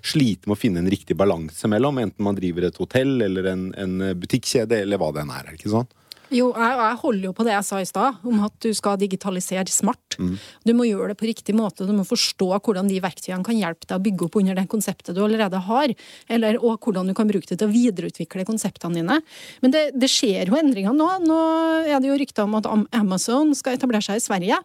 slite 0.00 0.48
med 0.48 0.56
å 0.56 0.60
finne 0.60 0.80
en 0.80 0.92
riktig 0.92 1.16
balanse 1.20 1.68
mellom, 1.70 2.00
enten 2.00 2.24
man 2.24 2.38
driver 2.38 2.68
et 2.68 2.80
hotell 2.80 3.18
eller 3.26 3.50
en, 3.52 3.66
en 3.76 4.08
butikkjede 4.20 4.80
eller 4.86 5.00
hva 5.00 5.12
det 5.12 5.24
enn 5.24 5.34
er. 5.36 5.52
ikke 5.58 5.72
sånn? 5.74 5.90
Jo, 6.32 6.48
jeg, 6.56 6.76
jeg 6.80 6.98
holder 7.02 7.26
jo 7.28 7.32
på 7.36 7.44
det 7.46 7.52
jeg 7.52 7.66
sa 7.68 7.80
i 7.82 7.88
stad, 7.88 8.20
om 8.24 8.40
at 8.46 8.54
du 8.64 8.70
skal 8.76 8.98
digitalisere 9.00 9.68
smart. 9.70 10.16
Du 10.64 10.72
må 10.76 10.86
gjøre 10.86 11.12
det 11.12 11.18
på 11.20 11.26
riktig 11.26 11.54
måte, 11.58 11.86
du 11.86 11.92
må 11.92 12.04
forstå 12.06 12.48
hvordan 12.54 12.88
de 12.88 13.00
verktøyene 13.02 13.44
kan 13.46 13.58
hjelpe 13.58 13.88
deg 13.88 13.96
å 13.98 14.04
bygge 14.04 14.28
opp 14.28 14.38
under 14.40 14.58
det 14.58 14.66
konseptet 14.70 15.16
du 15.16 15.22
allerede 15.24 15.60
har, 15.66 15.94
eller, 16.30 16.58
og 16.62 16.78
hvordan 16.86 17.10
du 17.10 17.14
kan 17.18 17.28
bruke 17.30 17.48
det 17.50 17.58
til 17.60 17.68
å 17.68 17.74
videreutvikle 17.74 18.46
konseptene 18.48 19.00
dine. 19.00 19.18
Men 19.64 19.74
det, 19.74 19.88
det 19.98 20.10
skjer 20.12 20.52
jo 20.52 20.58
endringer 20.60 20.94
nå. 20.96 21.10
Nå 21.26 21.40
er 21.88 21.98
det 21.98 22.12
jo 22.12 22.20
rykter 22.20 22.46
om 22.46 22.56
at 22.60 22.70
Amazon 22.94 23.52
skal 23.58 23.76
etablere 23.76 24.06
seg 24.06 24.22
i 24.22 24.24
Sverige. 24.24 24.62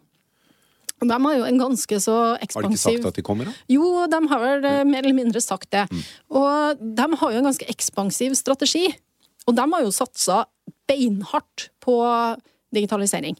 De 0.99 1.15
har 1.15 1.35
jo 1.37 1.45
en 1.47 1.59
ganske 1.61 1.99
så 2.03 2.15
ekspansiv 2.43 2.59
Har 2.59 2.67
de 2.67 2.75
ikke 2.75 2.85
sagt 2.99 3.05
at 3.07 3.19
de 3.19 3.23
kommer, 3.23 3.47
da? 3.47 3.53
jo, 3.71 3.85
de 4.11 4.19
har 4.31 4.41
vel 4.43 4.65
eh, 4.67 4.81
mer 4.87 5.05
eller 5.05 5.15
mindre 5.15 5.41
sagt 5.43 5.71
det. 5.71 5.85
Og 6.27 6.81
de 6.81 7.05
har 7.21 7.35
jo 7.35 7.39
en 7.39 7.47
ganske 7.47 7.69
ekspansiv 7.71 8.35
strategi. 8.35 8.89
Og 9.47 9.55
de 9.55 9.65
har 9.71 9.85
jo 9.85 9.93
satsa 9.95 10.43
beinhardt 10.89 11.69
på 11.83 11.99
digitalisering. 12.75 13.37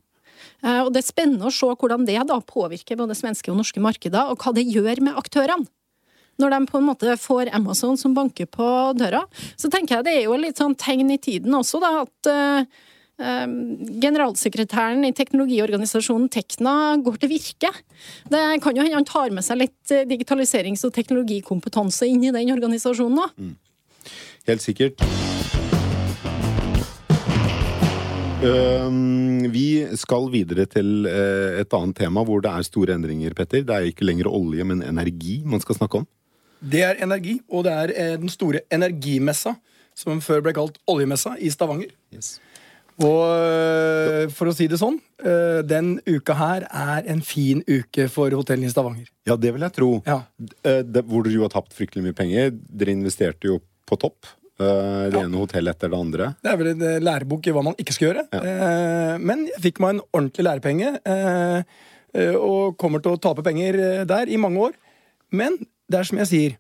Eh, 0.64 0.82
Og 0.84 0.94
det 0.94 1.04
er 1.04 1.10
spennende 1.12 1.50
å 1.50 1.54
se 1.54 1.68
hvordan 1.68 2.06
det 2.08 2.20
da 2.28 2.40
påvirker 2.42 3.00
både 3.00 3.18
svenske 3.18 3.52
og 3.52 3.60
norske 3.60 3.82
markeder, 3.84 4.32
og 4.32 4.40
hva 4.40 4.54
det 4.56 4.68
gjør 4.68 5.02
med 5.06 5.20
aktørene. 5.20 5.68
Når 6.40 6.54
de 6.54 6.60
på 6.72 6.80
en 6.80 6.88
måte 6.88 7.16
får 7.20 7.50
Amazon 7.52 7.98
som 8.00 8.14
banker 8.16 8.48
på 8.48 8.96
døra. 8.96 9.26
Så 9.60 9.68
tenker 9.68 9.98
jeg 9.98 10.06
det 10.06 10.14
er 10.14 10.24
jo 10.30 10.38
litt 10.40 10.56
sånn 10.56 10.78
tegn 10.80 11.12
i 11.12 11.20
tiden 11.20 11.52
også, 11.52 11.82
da, 11.84 12.06
at 12.06 12.30
eh, 12.32 12.78
eh, 13.20 13.48
generalsekretæren 14.00 15.04
i 15.04 15.12
teknologiorganisasjonen 15.12 16.30
Tekna 16.32 16.96
går 17.04 17.20
til 17.20 17.34
virke. 17.36 17.74
Det 18.32 18.44
kan 18.64 18.72
jo 18.72 18.88
hende 18.88 19.02
han 19.02 19.10
tar 19.10 19.36
med 19.36 19.44
seg 19.44 19.66
litt 19.66 19.96
digitaliserings- 20.08 20.88
og 20.88 20.96
teknologikompetanse 20.96 22.08
inn 22.08 22.24
i 22.24 22.32
den 22.32 22.56
organisasjonen 22.56 23.20
òg. 23.28 23.52
Helt 24.48 24.64
sikkert. 24.64 25.29
Øhm, 28.40 29.50
vi 29.52 29.84
skal 30.00 30.30
videre 30.32 30.64
til 30.72 31.04
uh, 31.04 31.58
et 31.60 31.74
annet 31.76 31.98
tema 32.00 32.22
hvor 32.24 32.40
det 32.40 32.54
er 32.54 32.64
store 32.64 32.96
endringer, 32.96 33.34
Petter. 33.36 33.66
Det 33.68 33.76
er 33.76 33.88
ikke 33.90 34.08
lenger 34.08 34.30
olje, 34.32 34.64
men 34.64 34.80
energi 34.80 35.42
man 35.44 35.60
skal 35.60 35.76
snakke 35.76 36.00
om. 36.00 36.06
Det 36.64 36.86
er 36.88 37.02
energi, 37.04 37.42
og 37.52 37.66
det 37.68 37.74
er 37.74 37.92
uh, 37.92 38.14
den 38.22 38.32
store 38.32 38.62
energimessa, 38.72 39.58
som 39.92 40.24
før 40.24 40.46
ble 40.46 40.56
kalt 40.56 40.80
oljemessa, 40.88 41.36
i 41.36 41.52
Stavanger. 41.52 41.92
Og 43.00 43.20
øh, 43.32 44.26
for 44.36 44.52
å 44.52 44.54
si 44.56 44.66
det 44.68 44.76
sånn, 44.80 44.98
den 45.64 45.94
uka 46.04 46.36
her 46.36 46.66
er 46.68 47.06
en 47.08 47.22
fin 47.24 47.62
uke 47.64 48.10
for 48.12 48.34
hotellene 48.36 48.68
i 48.68 48.74
Stavanger. 48.74 49.08
Ja, 49.28 49.38
det 49.40 49.54
vil 49.56 49.64
jeg 49.64 49.76
tro. 49.76 49.92
Ja. 50.08 50.18
Eh, 50.68 50.82
det, 50.84 51.06
hvor 51.08 51.24
dere 51.24 51.38
jo 51.38 51.46
har 51.46 51.54
tapt 51.54 51.76
fryktelig 51.78 52.10
mye 52.10 52.18
penger. 52.18 52.52
Dere 52.52 52.96
investerte 52.96 53.48
jo 53.48 53.62
på 53.88 54.00
topp. 54.04 54.28
Eh, 54.60 55.10
det 55.10 55.16
Ja. 55.16 55.24
ene 55.24 55.40
hotellet 55.40 55.76
etter 55.76 55.90
det 55.90 55.98
andre. 55.98 56.36
Det 56.44 56.52
er 56.52 56.58
vel 56.58 56.68
en 56.68 56.82
eh, 56.82 57.00
lærebok 57.00 57.48
i 57.48 57.52
hva 57.52 57.64
man 57.64 57.76
ikke 57.76 57.94
skal 57.94 58.10
gjøre. 58.10 58.28
Eh, 58.34 59.18
men 59.18 59.46
jeg 59.48 59.62
fikk 59.62 59.80
meg 59.80 59.96
en 59.96 60.02
ordentlig 60.14 60.44
lærepenge, 60.44 61.00
uh, 61.08 61.64
og 62.36 62.78
kommer 62.78 63.02
til 63.02 63.14
å 63.14 63.22
tape 63.22 63.44
penger 63.46 64.04
der 64.06 64.28
i 64.28 64.36
mange 64.36 64.58
år. 64.58 64.74
Men 65.32 65.58
det 65.90 66.00
er 66.00 66.04
som 66.04 66.18
jeg 66.18 66.28
sier, 66.28 66.58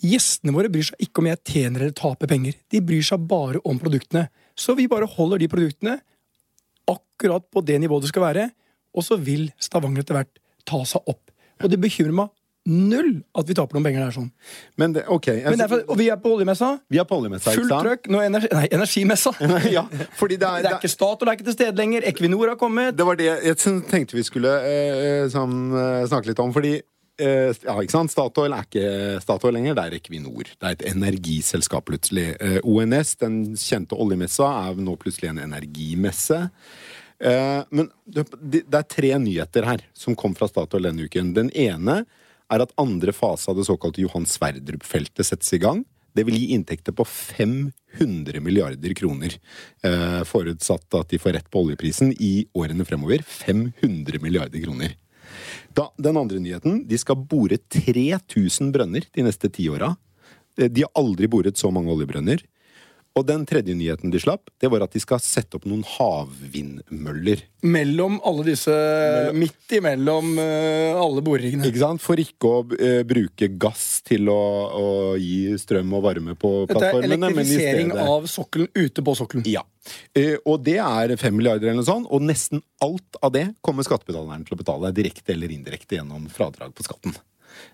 gjestene 0.00 0.54
våre 0.54 0.70
bryr 0.70 0.86
seg 0.86 1.02
ikke 1.02 1.18
om 1.18 1.26
jeg 1.26 1.42
tjener 1.44 1.80
eller 1.80 1.96
taper 1.96 2.30
penger. 2.30 2.54
De 2.70 2.80
bryr 2.80 3.02
seg 3.02 3.26
bare 3.26 3.60
om 3.64 3.78
produktene. 3.78 4.28
Så 4.56 4.76
vi 4.76 4.86
bare 4.86 5.08
holder 5.10 5.38
de 5.42 5.48
produktene 5.48 6.00
akkurat 6.88 7.42
på 7.50 7.64
det 7.64 7.80
nivået 7.82 8.06
det 8.06 8.12
skal 8.12 8.22
være, 8.22 8.50
og 8.94 9.02
så 9.02 9.18
vil 9.18 9.50
Stavanger 9.58 10.04
etter 10.04 10.14
hvert 10.14 10.38
ta 10.64 10.84
seg 10.84 11.02
opp. 11.10 11.30
Og 11.62 11.72
det 11.72 11.80
bekymrer 11.80 12.14
meg 12.14 12.30
null 12.66 13.12
at 13.38 13.48
vi 13.48 13.54
taper 13.56 13.78
noen 13.78 13.86
penger 13.86 14.02
der 14.04 14.14
sånn. 14.16 14.28
Men 14.80 14.96
det, 14.96 15.04
ok 15.12 15.28
jeg, 15.30 15.44
Men 15.46 15.60
derfor, 15.62 15.84
og 15.86 16.00
vi 16.00 16.08
er 16.12 16.18
på 16.22 16.32
oljemessa. 16.36 16.72
Vi 16.92 17.00
er 17.00 17.06
på 17.08 17.18
oljemessa, 17.20 17.54
Fullt 17.54 17.72
trøkk. 17.72 18.10
Nå 18.12 18.20
er 18.22 18.30
energi, 18.30 18.50
nei, 18.54 18.66
energimessa. 18.74 19.32
ja, 19.76 19.86
fordi 20.18 20.40
det 20.42 20.48
er, 20.48 20.66
Det 20.66 20.72
er 20.72 20.80
ikke 20.80 20.92
Statoil 20.92 21.30
er 21.30 21.38
ikke 21.38 21.48
til 21.50 21.56
stede 21.58 21.78
lenger. 21.80 22.08
Equinor 22.10 22.52
har 22.52 22.58
kommet. 22.60 22.96
Det 22.98 23.06
var 23.06 23.20
det 23.20 23.30
jeg 23.30 23.56
tenkte 23.90 24.18
vi 24.18 24.26
skulle 24.26 24.52
eh, 24.66 25.24
sånn, 25.32 25.56
eh, 25.76 26.02
snakke 26.10 26.32
litt 26.32 26.42
om. 26.42 26.52
Fordi 26.56 26.74
eh, 26.76 27.54
ja, 27.54 27.78
ikke 27.78 27.94
sant? 27.94 28.12
Statoil 28.12 28.56
er 28.56 28.66
ikke 28.66 29.22
Statoil 29.24 29.56
lenger, 29.58 29.78
det 29.78 29.86
er 29.86 29.98
Equinor. 30.00 30.52
Det 30.52 30.68
er 30.68 30.76
et 30.76 30.86
energiselskap 30.90 31.86
plutselig. 31.88 32.28
Eh, 32.42 32.60
ONS, 32.66 33.16
den 33.22 33.40
kjente 33.60 33.98
oljemessa, 33.98 34.50
er 34.66 34.82
nå 34.82 34.98
plutselig 35.00 35.32
en 35.32 35.42
energimesse. 35.46 36.44
Eh, 37.16 37.62
men 37.70 37.88
det, 38.04 38.26
det 38.42 38.76
er 38.76 38.88
tre 38.90 39.16
nyheter 39.22 39.66
her 39.68 39.84
som 39.96 40.18
kom 40.18 40.36
fra 40.36 40.50
Statoil 40.50 40.90
denne 40.90 41.06
uken. 41.08 41.34
Den 41.36 41.52
ene 41.54 42.02
er 42.52 42.62
at 42.62 42.72
andre 42.78 43.12
fase 43.16 43.50
av 43.50 43.58
det 43.58 43.66
såkalte 43.68 44.02
Johan 44.04 44.26
Sverdrup-feltet 44.28 45.26
settes 45.26 45.52
i 45.56 45.60
gang. 45.62 45.84
Det 46.16 46.24
vil 46.24 46.38
gi 46.38 46.52
inntekter 46.56 46.94
på 46.96 47.04
500 47.04 48.40
milliarder 48.40 48.94
kroner. 48.96 49.34
Eh, 49.84 50.22
forutsatt 50.24 50.94
at 50.96 51.10
de 51.12 51.18
får 51.20 51.36
rett 51.36 51.50
på 51.52 51.60
oljeprisen 51.66 52.14
i 52.16 52.46
årene 52.56 52.86
fremover. 52.88 53.20
500 53.26 54.22
milliarder 54.22 54.62
kroner. 54.62 54.94
Da, 55.76 55.90
den 56.00 56.16
andre 56.16 56.40
nyheten. 56.40 56.84
De 56.88 56.96
skal 56.98 57.18
bore 57.28 57.58
3000 57.58 58.72
brønner 58.72 59.04
de 59.12 59.26
neste 59.26 59.50
ti 59.52 59.68
åra. 59.68 59.92
Eh, 60.56 60.70
De 60.72 60.86
har 60.86 60.94
aldri 60.96 61.28
boret 61.28 61.58
så 61.60 61.68
mange 61.74 61.92
oljebrønner. 61.92 62.40
Og 63.16 63.24
den 63.24 63.46
tredje 63.48 63.72
nyheten 63.72 64.12
de 64.12 64.20
slapp, 64.20 64.50
det 64.60 64.68
var 64.68 64.82
at 64.84 64.92
de 64.92 65.00
skal 65.00 65.20
sette 65.24 65.56
opp 65.56 65.64
noen 65.68 65.80
havvindmøller. 65.88 67.46
Mellom 67.64 68.18
alle 68.28 68.44
disse 68.50 68.74
Midt 69.32 69.72
imellom 69.78 70.34
uh, 70.36 71.00
alle 71.00 71.22
boreriggene. 71.24 71.64
Ikke 71.70 71.80
sant? 71.80 72.04
For 72.04 72.20
ikke 72.20 72.50
å 72.50 72.60
uh, 72.74 73.00
bruke 73.08 73.48
gass 73.56 73.86
til 74.06 74.28
å, 74.28 74.42
å 74.68 74.86
gi 75.16 75.56
strøm 75.60 75.96
og 75.96 76.04
varme 76.04 76.36
på 76.36 76.52
Dette 76.68 76.76
er 76.76 76.98
plattformene, 76.98 77.16
men 77.16 77.40
i 77.40 77.40
elektrifisering 77.40 77.94
stedet 77.94 78.12
av 78.12 78.28
sokkelen 78.30 78.70
ute 78.76 79.06
på 79.08 79.16
sokkelen. 79.22 79.48
Ja. 79.48 79.64
Uh, 80.12 80.36
og 80.44 80.60
det 80.68 80.76
er 80.84 81.16
fem 81.16 81.40
milliarder 81.40 81.70
eller 81.70 81.80
noe 81.80 81.88
sånt, 81.88 82.12
og 82.12 82.26
nesten 82.26 82.60
alt 82.84 83.20
av 83.24 83.32
det 83.32 83.46
kommer 83.64 83.86
skattebetaleren 83.86 84.44
til 84.44 84.58
å 84.58 84.60
betale 84.60 84.92
direkte 84.96 85.32
eller 85.32 85.56
indirekte 85.56 85.96
gjennom 85.96 86.28
fradrag 86.36 86.76
på 86.76 86.84
skatten. 86.84 87.16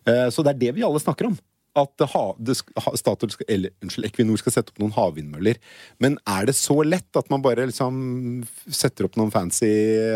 Uh, 0.07 0.31
så 0.31 0.47
det 0.47 0.55
er 0.55 0.69
det 0.69 0.77
vi 0.79 0.87
alle 0.87 1.03
snakker 1.03 1.33
om. 1.33 1.41
At 1.79 2.05
ha, 2.13 2.23
det, 2.37 2.59
Statoil 3.01 3.31
skal, 3.33 3.47
eller, 3.49 3.73
unnskyld, 3.81 4.07
Equinor 4.11 4.41
skal 4.41 4.53
sette 4.53 4.75
opp 4.75 4.81
noen 4.83 4.93
havvindmøller. 4.93 5.57
Men 6.05 6.19
er 6.29 6.51
det 6.51 6.55
så 6.59 6.77
lett 6.85 7.17
at 7.17 7.31
man 7.33 7.45
bare 7.45 7.65
liksom 7.71 8.43
setter 8.69 9.09
opp 9.09 9.17
noen 9.17 9.33
fancy 9.33 9.71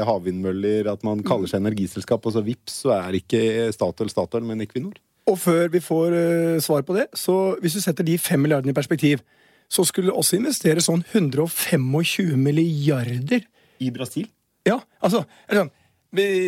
havvindmøller, 0.05 0.91
at 0.93 1.07
man 1.07 1.25
kaller 1.27 1.49
seg 1.49 1.63
energiselskap, 1.63 2.29
og 2.29 2.37
så 2.37 2.45
vips, 2.45 2.83
så 2.85 2.93
er 2.99 3.17
ikke 3.17 3.71
Statoil 3.73 4.13
Statoil, 4.13 4.45
men 4.45 4.61
Equinor? 4.67 5.01
Og 5.27 5.41
før 5.43 5.73
vi 5.73 5.81
får 5.83 6.15
uh, 6.15 6.61
svar 6.63 6.85
på 6.87 6.95
det, 6.99 7.09
så 7.19 7.57
hvis 7.63 7.79
du 7.79 7.83
setter 7.83 8.07
de 8.07 8.19
fem 8.21 8.45
milliardene 8.45 8.71
i 8.71 8.77
perspektiv, 8.77 9.25
så 9.73 9.83
skulle 9.87 10.13
det 10.13 10.19
også 10.21 10.39
investere 10.39 10.85
sånn 10.85 11.03
125 11.11 12.37
milliarder. 12.39 13.49
I 13.83 13.91
Brasil? 13.91 14.29
Ja, 14.67 14.79
altså 15.01 15.25
er 15.47 15.57
det 15.57 15.63
sånn, 15.65 15.75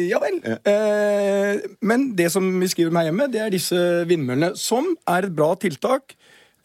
Ja 0.09 0.21
vel. 0.23 0.41
Eh, 0.45 1.61
men 1.85 2.11
det 2.19 2.31
som 2.35 2.47
vi 2.61 2.71
skriver 2.71 2.95
meg 2.95 3.09
hjemme, 3.09 3.29
det 3.33 3.43
er 3.45 3.55
disse 3.55 3.79
vindmøllene, 4.09 4.55
som 4.59 4.91
er 5.09 5.29
et 5.29 5.37
bra 5.37 5.53
tiltak. 5.61 6.17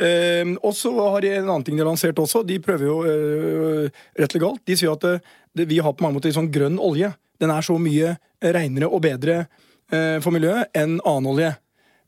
Eh, 0.02 0.54
og 0.62 0.74
så 0.78 0.94
har 0.98 1.24
de 1.24 1.34
en 1.38 1.50
annen 1.50 1.66
ting 1.68 1.78
de 1.78 1.84
har 1.84 1.92
lansert 1.92 2.20
også. 2.20 2.44
De 2.48 2.60
prøver 2.64 2.88
jo 2.90 3.00
eh, 3.08 4.06
rett 4.20 4.34
eller 4.34 4.46
galt. 4.48 4.64
De 4.68 4.78
sier 4.80 4.94
at 4.94 5.04
det, 5.06 5.18
det, 5.54 5.68
vi 5.70 5.82
har 5.84 5.96
på 5.96 6.06
mange 6.06 6.18
måter 6.20 6.34
sånn 6.36 6.52
grønn 6.54 6.80
olje. 6.82 7.14
Den 7.42 7.54
er 7.54 7.66
så 7.66 7.78
mye 7.82 8.16
reinere 8.44 8.90
og 8.90 9.04
bedre 9.06 9.44
eh, 9.44 10.18
for 10.24 10.34
miljøet 10.36 10.74
enn 10.78 10.98
annen 11.00 11.30
olje. 11.34 11.52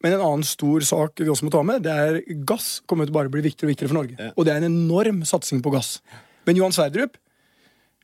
Men 0.03 0.17
en 0.17 0.25
annen 0.25 0.45
stor 0.45 0.83
sak 0.85 1.21
vi 1.21 1.29
også 1.31 1.47
må 1.47 1.51
ta 1.53 1.63
med, 1.65 1.85
det 1.85 1.93
er 1.93 2.17
gass 2.45 2.81
kommer 2.85 3.07
til 3.07 3.15
bare 3.15 3.29
å 3.29 3.33
bli 3.33 3.41
viktigere 3.45 3.69
og 3.69 3.71
viktigere 3.73 3.91
for 3.91 3.97
Norge. 3.97 4.31
Og 4.35 4.45
det 4.45 4.53
er 4.53 4.61
en 4.61 4.67
enorm 4.67 5.23
satsing 5.25 5.63
på 5.65 5.71
gass. 5.73 5.95
Men 6.45 6.59
Johan 6.59 6.75
Sverdrup, 6.75 7.15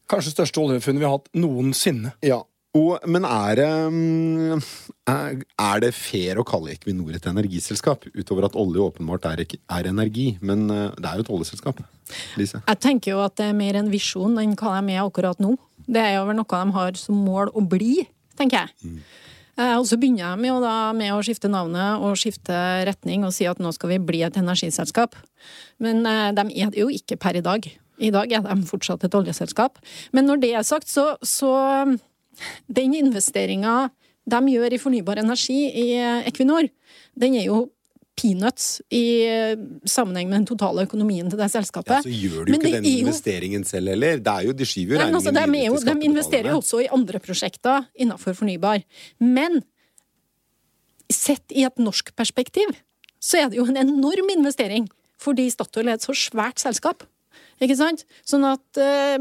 kanskje 0.09 0.33
største 0.33 0.63
oljefunnet 0.63 1.03
vi 1.03 1.05
har 1.05 1.19
hatt 1.19 1.29
noensinne. 1.37 2.15
Ja. 2.25 2.39
Og, 2.77 3.03
men 3.03 3.25
er 3.27 3.57
det, 3.59 3.69
mm, 3.91 4.61
er, 5.11 5.81
det 5.83 5.89
fair 5.91 6.39
å 6.39 6.45
kalle 6.47 6.71
Equinor 6.71 7.17
et 7.17 7.25
energiselskap? 7.27 8.05
Utover 8.15 8.47
at 8.47 8.55
olje 8.59 8.85
åpenbart 8.85 9.27
er, 9.27 9.43
er 9.43 9.89
energi. 9.89 10.29
Men 10.39 10.69
eh, 10.71 10.85
det 10.95 11.09
er 11.09 11.19
jo 11.19 11.25
et 11.25 11.33
oljeselskap. 11.35 11.81
Lise. 12.39 12.61
Jeg 12.63 12.79
tenker 12.83 13.13
jo 13.13 13.25
at 13.25 13.35
det 13.39 13.49
er 13.49 13.57
mer 13.57 13.79
en 13.79 13.91
visjon 13.91 14.39
enn 14.39 14.55
hva 14.59 14.77
de 14.79 14.95
er 14.95 15.03
akkurat 15.03 15.43
nå. 15.43 15.57
Det 15.83 15.99
er 15.99 16.15
jo 16.15 16.29
vel 16.29 16.39
noe 16.39 16.61
de 16.63 16.77
har 16.77 16.99
som 16.99 17.19
mål 17.19 17.51
å 17.57 17.63
bli, 17.67 18.05
tenker 18.39 18.63
jeg. 18.63 18.87
Mm. 18.87 19.03
Og 19.61 19.83
så 19.85 19.97
begynner 19.99 20.39
de 20.39 20.47
jo 20.47 20.59
da 20.63 20.75
med 20.95 21.11
å 21.13 21.19
skifte 21.25 21.51
navnet 21.51 22.01
og 22.01 22.15
skifte 22.17 22.55
retning 22.87 23.25
og 23.27 23.33
si 23.35 23.45
at 23.49 23.59
nå 23.61 23.73
skal 23.75 23.91
vi 23.91 23.99
bli 24.01 24.21
et 24.25 24.37
energiselskap. 24.39 25.17
Men 25.83 26.05
eh, 26.07 26.29
de 26.37 26.47
er 26.55 26.71
det 26.71 26.79
jo 26.79 26.87
ikke 26.87 27.19
per 27.19 27.35
i 27.35 27.43
dag. 27.43 27.67
I 28.01 28.13
dag 28.15 28.31
er 28.31 28.47
de 28.47 28.55
fortsatt 28.65 29.03
et 29.05 29.17
oljeselskap. 29.17 29.75
Men 30.15 30.25
når 30.29 30.41
det 30.41 30.53
er 30.55 30.65
sagt, 30.65 30.89
så, 30.89 31.11
så 31.21 31.51
Den 32.71 32.93
investeringa 32.97 33.89
de 34.31 34.39
gjør 34.53 34.73
i 34.73 34.79
fornybar 34.81 35.19
energi 35.21 35.59
i 35.67 35.85
eh, 35.97 36.27
Equinor, 36.29 36.67
den 37.19 37.35
er 37.39 37.47
jo 37.47 37.63
peanuts 38.21 38.81
i 38.93 39.23
eh, 39.25 39.55
sammenheng 39.87 40.29
med 40.29 40.41
den 40.41 40.47
totale 40.51 40.83
økonomien 40.85 41.29
til 41.31 41.39
det 41.39 41.47
selskapet. 41.53 41.97
Ja, 41.97 42.01
så 42.05 42.11
gjør 42.11 42.45
de 42.45 42.51
jo 42.51 42.53
Men 42.53 42.61
ikke 42.61 42.73
den 42.75 42.85
jo- 42.89 43.03
investeringen 43.07 43.63
selv 43.67 43.93
heller. 43.93 44.19
Det 44.21 44.33
er 44.35 44.47
jo, 44.49 44.53
de 44.53 44.67
skyver 44.67 44.93
jo 44.95 44.99
regningen 44.99 45.19
altså, 45.19 45.31
de, 45.31 45.41
er 45.41 45.51
videre 45.51 45.71
jo, 45.71 45.79
til 45.81 45.89
de 46.01 46.09
investerer 46.11 46.51
jo 46.51 46.57
også 46.61 46.81
i 46.83 46.89
andre 46.99 47.21
prosjekter 47.23 47.87
innenfor 47.95 48.37
fornybar. 48.37 48.83
Men 49.19 49.61
sett 51.11 51.51
i 51.55 51.65
et 51.67 51.81
norsk 51.81 52.13
perspektiv, 52.15 52.75
så 53.21 53.41
er 53.41 53.49
det 53.51 53.59
jo 53.59 53.65
en 53.69 53.79
enorm 53.81 54.29
investering. 54.37 54.87
Fordi 55.21 55.49
Statoil 55.53 55.91
er 55.91 55.99
et 55.99 56.05
så 56.05 56.15
svært 56.17 56.61
selskap. 56.61 57.03
Ikke 57.61 57.77
sant? 57.77 58.05
Sånn 58.25 58.45
at 58.47 58.79
eh, 58.81 59.17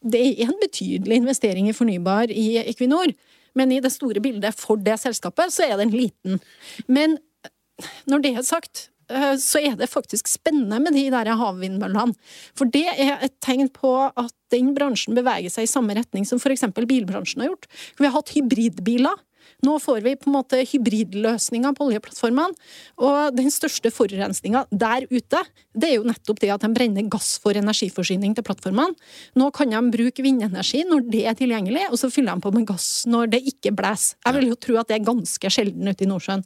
det 0.00 0.20
er 0.20 0.48
en 0.48 0.60
betydelig 0.62 1.20
investering 1.20 1.68
i 1.68 1.76
fornybar 1.76 2.32
i 2.32 2.54
Equinor. 2.62 3.12
Men 3.58 3.72
i 3.74 3.80
det 3.82 3.92
store 3.92 4.22
bildet 4.22 4.56
for 4.58 4.80
det 4.80 4.96
selskapet, 5.02 5.52
så 5.52 5.66
er 5.66 5.80
den 5.80 5.92
liten. 5.94 6.38
Men 6.86 7.18
eh, 7.44 7.90
når 8.10 8.24
det 8.24 8.34
er 8.36 8.46
sagt, 8.46 8.84
eh, 9.10 9.34
så 9.42 9.60
er 9.60 9.74
det 9.78 9.90
faktisk 9.90 10.30
spennende 10.30 10.78
med 10.82 10.94
de 10.94 11.08
der 11.12 11.32
havvindmøllene. 11.40 12.14
For 12.58 12.70
det 12.70 12.86
er 12.94 13.18
et 13.26 13.34
tegn 13.42 13.68
på 13.74 13.92
at 14.08 14.34
den 14.54 14.72
bransjen 14.76 15.18
beveger 15.18 15.50
seg 15.52 15.66
i 15.66 15.72
samme 15.72 15.96
retning 15.98 16.26
som 16.28 16.38
f.eks. 16.38 16.68
bilbransjen 16.78 17.42
har 17.42 17.52
gjort. 17.52 17.68
Vi 17.98 18.06
har 18.06 18.14
hatt 18.14 18.32
hybridbiler. 18.36 19.18
Nå 19.66 19.76
får 19.82 20.00
vi 20.04 20.16
på 20.16 20.30
en 20.30 20.36
måte 20.38 20.60
hybridløsninger 20.64 21.74
på 21.76 21.88
oljeplattformene. 21.88 22.56
Og 23.00 23.36
den 23.36 23.50
største 23.52 23.92
forurensninga 23.92 24.64
der 24.70 25.06
ute, 25.10 25.42
det 25.76 25.90
er 25.90 25.96
jo 25.98 26.06
nettopp 26.08 26.40
det 26.42 26.52
at 26.54 26.64
de 26.64 26.70
brenner 26.74 27.08
gass 27.12 27.34
for 27.42 27.56
energiforsyning 27.56 28.34
til 28.36 28.46
plattformene. 28.46 28.96
Nå 29.38 29.50
kan 29.56 29.72
de 29.72 29.80
bruke 29.92 30.24
vindenergi 30.24 30.82
når 30.88 31.06
det 31.12 31.24
er 31.28 31.36
tilgjengelig, 31.38 31.86
og 31.90 32.00
så 32.00 32.10
fyller 32.12 32.38
de 32.38 32.44
på 32.44 32.54
med 32.54 32.66
gass 32.68 32.88
når 33.10 33.34
det 33.36 33.42
ikke 33.52 33.74
blåser. 33.76 34.16
Jeg 34.24 34.36
vil 34.36 34.50
jo 34.50 34.58
tro 34.60 34.76
at 34.80 34.90
det 34.90 34.98
er 34.98 35.06
ganske 35.06 35.50
sjelden 35.52 35.90
ute 35.90 36.04
i 36.04 36.08
Nordsjøen. 36.08 36.42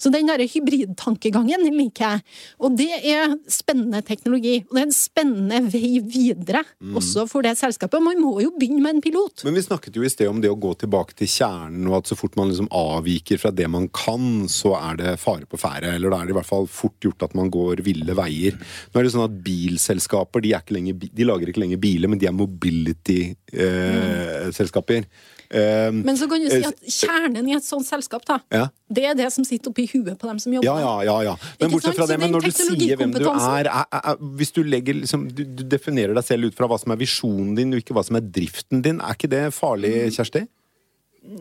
Så 0.00 0.12
den 0.14 0.28
derre 0.30 0.46
hybridtankegangen 0.48 1.66
liker 1.74 2.16
jeg. 2.16 2.24
Og 2.62 2.76
det 2.78 2.90
er 2.98 3.36
spennende 3.52 4.02
teknologi. 4.06 4.58
Og 4.68 4.76
det 4.76 4.82
er 4.82 4.88
en 4.88 4.96
spennende 4.96 5.60
vei 5.72 5.98
videre, 6.04 6.64
også 6.98 7.26
for 7.30 7.46
det 7.46 7.56
selskapet. 7.60 8.02
Man 8.04 8.20
må 8.22 8.38
jo 8.44 8.52
begynne 8.56 8.82
med 8.84 8.98
en 8.98 9.04
pilot. 9.04 9.44
Men 9.46 9.58
vi 9.58 9.64
snakket 9.66 9.98
jo 9.98 10.06
i 10.06 10.12
sted 10.12 10.30
om 10.30 10.40
det 10.42 10.50
å 10.52 10.58
gå 10.58 10.74
tilbake 10.82 11.16
til 11.18 11.30
kjernen, 11.30 11.86
og 11.90 12.00
at 12.00 12.10
så 12.10 12.18
fort 12.18 12.36
man 12.38 12.52
liksom 12.58 12.68
avviker 12.74 13.38
fra 13.40 13.50
det 13.54 13.68
man 13.70 13.86
kan, 13.94 14.48
så 14.50 14.72
er 14.78 14.96
det 15.00 15.16
fare 15.22 15.46
på 15.48 15.56
ferde. 15.60 15.88
Eller 15.94 16.10
da 16.12 16.18
er 16.20 16.26
det 16.28 16.34
i 16.34 16.38
hvert 16.40 16.50
fall 16.50 16.66
fort 16.70 16.98
gjort 17.04 17.24
at 17.28 17.34
man 17.38 17.48
går 17.54 17.76
ville 17.86 18.14
veier. 18.18 18.54
Nå 18.92 18.96
er 18.98 19.04
det 19.06 19.14
sånn 19.14 19.28
at 19.28 19.40
bilselskaper 19.46 20.40
de, 20.44 20.50
ikke 20.58 20.74
lenger, 20.76 20.94
de 20.98 21.28
lager 21.28 21.46
ikke 21.52 21.64
lenger 21.64 21.80
biler, 21.82 22.08
men 22.10 22.18
de 22.20 22.26
er 22.28 22.36
mobility-selskaper. 22.36 25.02
Eh, 25.48 25.92
Men 25.92 26.16
så 26.20 26.26
kan 26.28 26.42
du 26.44 26.48
si 26.52 26.60
at 26.60 26.76
kjernen 26.92 27.46
i 27.48 27.56
et 27.56 27.64
sånt 27.64 27.86
selskap, 27.88 28.20
da, 28.28 28.36
ja. 28.52 28.66
det 28.92 29.04
er 29.08 29.14
det 29.16 29.30
som 29.32 29.40
sitter 29.48 29.72
oppi 29.72 29.88
huet 29.94 30.18
på 30.20 30.28
dem 30.28 30.36
som 30.42 30.52
jobber. 30.52 30.68
Ja, 30.68 30.76
ja, 30.82 30.92
ja. 31.08 31.16
ja. 31.30 31.34
Men 31.62 31.72
bortsett 31.72 31.96
fra 31.96 32.04
det, 32.10 32.18
men 32.20 32.30
når 32.34 32.40
du 32.44 32.50
sier 32.52 32.96
hvem 33.00 33.12
du 33.16 33.24
er, 33.24 33.64
er, 33.64 33.86
er 33.96 34.14
Hvis 34.36 34.52
du 34.52 34.60
legger 34.66 34.94
liksom 35.00 35.24
du, 35.32 35.42
du 35.48 35.64
definerer 35.64 36.12
deg 36.18 36.24
selv 36.26 36.44
ut 36.50 36.56
fra 36.58 36.66
hva 36.68 36.76
som 36.80 36.92
er 36.92 36.98
visjonen 37.00 37.54
din, 37.56 37.72
og 37.72 37.78
ikke 37.80 37.94
hva 37.96 38.04
som 38.04 38.16
er 38.20 38.24
driften 38.28 38.82
din, 38.84 39.00
er 39.00 39.12
ikke 39.16 39.30
det 39.32 39.54
farlig, 39.56 39.88
Mm. 39.98 40.12
Kjersti? 40.12 40.42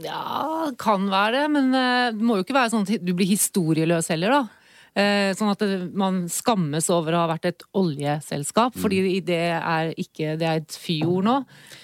Ja, 0.04 0.71
kan 0.78 1.08
være 1.10 1.32
det, 1.41 1.45
men 1.54 1.73
eh, 1.73 2.12
det 2.12 2.21
må 2.28 2.36
jo 2.39 2.43
ikke 2.43 2.58
være 2.58 2.73
sånn 2.73 2.84
at 2.88 3.04
du 3.06 3.13
blir 3.15 3.30
historieløs 3.30 4.10
heller, 4.12 4.30
da. 4.36 4.41
Eh, 4.97 5.30
Sånn 5.38 5.52
at 5.52 5.62
man 5.93 6.23
skammes 6.28 6.88
over 6.89 7.13
å 7.13 7.19
ha 7.21 7.28
vært 7.30 7.45
et 7.52 7.63
oljeselskap, 7.78 8.73
fordi 8.82 9.19
det 9.21 9.38
er 9.54 9.91
ikke 9.93 10.32
Det 10.41 10.47
er 10.50 10.62
et 10.63 10.73
fyord 10.73 11.23
nå. 11.28 11.36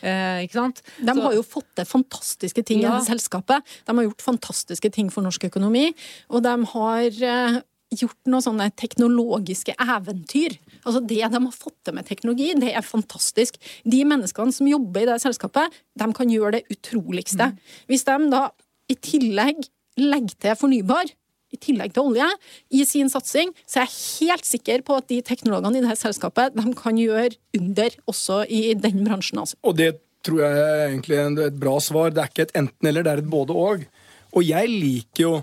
Eh, 0.02 0.42
Ikke 0.48 0.58
sant? 0.58 0.82
De 0.98 1.14
Så- 1.14 1.22
har 1.22 1.34
jo 1.36 1.44
fått 1.44 1.68
til 1.76 1.86
fantastiske 1.86 2.66
ting 2.66 2.82
Ja. 2.82 2.96
i 2.96 3.00
det 3.00 3.08
selskapet. 3.08 3.62
De 3.86 3.94
har 3.96 4.04
gjort 4.04 4.18
fantastiske 4.26 4.92
ting 4.92 5.12
for 5.12 5.22
norsk 5.22 5.44
økonomi. 5.46 5.94
Og 6.32 6.42
de 6.42 6.66
har 6.66 7.02
eh, 7.06 7.62
gjort 8.00 8.30
noen 8.30 8.46
sånne 8.46 8.70
teknologiske 8.80 9.76
eventyr. 9.80 10.58
Altså 10.84 11.02
Det 11.06 11.22
de 11.22 11.42
har 11.46 11.56
fått 11.56 11.78
til 11.86 11.98
med 11.98 12.08
teknologi, 12.08 12.52
det 12.60 12.74
er 12.74 12.86
fantastisk. 12.86 13.60
De 13.86 14.04
menneskene 14.08 14.54
som 14.56 14.70
jobber 14.70 15.06
i 15.06 15.10
det 15.12 15.20
selskapet, 15.24 15.74
de 16.00 16.10
kan 16.16 16.32
gjøre 16.32 16.60
det 16.60 16.64
utroligste. 16.74 17.52
Hvis 17.88 18.06
de 18.08 18.18
da 18.34 18.48
i 18.92 18.98
tillegg 19.00 19.68
legger 20.00 20.40
til 20.42 20.58
fornybar, 20.60 21.12
i 21.54 21.60
tillegg 21.62 21.94
til 21.94 22.10
olje, 22.10 22.28
i 22.74 22.82
sin 22.88 23.12
satsing, 23.14 23.52
så 23.70 23.84
er 23.84 23.86
jeg 23.86 24.30
helt 24.30 24.48
sikker 24.48 24.82
på 24.86 24.98
at 24.98 25.10
de 25.12 25.20
teknologene 25.26 25.80
i 25.80 25.86
det 25.86 26.00
selskapet 26.00 26.56
de 26.58 26.66
kan 26.78 26.98
gjøre 26.98 27.36
under 27.60 28.00
også 28.10 28.44
i 28.50 28.74
den 28.74 29.04
bransjen. 29.06 29.44
altså. 29.44 29.60
Og 29.62 29.78
det 29.78 29.94
tror 30.26 30.42
jeg 30.42 30.60
er 30.64 30.86
egentlig 30.88 31.20
er 31.20 31.42
et 31.48 31.60
bra 31.60 31.78
svar. 31.84 32.14
Det 32.14 32.24
er 32.24 32.32
ikke 32.32 32.48
et 32.48 32.58
enten-eller, 32.64 33.06
det 33.06 33.12
er 33.12 33.22
et 33.22 33.30
både-og. 33.30 33.86
Og 34.34 34.46
jeg 34.48 34.70
liker 34.72 35.24
jo 35.24 35.34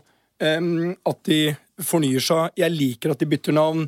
um, 0.41 0.95
at 1.07 1.21
de 1.29 1.41
fornyer 1.87 2.23
seg. 2.25 2.55
Jeg 2.61 2.75
liker 2.75 3.15
at 3.15 3.23
de 3.23 3.29
bytter 3.31 3.57
navn. 3.57 3.87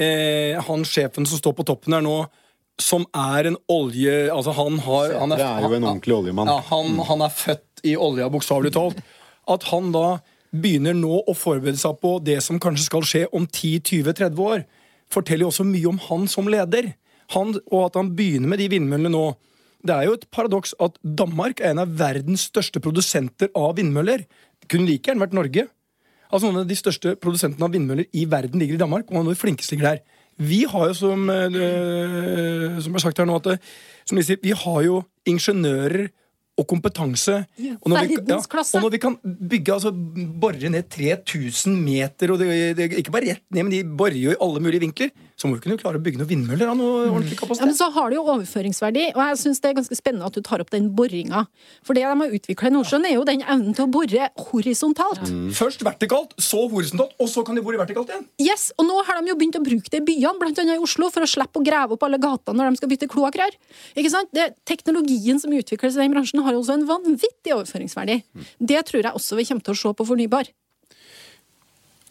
Eh, 0.00 0.56
han 0.66 0.86
sjefen 0.86 1.26
som 1.28 1.40
står 1.40 1.56
på 1.58 1.66
toppen 1.68 1.96
her 1.96 2.04
nå, 2.04 2.18
som 2.80 3.04
er 3.12 3.50
en 3.50 3.58
olje... 3.68 4.14
Altså, 4.32 4.54
han 4.56 4.78
har 4.86 5.16
han 5.20 5.34
Det 5.34 5.44
er 5.44 5.66
jo 5.66 5.76
en 5.76 5.88
ordentlig 5.90 6.16
oljemann. 6.16 6.48
Ja, 6.48 6.60
han, 6.70 7.00
han 7.08 7.24
er 7.26 7.34
født 7.34 7.84
i 7.84 7.96
olja, 7.96 8.30
bokstavelig 8.32 8.72
talt. 8.76 9.02
At 9.50 9.66
han 9.70 9.90
da 9.94 10.20
begynner 10.50 10.96
nå 10.96 11.20
å 11.28 11.34
forberede 11.36 11.78
seg 11.78 11.98
på 12.02 12.16
det 12.24 12.40
som 12.44 12.58
kanskje 12.62 12.88
skal 12.88 13.06
skje 13.06 13.26
om 13.36 13.46
10-20-30 13.46 14.40
år, 14.42 14.64
forteller 15.10 15.46
jo 15.46 15.52
også 15.52 15.66
mye 15.66 15.90
om 15.90 16.00
han 16.08 16.26
som 16.30 16.48
leder. 16.50 16.92
Han, 17.34 17.54
og 17.70 17.90
at 17.90 17.98
han 17.98 18.12
begynner 18.18 18.50
med 18.50 18.62
de 18.62 18.70
vindmøllene 18.72 19.12
nå. 19.14 19.26
Det 19.86 19.94
er 19.94 20.08
jo 20.08 20.16
et 20.18 20.26
paradoks 20.34 20.74
at 20.82 20.98
Danmark 21.02 21.62
er 21.62 21.72
en 21.72 21.84
av 21.84 21.92
verdens 22.00 22.48
største 22.50 22.82
produsenter 22.84 23.52
av 23.56 23.76
vindmøller. 23.78 24.26
Det 24.60 24.70
kunne 24.72 24.88
like 24.90 25.08
gjerne 25.08 25.24
vært 25.24 25.36
Norge. 25.38 25.68
Altså 26.30 26.46
Noen 26.46 26.62
av 26.62 26.70
de 26.70 26.78
største 26.78 27.16
produsentene 27.20 27.66
av 27.66 27.74
vindmøller 27.74 28.08
i 28.14 28.24
verden 28.30 28.62
ligger 28.62 28.78
i 28.78 28.82
Danmark. 28.84 29.08
og 29.08 29.16
noen 29.16 29.30
av 29.30 29.34
de 29.34 29.40
flinkeste 29.40 29.74
ligger 29.74 29.90
der. 29.90 30.02
Vi 30.40 30.62
har 30.64 30.86
jo, 30.88 30.94
som, 30.94 31.28
øh, 31.28 32.80
som 32.80 32.94
er 32.94 33.02
sagt 33.02 33.18
her 33.18 33.28
nå, 33.28 33.36
at 33.36 33.60
som 34.08 34.16
de 34.16 34.24
sier, 34.24 34.40
vi 34.42 34.54
har 34.56 34.82
jo 34.86 35.02
ingeniører 35.28 36.08
og 36.60 36.66
kompetanse. 36.68 37.44
Og 37.80 37.90
når, 37.90 38.06
vi, 38.08 38.18
ja, 38.28 38.38
og 38.38 38.82
når 38.84 38.92
vi 38.94 39.00
kan 39.02 39.16
bygge, 39.24 39.72
altså 39.72 39.92
bore 40.40 40.72
ned 40.72 40.88
3000 40.92 41.76
meter, 41.76 42.32
og 42.32 42.40
det, 42.42 42.76
det, 42.76 42.90
ikke 43.00 43.14
bare 43.14 43.34
rett 43.34 43.44
ned, 43.50 43.64
men 43.64 43.72
de 43.74 43.82
borer 43.84 44.18
jo 44.20 44.34
i 44.34 44.40
alle 44.40 44.62
mulige 44.64 44.84
vinkler, 44.84 45.12
så 45.40 45.48
må 45.48 45.56
vi 45.56 45.62
kunne 45.64 45.80
klare 45.80 45.96
å 45.96 46.02
bygge 46.04 46.20
noen 46.20 46.28
vindmøller 46.28 46.68
av 46.68 46.76
noe 46.76 47.06
ordentlig 47.08 47.38
Ja, 47.40 47.64
men 47.64 47.76
så 47.76 47.86
har 47.94 48.10
det 48.12 48.18
jo 48.18 48.24
overføringsverdi, 48.28 49.06
og 49.14 49.20
jeg 49.24 49.38
syns 49.40 49.62
det 49.64 49.70
er 49.70 49.76
ganske 49.78 49.96
spennende 49.96 50.28
at 50.28 50.36
du 50.36 50.42
tar 50.44 50.60
opp 50.60 50.68
den 50.74 50.90
boringa. 50.96 51.46
For 51.86 51.96
det 51.96 52.02
de 52.04 52.10
har 52.10 52.34
utvikla 52.36 52.68
i 52.68 52.74
Nordsjøen, 52.74 53.06
er 53.08 53.14
jo 53.14 53.22
den 53.24 53.40
evnen 53.46 53.72
til 53.76 53.86
å 53.86 53.92
bore 53.94 54.26
horisontalt. 54.50 55.22
Først 55.56 55.80
vertikalt, 55.86 56.34
så 56.36 56.66
horisontalt, 56.68 57.14
og 57.16 57.30
så 57.32 57.44
kan 57.46 57.56
de 57.56 57.64
bore 57.64 57.80
vertikalt 57.80 58.12
igjen. 58.12 58.26
Yes, 58.44 58.68
Og 58.76 58.84
nå 58.90 58.98
har 59.08 59.22
de 59.22 59.32
jo 59.32 59.38
begynt 59.40 59.56
å 59.56 59.64
bruke 59.64 59.94
det 59.94 60.02
i 60.02 60.06
byene, 60.10 60.50
annet 60.50 60.76
i 60.76 60.76
Oslo, 60.84 61.08
for 61.14 61.24
å 61.24 61.30
slippe 61.30 61.62
å 61.62 61.64
grave 61.64 61.96
opp 61.96 62.04
alle 62.04 62.20
gatene 62.20 62.60
når 62.60 62.76
de 62.76 62.82
skal 62.82 62.92
bytte 62.92 63.08
kloakkrør. 63.14 63.56
Ikke 63.96 64.12
sant? 64.12 64.28
Det, 64.36 64.50
teknologien 64.68 65.40
som 65.40 65.56
utvikles 65.56 65.96
i 65.96 66.04
den 66.04 66.12
bransjen, 66.12 66.44
har 66.44 66.52
jo 66.52 66.60
også 66.60 66.76
en 66.76 66.86
vanvittig 66.90 67.56
overføringsverdi. 67.56 68.20
Det 68.60 68.84
tror 68.92 69.08
jeg 69.08 69.16
også 69.16 69.40
vi 69.40 69.48
kommer 69.48 69.64
til 69.64 69.78
å 69.78 69.82
se 69.86 69.96
på 69.96 70.08
fornybar. 70.12 70.52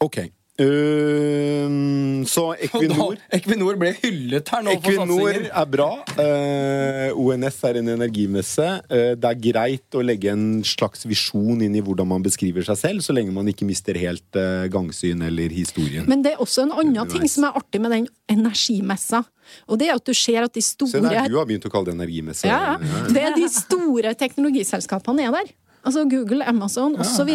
Ok. 0.01 0.21
Ehm, 0.59 2.25
så 2.27 2.49
Equinor 2.59 3.15
Da, 3.15 3.37
Equinor 3.37 3.77
ble 3.79 3.93
hyllet 4.01 4.51
her 4.51 4.65
nå 4.65 4.73
Equinor 4.75 5.37
er 5.47 5.69
bra. 5.71 5.89
Uh, 6.17 7.15
ONS 7.19 7.59
er 7.69 7.79
en 7.79 7.91
energimesse. 7.95 8.67
Uh, 8.91 9.13
det 9.19 9.31
er 9.31 9.39
greit 9.39 9.97
å 9.97 10.03
legge 10.03 10.33
en 10.33 10.59
slags 10.67 11.05
visjon 11.09 11.63
inn 11.65 11.77
i 11.79 11.83
hvordan 11.85 12.09
man 12.11 12.25
beskriver 12.25 12.65
seg 12.67 12.79
selv, 12.81 13.05
så 13.05 13.15
lenge 13.15 13.33
man 13.35 13.47
ikke 13.51 13.67
mister 13.67 13.97
helt 13.99 14.39
uh, 14.39 14.67
gangsyn 14.71 15.23
eller 15.29 15.53
historien. 15.55 16.07
Men 16.09 16.25
det 16.25 16.35
er 16.35 16.43
også 16.43 16.67
en 16.67 16.75
annen 16.83 17.11
ting 17.11 17.27
som 17.31 17.47
er 17.47 17.59
artig 17.59 17.81
med 17.83 17.95
den 17.95 18.09
energimessa. 18.29 19.23
Og 19.69 19.79
det 19.81 19.89
er 19.89 19.97
at 19.97 20.05
du 20.05 20.13
ser 20.13 20.43
at 20.45 20.53
de 20.53 20.61
Se 20.61 20.75
store 20.75 21.01
der, 21.07 21.25
du 21.31 21.39
har 21.39 21.47
begynt 21.49 21.65
å 21.65 21.71
kalle 21.73 21.89
det 21.89 21.95
energimesse. 21.97 22.45
Ja, 22.49 22.75
ja. 22.77 23.01
Det 23.09 23.23
er 23.23 23.33
de 23.37 23.47
store 23.53 24.13
teknologiselskapene 24.19 25.25
er 25.25 25.33
der. 25.39 25.49
Altså 25.85 26.03
Google, 26.11 26.43
Amazon 26.47 26.95
osv. 26.99 27.29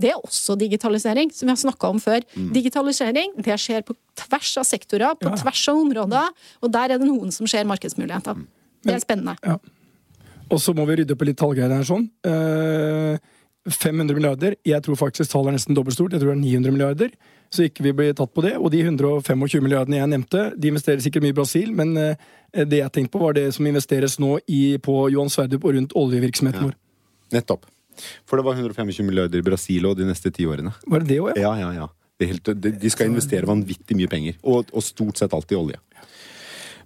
Det 0.00 0.10
er 0.10 0.16
også 0.18 0.56
digitalisering, 0.58 1.30
som 1.32 1.46
vi 1.46 1.52
har 1.54 1.60
snakka 1.62 1.88
om 1.94 2.00
før. 2.02 2.24
Digitalisering 2.34 3.36
det 3.38 3.54
skjer 3.60 3.84
på 3.86 3.94
tvers 4.18 4.56
av 4.58 4.64
sektorer, 4.64 5.14
på 5.20 5.30
Ja. 5.30 5.36
tvers 5.36 5.68
av 5.68 5.76
områder, 5.78 6.28
og 6.62 6.72
der 6.72 6.90
er 6.94 6.98
det 6.98 7.06
noen 7.06 7.30
som 7.32 7.46
ser 7.46 7.64
markedsmuligheter. 7.64 8.34
Det 8.84 8.94
er 8.94 8.98
spennende. 9.00 9.36
Og 10.50 10.58
så 10.60 10.74
må 10.74 10.84
vi 10.86 10.96
rydde 11.00 11.12
opp 11.14 11.22
i 11.22 11.24
litt 11.30 11.38
tallgreier 11.38 11.70
her. 11.72 11.84
sånn. 11.84 12.10
Eh, 12.24 13.18
500 13.70 14.14
milliarder. 14.14 14.56
Jeg 14.66 14.82
tror 14.82 14.96
faktisk 14.96 15.30
tallet 15.30 15.48
er 15.48 15.56
nesten 15.56 15.74
dobbelt 15.74 15.94
stort. 15.96 16.12
Jeg 16.12 16.20
tror 16.20 16.34
det 16.34 16.36
er 16.36 16.60
900 16.60 16.70
milliarder. 16.72 17.10
Så 17.50 17.64
ikke 17.64 17.82
vi 17.82 17.92
blir 17.92 18.12
tatt 18.12 18.34
på 18.34 18.42
det. 18.42 18.56
Og 18.58 18.70
de 18.70 18.82
125 18.82 19.62
milliardene 19.62 19.96
jeg 20.02 20.08
nevnte, 20.12 20.42
de 20.60 20.68
investerer 20.68 21.00
sikkert 21.00 21.22
mye 21.22 21.32
i 21.32 21.38
Brasil, 21.38 21.72
men 21.72 21.96
eh, 21.96 22.14
det 22.52 22.82
jeg 22.82 22.92
tenkte 22.92 23.12
på, 23.16 23.20
var 23.20 23.32
det 23.32 23.54
som 23.54 23.64
investeres 23.66 24.18
nå 24.20 24.38
i, 24.48 24.76
på 24.78 25.10
Johan 25.14 25.30
Sverdrup 25.32 25.64
og 25.64 25.74
rundt 25.78 25.94
oljevirksomheten 25.96 26.68
vår. 26.68 26.74
Nettopp. 27.32 27.64
For 28.28 28.40
det 28.40 28.46
var 28.46 28.58
125 28.58 29.06
milliarder 29.06 29.42
i 29.42 29.46
Brasil 29.46 29.86
og 29.88 29.98
de 29.98 30.08
neste 30.08 30.32
ti 30.34 30.46
årene. 30.48 30.74
Var 30.86 31.04
det 31.04 31.12
det 31.14 31.20
òg, 31.22 31.34
ja? 31.34 31.48
Ja, 31.48 31.54
ja, 31.66 31.72
ja. 31.82 31.90
Helt, 32.24 32.46
de, 32.62 32.70
de 32.78 32.90
skal 32.92 33.10
investere 33.10 33.48
vanvittig 33.48 33.96
mye 33.98 34.08
penger. 34.08 34.38
Og, 34.46 34.70
og 34.72 34.84
stort 34.86 35.18
sett 35.18 35.34
alltid 35.34 35.58
olje. 35.58 35.80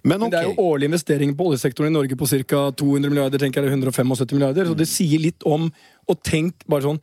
Men 0.03 0.21
Men 0.21 0.31
det 0.31 0.39
er 0.39 0.47
jo 0.47 0.63
årlige 0.63 0.89
investeringer 0.93 1.35
på 1.35 1.49
oljesektoren 1.49 1.91
i 1.91 1.97
Norge 1.97 2.15
på 2.15 2.27
ca. 2.27 2.59
200 2.71 3.09
milliarder, 3.11 3.39
tenker 3.39 3.59
jeg, 3.59 3.67
eller 3.67 3.91
175 3.91 4.37
milliarder. 4.37 4.69
Så 4.69 4.77
det 4.77 4.87
sier 4.87 5.19
litt 5.19 5.43
om 5.43 5.71
Og 6.07 6.21
tenk 6.23 6.63
bare 6.65 6.87
sånn 6.87 7.01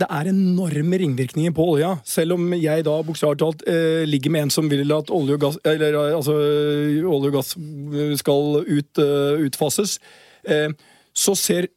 Det 0.00 0.08
er 0.10 0.32
enorme 0.32 0.98
ringvirkninger 0.98 1.54
på 1.54 1.68
olja. 1.76 1.94
Selv 2.04 2.34
om 2.34 2.52
jeg 2.58 2.84
da 2.84 2.96
bokstavelig 3.06 3.38
talt 3.38 3.62
eh, 3.70 4.02
ligger 4.08 4.34
med 4.34 4.46
en 4.46 4.50
som 4.50 4.68
vil 4.70 4.90
at 4.92 5.12
olje 5.14 5.38
og 5.38 5.46
gass 5.46 5.58
Eller 5.64 5.94
eh, 5.94 6.16
altså 6.16 6.34
olje 6.34 7.30
og 7.30 7.38
gass 7.38 7.54
eh, 7.56 8.16
skal 8.18 8.60
ut, 8.66 8.98
uh, 8.98 9.38
utfases, 9.46 10.00
eh, 10.44 10.70
så 11.14 11.36
ser 11.38 11.70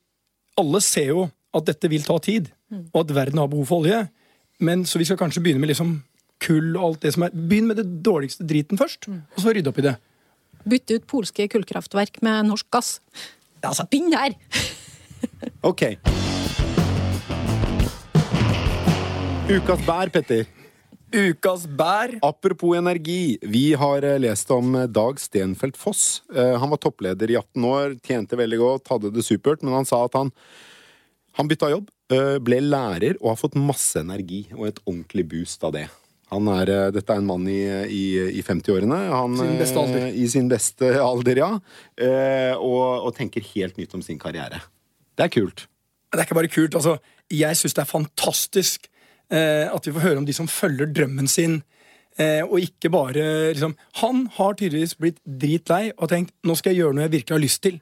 Alle 0.57 0.81
ser 0.81 1.13
jo 1.13 1.27
at 1.55 1.65
dette 1.69 1.89
vil 1.89 2.03
ta 2.03 2.17
tid, 2.19 2.49
og 2.93 3.01
at 3.05 3.13
verden 3.15 3.39
har 3.39 3.47
behov 3.51 3.65
for 3.69 3.83
olje. 3.83 4.07
Men 4.59 4.85
Så 4.85 4.99
vi 4.99 5.05
skal 5.05 5.17
kanskje 5.17 5.41
begynne 5.43 5.61
med 5.61 5.69
liksom 5.69 6.01
kull 6.43 6.75
og 6.75 6.83
alt 6.83 7.01
det 7.01 7.13
som 7.13 7.23
er 7.23 7.33
Begynn 7.33 7.67
med 7.69 7.77
det 7.77 7.87
dårligste 8.05 8.45
driten 8.45 8.77
først, 8.77 9.07
og 9.09 9.41
så 9.41 9.53
rydde 9.53 9.69
opp 9.71 9.79
i 9.79 9.87
det. 9.87 9.95
Bytte 10.67 10.97
ut 10.97 11.07
polske 11.07 11.47
kullkraftverk 11.47 12.21
med 12.21 12.49
norsk 12.49 12.67
gass. 12.71 12.99
Altså, 13.63 13.87
Begynn 13.89 14.11
der! 14.11 14.35
Ok. 15.65 15.81
Ukas 19.47 19.81
bær, 19.87 20.09
Petter. 20.13 20.45
Ukas 21.15 21.63
bær. 21.79 22.17
Apropos 22.21 22.75
energi. 22.77 23.37
Vi 23.41 23.71
har 23.79 24.03
eh, 24.03 24.17
lest 24.19 24.49
om 24.51 24.75
eh, 24.75 24.89
Dag 24.91 25.19
Stenfeldt 25.23 25.77
Foss. 25.79 26.21
Eh, 26.35 26.57
Han 26.59 26.69
var 26.73 26.81
toppleder 26.83 27.31
i 27.31 27.37
18 27.39 27.63
år, 27.69 27.95
tjente 28.03 28.35
veldig 28.39 28.59
godt, 28.59 28.91
hadde 28.91 29.13
det 29.15 29.23
supert, 29.25 29.63
men 29.63 29.73
han 29.77 29.87
sa 29.87 30.03
at 30.05 30.17
han, 30.19 30.33
han 31.37 31.47
bytta 31.49 31.69
jobb, 31.71 31.87
eh, 32.13 32.37
ble 32.43 32.59
lærer 32.65 33.17
og 33.21 33.31
har 33.33 33.39
fått 33.39 33.55
masse 33.59 33.99
energi 34.01 34.47
og 34.55 34.67
et 34.69 34.81
ordentlig 34.85 35.25
boost 35.29 35.63
av 35.67 35.75
det. 35.75 35.85
Han 36.31 36.47
er, 36.51 36.69
eh, 36.73 36.89
dette 36.91 37.13
er 37.13 37.21
en 37.21 37.29
mann 37.29 37.45
i, 37.47 37.61
i, 37.87 38.03
i 38.39 38.43
50-årene. 38.43 38.99
Sin 39.39 39.57
beste 39.61 39.79
alder. 39.79 40.07
eh, 40.09 40.17
I 40.23 40.27
sin 40.27 40.49
beste 40.51 40.91
alder, 40.99 41.37
ja. 41.43 41.51
Og, 42.57 43.07
og 43.07 43.15
tenker 43.15 43.45
helt 43.53 43.77
nytt 43.79 43.93
om 43.95 44.01
sin 44.03 44.19
karriere. 44.19 44.61
Det 45.17 45.27
er 45.27 45.33
kult. 45.33 45.67
Det 46.11 46.19
er 46.19 46.25
ikke 46.27 46.39
bare 46.39 46.51
kult. 46.51 46.75
altså, 46.75 46.97
Jeg 47.31 47.55
syns 47.59 47.73
det 47.77 47.83
er 47.85 47.91
fantastisk 47.93 48.89
at 49.29 49.83
vi 49.83 49.91
får 49.91 50.03
høre 50.05 50.19
om 50.21 50.25
de 50.25 50.31
som 50.31 50.47
følger 50.47 50.87
drømmen 50.95 51.27
sin. 51.27 51.57
Eh, 52.17 52.41
og 52.41 52.57
ikke 52.63 52.89
bare 52.89 53.53
liksom 53.53 53.75
Han 54.01 54.23
har 54.39 54.55
tydeligvis 54.57 54.95
blitt 54.97 55.19
dritlei 55.27 55.91
og 55.99 56.09
tenkt 56.09 56.31
nå 56.47 56.55
skal 56.57 56.73
jeg 56.73 56.81
gjøre 56.81 56.95
noe 56.97 57.05
jeg 57.05 57.13
virkelig 57.19 57.35
har 57.35 57.43
lyst 57.43 57.61
til. 57.61 57.75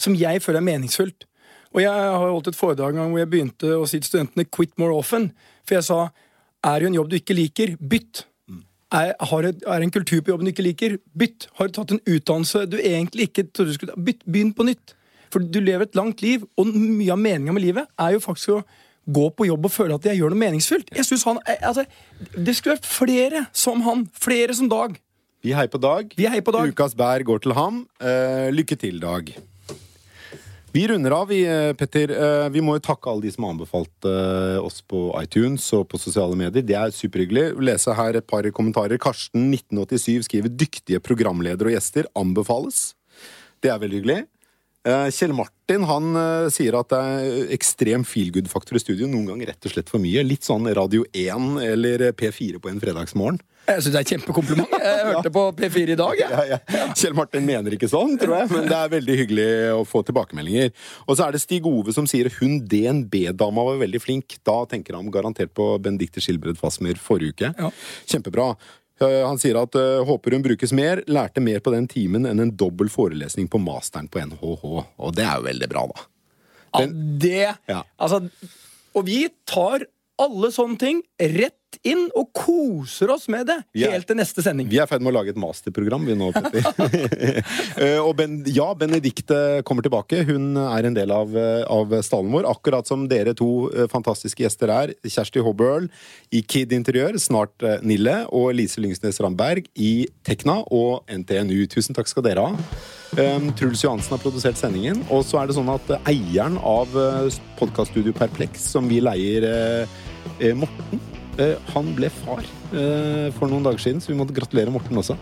Som 0.00 0.14
jeg 0.16 0.40
føler 0.40 0.62
er 0.62 0.68
meningsfullt. 0.70 1.26
Og 1.72 1.80
jeg 1.80 1.92
har 1.92 2.18
holdt 2.20 2.52
et 2.52 2.58
foredrag 2.58 2.92
en 2.92 3.02
gang 3.02 3.14
hvor 3.14 3.22
jeg 3.22 3.30
begynte 3.32 3.76
å 3.78 3.86
si 3.88 4.00
til 4.00 4.08
studentene 4.10 4.44
'quit 4.44 4.76
more 4.78 4.92
often'. 4.92 5.32
For 5.64 5.74
jeg 5.78 5.84
sa 5.84 6.10
er 6.62 6.78
det 6.78 6.88
en 6.88 6.94
jobb 6.94 7.10
du 7.10 7.16
ikke 7.16 7.34
liker, 7.34 7.76
bytt. 7.76 8.26
Er, 8.92 9.14
har 9.18 9.46
et, 9.48 9.62
er 9.66 9.80
det 9.80 9.86
en 9.88 9.94
kultur 9.94 10.20
på 10.20 10.34
jobben 10.34 10.46
du 10.46 10.52
ikke 10.52 10.66
liker, 10.66 10.98
bytt. 11.16 11.48
Har 11.56 11.66
du 11.68 11.72
tatt 11.72 11.94
en 11.94 12.02
utdannelse 12.04 12.66
du 12.68 12.76
egentlig 12.76 13.30
ikke 13.30 13.48
trodde 13.48 13.72
du 13.72 13.74
skulle 13.78 13.94
ta, 13.94 14.00
bytt. 14.00 14.20
Begynn 14.28 14.52
på 14.54 14.66
nytt. 14.68 14.94
For 15.32 15.40
du 15.40 15.60
lever 15.64 15.88
et 15.88 15.96
langt 15.96 16.20
liv, 16.20 16.44
og 16.60 16.68
mye 16.68 17.12
av 17.14 17.18
meninga 17.18 17.54
med 17.56 17.64
livet 17.64 17.88
er 17.98 18.12
jo 18.12 18.20
faktisk 18.20 18.58
å 18.58 18.64
gå 19.12 19.30
på 19.34 19.48
jobb 19.48 19.64
og 19.66 19.72
føle 19.72 19.96
at 19.96 20.04
jeg 20.06 20.20
gjør 20.20 20.34
noe 20.34 20.42
meningsfullt. 20.44 20.92
Jeg 20.94 21.08
synes 21.08 21.24
han, 21.26 21.40
eh, 21.48 21.56
altså, 21.66 21.86
Det 22.36 22.54
skulle 22.54 22.76
vært 22.76 22.86
flere 22.86 23.46
som 23.52 23.80
han. 23.82 24.06
Flere 24.12 24.54
som 24.54 24.68
Dag. 24.68 25.00
Vi 25.42 25.52
heier 25.52 25.68
på 25.72 25.80
Dag. 25.80 26.12
Vi 26.14 26.28
heier 26.28 26.42
på 26.42 26.52
Dag. 26.52 26.68
Ukas 26.68 26.94
bær 26.94 27.24
går 27.24 27.42
til 27.42 27.52
ham. 27.52 27.88
Uh, 27.98 28.52
lykke 28.54 28.76
til, 28.78 29.00
Dag. 29.00 29.34
Vi 30.72 30.88
runder 30.88 31.10
av, 31.10 31.28
vi, 31.28 31.42
eh, 31.44 31.72
Petter. 31.72 32.10
Eh, 32.10 32.48
vi 32.48 32.62
må 32.64 32.78
jo 32.78 32.84
takke 32.86 33.10
alle 33.10 33.26
de 33.26 33.30
som 33.34 33.44
har 33.44 33.52
anbefalt 33.52 34.06
eh, 34.08 34.56
oss 34.56 34.80
på 34.88 35.10
iTunes 35.20 35.66
og 35.76 35.84
på 35.90 36.00
sosiale 36.00 36.32
medier. 36.38 36.64
Det 36.64 36.78
er 36.78 36.94
superhyggelig. 36.96 37.58
Lese 37.60 37.92
her 37.92 38.16
et 38.16 38.26
par 38.26 38.48
kommentarer. 38.56 38.96
Karsten 38.96 39.50
1987 39.52 40.24
skriver 40.30 40.48
'Dyktige 40.48 41.02
programledere 41.04 41.68
og 41.68 41.76
gjester 41.76 42.08
anbefales'. 42.16 42.94
Det 43.60 43.68
er 43.68 43.82
veldig 43.84 44.00
hyggelig. 44.00 44.22
Kjell 44.82 45.30
Martin 45.30 45.84
han 45.86 46.08
sier 46.50 46.74
at 46.74 46.88
det 46.90 46.98
er 46.98 47.52
ekstrem 47.54 48.02
feelgood-faktor 48.02 48.74
i 48.74 48.82
studio. 48.82 49.06
Noen 49.06 49.28
ganger 49.28 49.52
rett 49.52 49.68
og 49.68 49.70
slett 49.70 49.92
for 49.92 50.02
mye. 50.02 50.24
Litt 50.26 50.42
sånn 50.42 50.66
Radio 50.74 51.04
1 51.14 51.60
eller 51.62 52.10
P4 52.18 52.58
på 52.58 52.72
en 52.72 52.80
fredagsmorgen. 52.82 53.38
Jeg 53.68 53.82
syns 53.84 53.92
det 53.94 53.98
er 54.00 54.04
et 54.04 54.10
kjempekompliment. 54.16 54.72
Jeg 54.82 55.06
hørte 55.06 55.30
på 55.34 55.42
P4 55.58 55.94
i 55.94 55.98
dag. 55.98 56.18
Ja, 56.18 56.42
ja. 56.50 56.58
Kjell 56.98 57.14
Martin 57.14 57.44
mener 57.46 57.74
ikke 57.76 57.88
sånn, 57.90 58.16
tror 58.18 58.34
jeg, 58.40 58.50
men 58.50 58.66
det 58.66 58.74
er 58.78 58.90
veldig 58.96 59.16
hyggelig 59.20 59.46
å 59.76 59.84
få 59.86 60.02
tilbakemeldinger. 60.08 60.72
Og 61.06 61.16
så 61.18 61.28
er 61.28 61.36
det 61.36 61.42
Stig 61.44 61.66
Ove 61.70 61.94
som 61.94 62.08
sier 62.10 62.26
hun 62.40 62.58
DNB-dama 62.68 63.64
var 63.70 63.78
veldig 63.84 64.00
flink. 64.02 64.36
Da 64.46 64.56
tenker 64.70 64.98
han 64.98 65.10
garantert 65.14 65.54
på 65.54 65.68
Benedicte 65.82 66.22
Skilbred 66.24 66.58
Fasmer 66.58 66.98
forrige 67.00 67.36
uke. 67.36 67.52
Ja. 67.58 67.70
Kjempebra. 68.10 68.50
Eh, 69.02 69.20
Han 69.26 69.38
sier 69.40 69.56
at 69.62 69.78
eh, 69.78 70.02
håper 70.06 70.36
hun 70.36 70.44
brukes 70.44 70.74
mer, 70.76 71.04
lærte 71.10 71.42
mer 71.42 71.62
på 71.64 71.72
den 71.74 71.86
timen 71.90 72.26
enn 72.28 72.42
en 72.42 72.52
dobbel 72.58 72.90
forelesning 72.92 73.48
på 73.50 73.62
masteren 73.62 74.10
på 74.10 74.20
NHH. 74.26 74.66
Og 74.66 75.14
det 75.16 75.24
er 75.26 75.38
jo 75.38 75.46
veldig 75.48 75.70
bra, 75.72 75.86
da. 75.94 76.04
Ja, 76.72 76.86
det 77.22 77.40
Ja. 77.70 77.82
Altså, 78.00 78.22
og 78.92 79.06
vi 79.08 79.26
tar 79.48 79.86
alle 80.20 80.52
sånne 80.52 80.78
ting 80.80 81.02
rett 81.18 81.58
inn 81.88 82.04
og 82.18 82.28
koser 82.36 83.10
oss 83.14 83.24
med 83.32 83.46
det 83.48 83.56
yeah. 83.72 83.94
helt 83.94 84.06
til 84.08 84.18
neste 84.18 84.44
sending. 84.44 84.68
Vi 84.70 84.76
er 84.76 84.84
i 84.84 84.90
ferd 84.90 85.02
med 85.04 85.12
å 85.12 85.16
lage 85.16 85.32
et 85.32 85.40
masterprogram, 85.40 86.04
vi 86.04 86.16
nå, 86.18 86.30
Petter. 86.36 87.40
Eh, 87.82 87.98
og 87.98 88.12
ben, 88.18 88.36
ja, 88.52 88.66
Benedicte 88.76 89.62
kommer 89.66 89.84
tilbake. 89.84 90.20
Hun 90.28 90.58
er 90.60 90.86
en 90.86 90.96
del 90.96 91.10
av, 91.14 91.32
eh, 91.38 91.62
av 91.72 91.94
stallen 92.04 92.32
vår. 92.34 92.46
Akkurat 92.50 92.86
som 92.88 93.06
dere 93.10 93.32
to 93.38 93.70
eh, 93.72 93.88
fantastiske 93.90 94.44
gjester 94.44 94.70
er. 94.74 94.92
Kjersti 95.02 95.42
Hobøl 95.42 95.88
i 96.34 96.42
Kid 96.44 96.74
Interiør, 96.76 97.16
snart 97.22 97.64
Nille. 97.86 98.22
Og 98.36 98.52
Lise 98.58 98.82
Lyngsnes 98.84 99.22
Ramberg 99.24 99.70
i 99.74 99.94
Tekna 100.26 100.60
og 100.68 101.08
NTNU. 101.10 101.64
Tusen 101.72 101.96
takk 101.96 102.12
skal 102.12 102.28
dere 102.28 102.50
ha. 102.50 103.00
Um, 103.12 103.50
Truls 103.52 103.82
Johansen 103.84 104.14
har 104.14 104.22
produsert 104.22 104.56
sendingen. 104.56 105.02
Og 105.12 105.26
så 105.28 105.42
er 105.42 105.50
det 105.50 105.56
sånn 105.58 105.68
at 105.68 105.90
eh, 105.92 106.12
eieren 106.14 106.56
av 106.64 106.94
uh, 106.96 107.28
podkaststudio 107.58 108.14
Perplex, 108.16 108.64
som 108.72 108.88
vi 108.88 109.02
leier, 109.04 109.44
eh, 109.44 109.98
eh, 110.38 110.54
Morten 110.56 111.00
eh, 111.36 111.58
han 111.74 111.92
ble 111.96 112.08
far 112.22 112.40
eh, 112.72 113.28
for 113.36 113.52
noen 113.52 113.68
dager 113.68 113.84
siden, 113.84 114.00
så 114.00 114.12
vi 114.12 114.18
måtte 114.18 114.36
gratulere 114.36 114.72
Morten 114.72 114.96
også. 114.96 115.18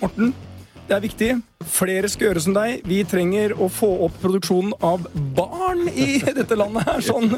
Morten, 0.00 0.32
det 0.86 0.96
er 0.96 1.04
viktig. 1.04 1.30
Flere 1.76 2.08
skal 2.08 2.30
gjøre 2.30 2.44
som 2.46 2.56
deg. 2.56 2.80
Vi 2.88 3.02
trenger 3.08 3.52
å 3.60 3.68
få 3.68 3.90
opp 4.06 4.16
produksjonen 4.22 4.72
av 4.86 5.04
barn 5.36 5.90
i 5.92 6.22
dette 6.40 6.56
landet 6.56 6.88
her. 6.88 7.04
Sånn. 7.04 7.36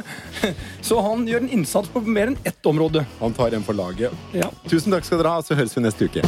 Så 0.85 1.03
han 1.03 1.27
gjør 1.27 1.43
en 1.43 1.55
innsats 1.59 1.91
på 1.91 2.05
mer 2.07 2.31
enn 2.31 2.39
ett 2.47 2.71
område. 2.71 3.03
Han 3.19 3.35
tar 3.35 3.57
en 3.57 3.67
for 3.67 3.79
laget. 3.79 4.15
Ja. 4.37 4.53
Tusen 4.71 4.95
takk 4.95 5.09
skal 5.09 5.25
dere 5.25 5.39
ha, 5.39 5.43
så 5.43 5.59
høres 5.59 5.75
vi 5.75 5.87
neste 5.89 6.07
uke. 6.07 6.27